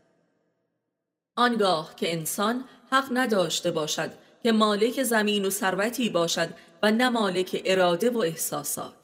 آنگاه 1.36 1.96
که 1.96 2.14
انسان 2.14 2.66
حق 2.92 3.08
نداشته 3.12 3.72
باشد 3.72 4.12
که 4.44 4.52
مالک 4.52 5.04
زمین 5.04 5.46
و 5.46 5.50
ثروتی 5.50 6.10
باشد 6.10 6.50
و 6.84 6.92
نه 6.92 7.10
مالک 7.10 7.62
اراده 7.66 8.10
و 8.10 8.18
احساسات. 8.18 9.01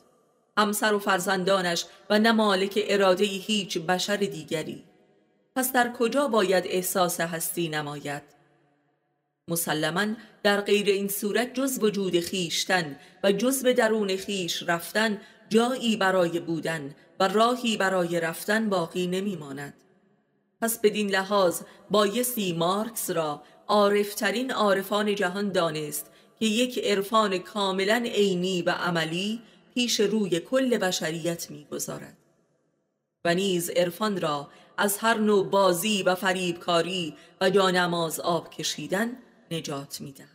همسر 0.58 0.94
و 0.94 1.00
فرزندانش 1.00 1.86
و 2.10 2.20
نه 2.20 2.32
مالک 2.32 2.84
اراده 2.88 3.26
هیچ 3.26 3.78
بشر 3.78 4.18
دیگری. 4.18 4.84
پس 5.56 5.74
در 5.74 5.94
کجا 6.00 6.28
باید 6.28 6.64
احساس 6.68 7.20
هستی 7.20 7.70
نماید؟ 7.70 8.24
مسلما 9.50 10.08
در 10.44 10.62
غیر 10.62 10.88
این 10.88 11.08
صورت 11.08 11.54
جز 11.54 11.84
وجود 11.84 12.20
خیشتن 12.20 13.00
و 13.24 13.32
جز 13.32 13.64
به 13.64 13.74
درون 13.74 14.16
خیش 14.16 14.64
رفتن 14.68 15.22
جایی 15.50 15.98
برای 15.98 16.40
بودن 16.40 16.96
و 17.20 17.28
راهی 17.28 17.78
برای 17.78 18.20
رفتن 18.20 18.70
باقی 18.70 19.08
نمیماند. 19.08 19.74
پس 20.62 20.80
بدین 20.82 21.10
لحاظ 21.10 21.62
بایستی 21.92 22.54
مارکس 22.54 23.10
را 23.10 23.44
عارفترین 23.68 24.52
عارفان 24.52 25.16
جهان 25.16 25.52
دانست 25.52 26.12
که 26.40 26.46
یک 26.46 26.78
عرفان 26.78 27.38
کاملا 27.38 28.04
عینی 28.06 28.62
و 28.62 28.70
عملی 28.70 29.42
پیش 29.78 30.00
روی 30.00 30.40
کل 30.40 30.78
بشریت 30.78 31.52
می‌گذارد. 31.52 32.18
و 33.26 33.36
نیز 33.36 33.70
عرفان 33.70 34.22
را 34.22 34.50
از 34.78 34.98
هر 34.98 35.18
نوع 35.18 35.50
بازی 35.50 36.04
و 36.04 36.16
فریبکاری 36.16 37.16
و 37.42 37.50
جانماز 37.50 38.20
آب 38.20 38.50
کشیدن 38.50 39.12
نجات 39.52 40.02
می‌دهد. 40.02 40.28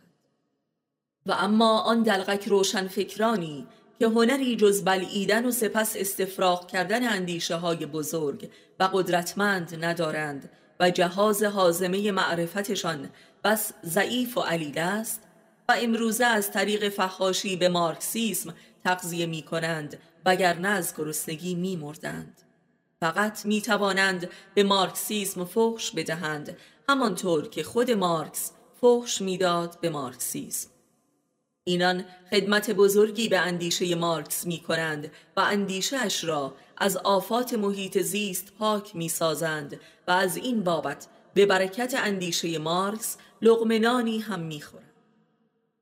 و 1.25 1.31
اما 1.31 1.79
آن 1.79 2.03
دلغک 2.03 2.47
روشن 2.47 2.87
فکرانی 2.87 3.67
که 3.99 4.07
هنری 4.07 4.55
جز 4.55 4.83
بلعیدن 4.83 5.45
و 5.45 5.51
سپس 5.51 5.95
استفراغ 5.97 6.67
کردن 6.67 7.07
اندیشه 7.07 7.55
های 7.55 7.85
بزرگ 7.85 8.49
و 8.79 8.89
قدرتمند 8.93 9.85
ندارند 9.85 10.49
و 10.79 10.89
جهاز 10.89 11.43
حازمه 11.43 12.11
معرفتشان 12.11 13.09
بس 13.43 13.73
ضعیف 13.85 14.37
و 14.37 14.41
علیل 14.41 14.79
است 14.79 15.21
و 15.69 15.75
امروزه 15.77 16.25
از 16.25 16.51
طریق 16.51 16.89
فخاشی 16.89 17.55
به 17.55 17.69
مارکسیسم 17.69 18.53
تقضیه 18.83 19.25
می 19.25 19.41
کنند 19.41 19.97
وگرنه 20.25 20.67
از 20.67 20.95
گرسنگی 20.97 21.55
می 21.55 21.75
مردند. 21.75 22.41
فقط 22.99 23.45
می 23.45 23.61
توانند 23.61 24.29
به 24.53 24.63
مارکسیسم 24.63 25.45
فحش 25.45 25.91
بدهند 25.91 26.57
همانطور 26.89 27.49
که 27.49 27.63
خود 27.63 27.91
مارکس 27.91 28.51
فحش 28.81 29.21
می‌داد 29.21 29.77
به 29.81 29.89
مارکسیسم 29.89 30.69
اینان 31.63 32.05
خدمت 32.31 32.71
بزرگی 32.71 33.29
به 33.29 33.39
اندیشه 33.39 33.95
مارکس 33.95 34.45
می 34.45 34.59
کنند 34.59 35.11
و 35.37 35.39
اندیشه 35.39 35.97
اش 35.97 36.23
را 36.23 36.55
از 36.77 36.97
آفات 36.97 37.53
محیط 37.53 38.01
زیست 38.01 38.53
پاک 38.59 38.95
می 38.95 39.09
سازند 39.09 39.79
و 40.07 40.11
از 40.11 40.37
این 40.37 40.63
بابت 40.63 41.07
به 41.33 41.45
برکت 41.45 41.93
اندیشه 41.97 42.57
مارکس 42.59 43.17
لغمنانی 43.41 44.19
هم 44.19 44.39
می 44.39 44.61
خورند. 44.61 44.92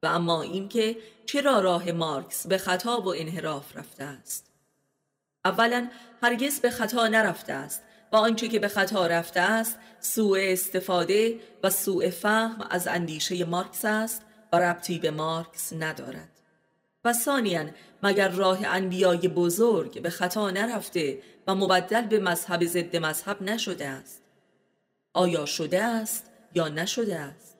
و 0.04 0.08
اما 0.08 0.42
اینکه 0.42 0.98
چرا 1.26 1.60
راه 1.60 1.92
مارکس 1.92 2.48
به 2.48 2.58
خطا 2.58 3.02
و 3.02 3.08
انحراف 3.08 3.78
رفته 3.78 4.04
است. 4.04 4.52
اولا 5.46 5.88
هرگز 6.24 6.60
به 6.60 6.70
خطا 6.70 7.08
نرفته 7.08 7.54
است 7.54 7.84
و 8.12 8.16
آنچه 8.16 8.48
که 8.48 8.60
به 8.60 8.68
خطا 8.68 9.08
رفته 9.08 9.40
است 9.40 9.80
سوء 10.00 10.40
استفاده 10.52 11.40
و 11.64 11.70
سوء 11.70 12.10
فهم 12.10 12.68
از 12.70 12.88
اندیشه 12.88 13.46
مارکس 13.46 13.86
است 13.86 14.22
و 14.54 14.60
ربطی 14.60 15.00
به 15.00 15.12
مارکس 15.12 15.74
ندارد. 15.74 16.30
و 17.06 17.14
ثانیا 17.14 17.66
مگر 18.04 18.28
راه 18.28 18.60
انبیای 18.66 19.28
بزرگ 19.28 20.02
به 20.02 20.10
خطا 20.10 20.50
نرفته 20.50 21.22
و 21.48 21.56
مبدل 21.56 22.02
به 22.02 22.20
مذهب 22.20 22.66
ضد 22.66 22.96
مذهب 22.96 23.42
نشده 23.42 23.88
است؟ 23.88 24.22
آیا 25.14 25.46
شده 25.46 25.84
است 25.84 26.32
یا 26.56 26.68
نشده 26.68 27.20
است؟ 27.20 27.51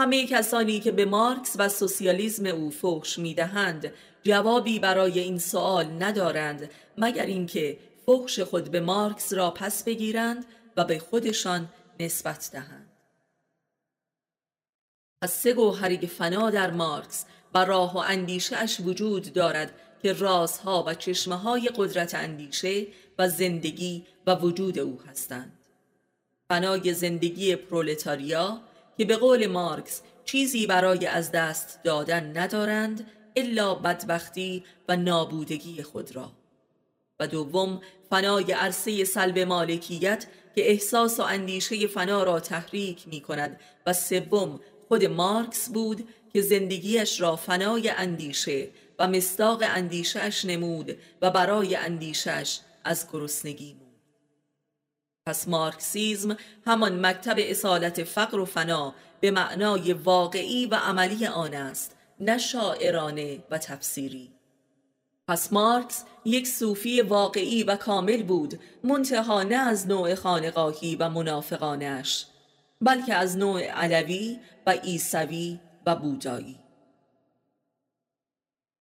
همه 0.00 0.26
کسانی 0.26 0.80
که 0.80 0.92
به 0.92 1.04
مارکس 1.04 1.56
و 1.58 1.68
سوسیالیسم 1.68 2.46
او 2.46 2.70
فحش 2.70 3.18
می‌دهند 3.18 3.92
جوابی 4.22 4.78
برای 4.78 5.18
این 5.18 5.38
سوال 5.38 6.02
ندارند 6.02 6.70
مگر 6.98 7.26
اینکه 7.26 7.78
فحش 8.06 8.40
خود 8.40 8.70
به 8.70 8.80
مارکس 8.80 9.32
را 9.32 9.50
پس 9.50 9.84
بگیرند 9.84 10.44
و 10.76 10.84
به 10.84 10.98
خودشان 10.98 11.68
نسبت 12.00 12.50
دهند. 12.52 12.90
از 15.22 15.30
سه 15.30 15.52
گوهری 15.52 16.06
فنا 16.06 16.50
در 16.50 16.70
مارکس 16.70 17.24
و 17.54 17.64
راه 17.64 17.94
و 17.94 17.98
اندیشه 17.98 18.56
اش 18.56 18.80
وجود 18.80 19.32
دارد 19.32 19.74
که 20.02 20.12
رازها 20.12 20.84
و 20.86 20.94
چشمه 20.94 21.36
های 21.36 21.70
قدرت 21.76 22.14
اندیشه 22.14 22.86
و 23.18 23.28
زندگی 23.28 24.06
و 24.26 24.34
وجود 24.34 24.78
او 24.78 25.00
هستند. 25.08 25.58
فنای 26.48 26.94
زندگی 26.94 27.56
پرولتاریا 27.56 28.60
که 29.00 29.06
به 29.06 29.16
قول 29.16 29.46
مارکس 29.46 30.02
چیزی 30.24 30.66
برای 30.66 31.06
از 31.06 31.32
دست 31.32 31.80
دادن 31.84 32.36
ندارند 32.36 33.10
الا 33.36 33.74
بدبختی 33.74 34.64
و 34.88 34.96
نابودگی 34.96 35.82
خود 35.82 36.16
را. 36.16 36.32
و 37.20 37.26
دوم 37.26 37.80
فنای 38.10 38.52
عرصه 38.52 39.04
سلب 39.04 39.38
مالکیت 39.38 40.26
که 40.54 40.70
احساس 40.70 41.20
و 41.20 41.22
اندیشه 41.22 41.86
فنا 41.86 42.22
را 42.22 42.40
تحریک 42.40 43.08
می 43.08 43.20
کند 43.20 43.60
و 43.86 43.92
سوم 43.92 44.60
خود 44.88 45.04
مارکس 45.04 45.68
بود 45.68 46.08
که 46.32 46.40
زندگیش 46.40 47.20
را 47.20 47.36
فنای 47.36 47.90
اندیشه 47.90 48.68
و 48.98 49.08
مستاق 49.08 49.62
اندیشهش 49.62 50.44
نمود 50.44 50.98
و 51.22 51.30
برای 51.30 51.76
اندیشش 51.76 52.58
از 52.84 53.06
گرسنگی 53.12 53.79
پس 55.30 55.48
مارکسیزم 55.48 56.36
همان 56.66 57.06
مکتب 57.06 57.34
اصالت 57.38 58.04
فقر 58.04 58.38
و 58.38 58.44
فنا 58.44 58.94
به 59.20 59.30
معنای 59.30 59.92
واقعی 59.92 60.66
و 60.66 60.74
عملی 60.74 61.26
آن 61.26 61.54
است 61.54 61.96
نه 62.20 62.38
شاعرانه 62.38 63.44
و 63.50 63.58
تفسیری. 63.58 64.30
پس 65.28 65.52
مارکس 65.52 66.04
یک 66.24 66.48
صوفی 66.48 67.00
واقعی 67.00 67.62
و 67.62 67.76
کامل 67.76 68.22
بود 68.22 68.60
منتها 68.84 69.42
نه 69.42 69.54
از 69.54 69.86
نوع 69.86 70.14
خانقاهی 70.14 70.96
و 70.96 71.08
منافقانش 71.08 72.26
بلکه 72.80 73.14
از 73.14 73.36
نوع 73.36 73.62
علوی 73.62 74.38
و 74.66 74.70
عیسوی 74.70 75.60
و 75.86 75.96
بودایی. 75.96 76.56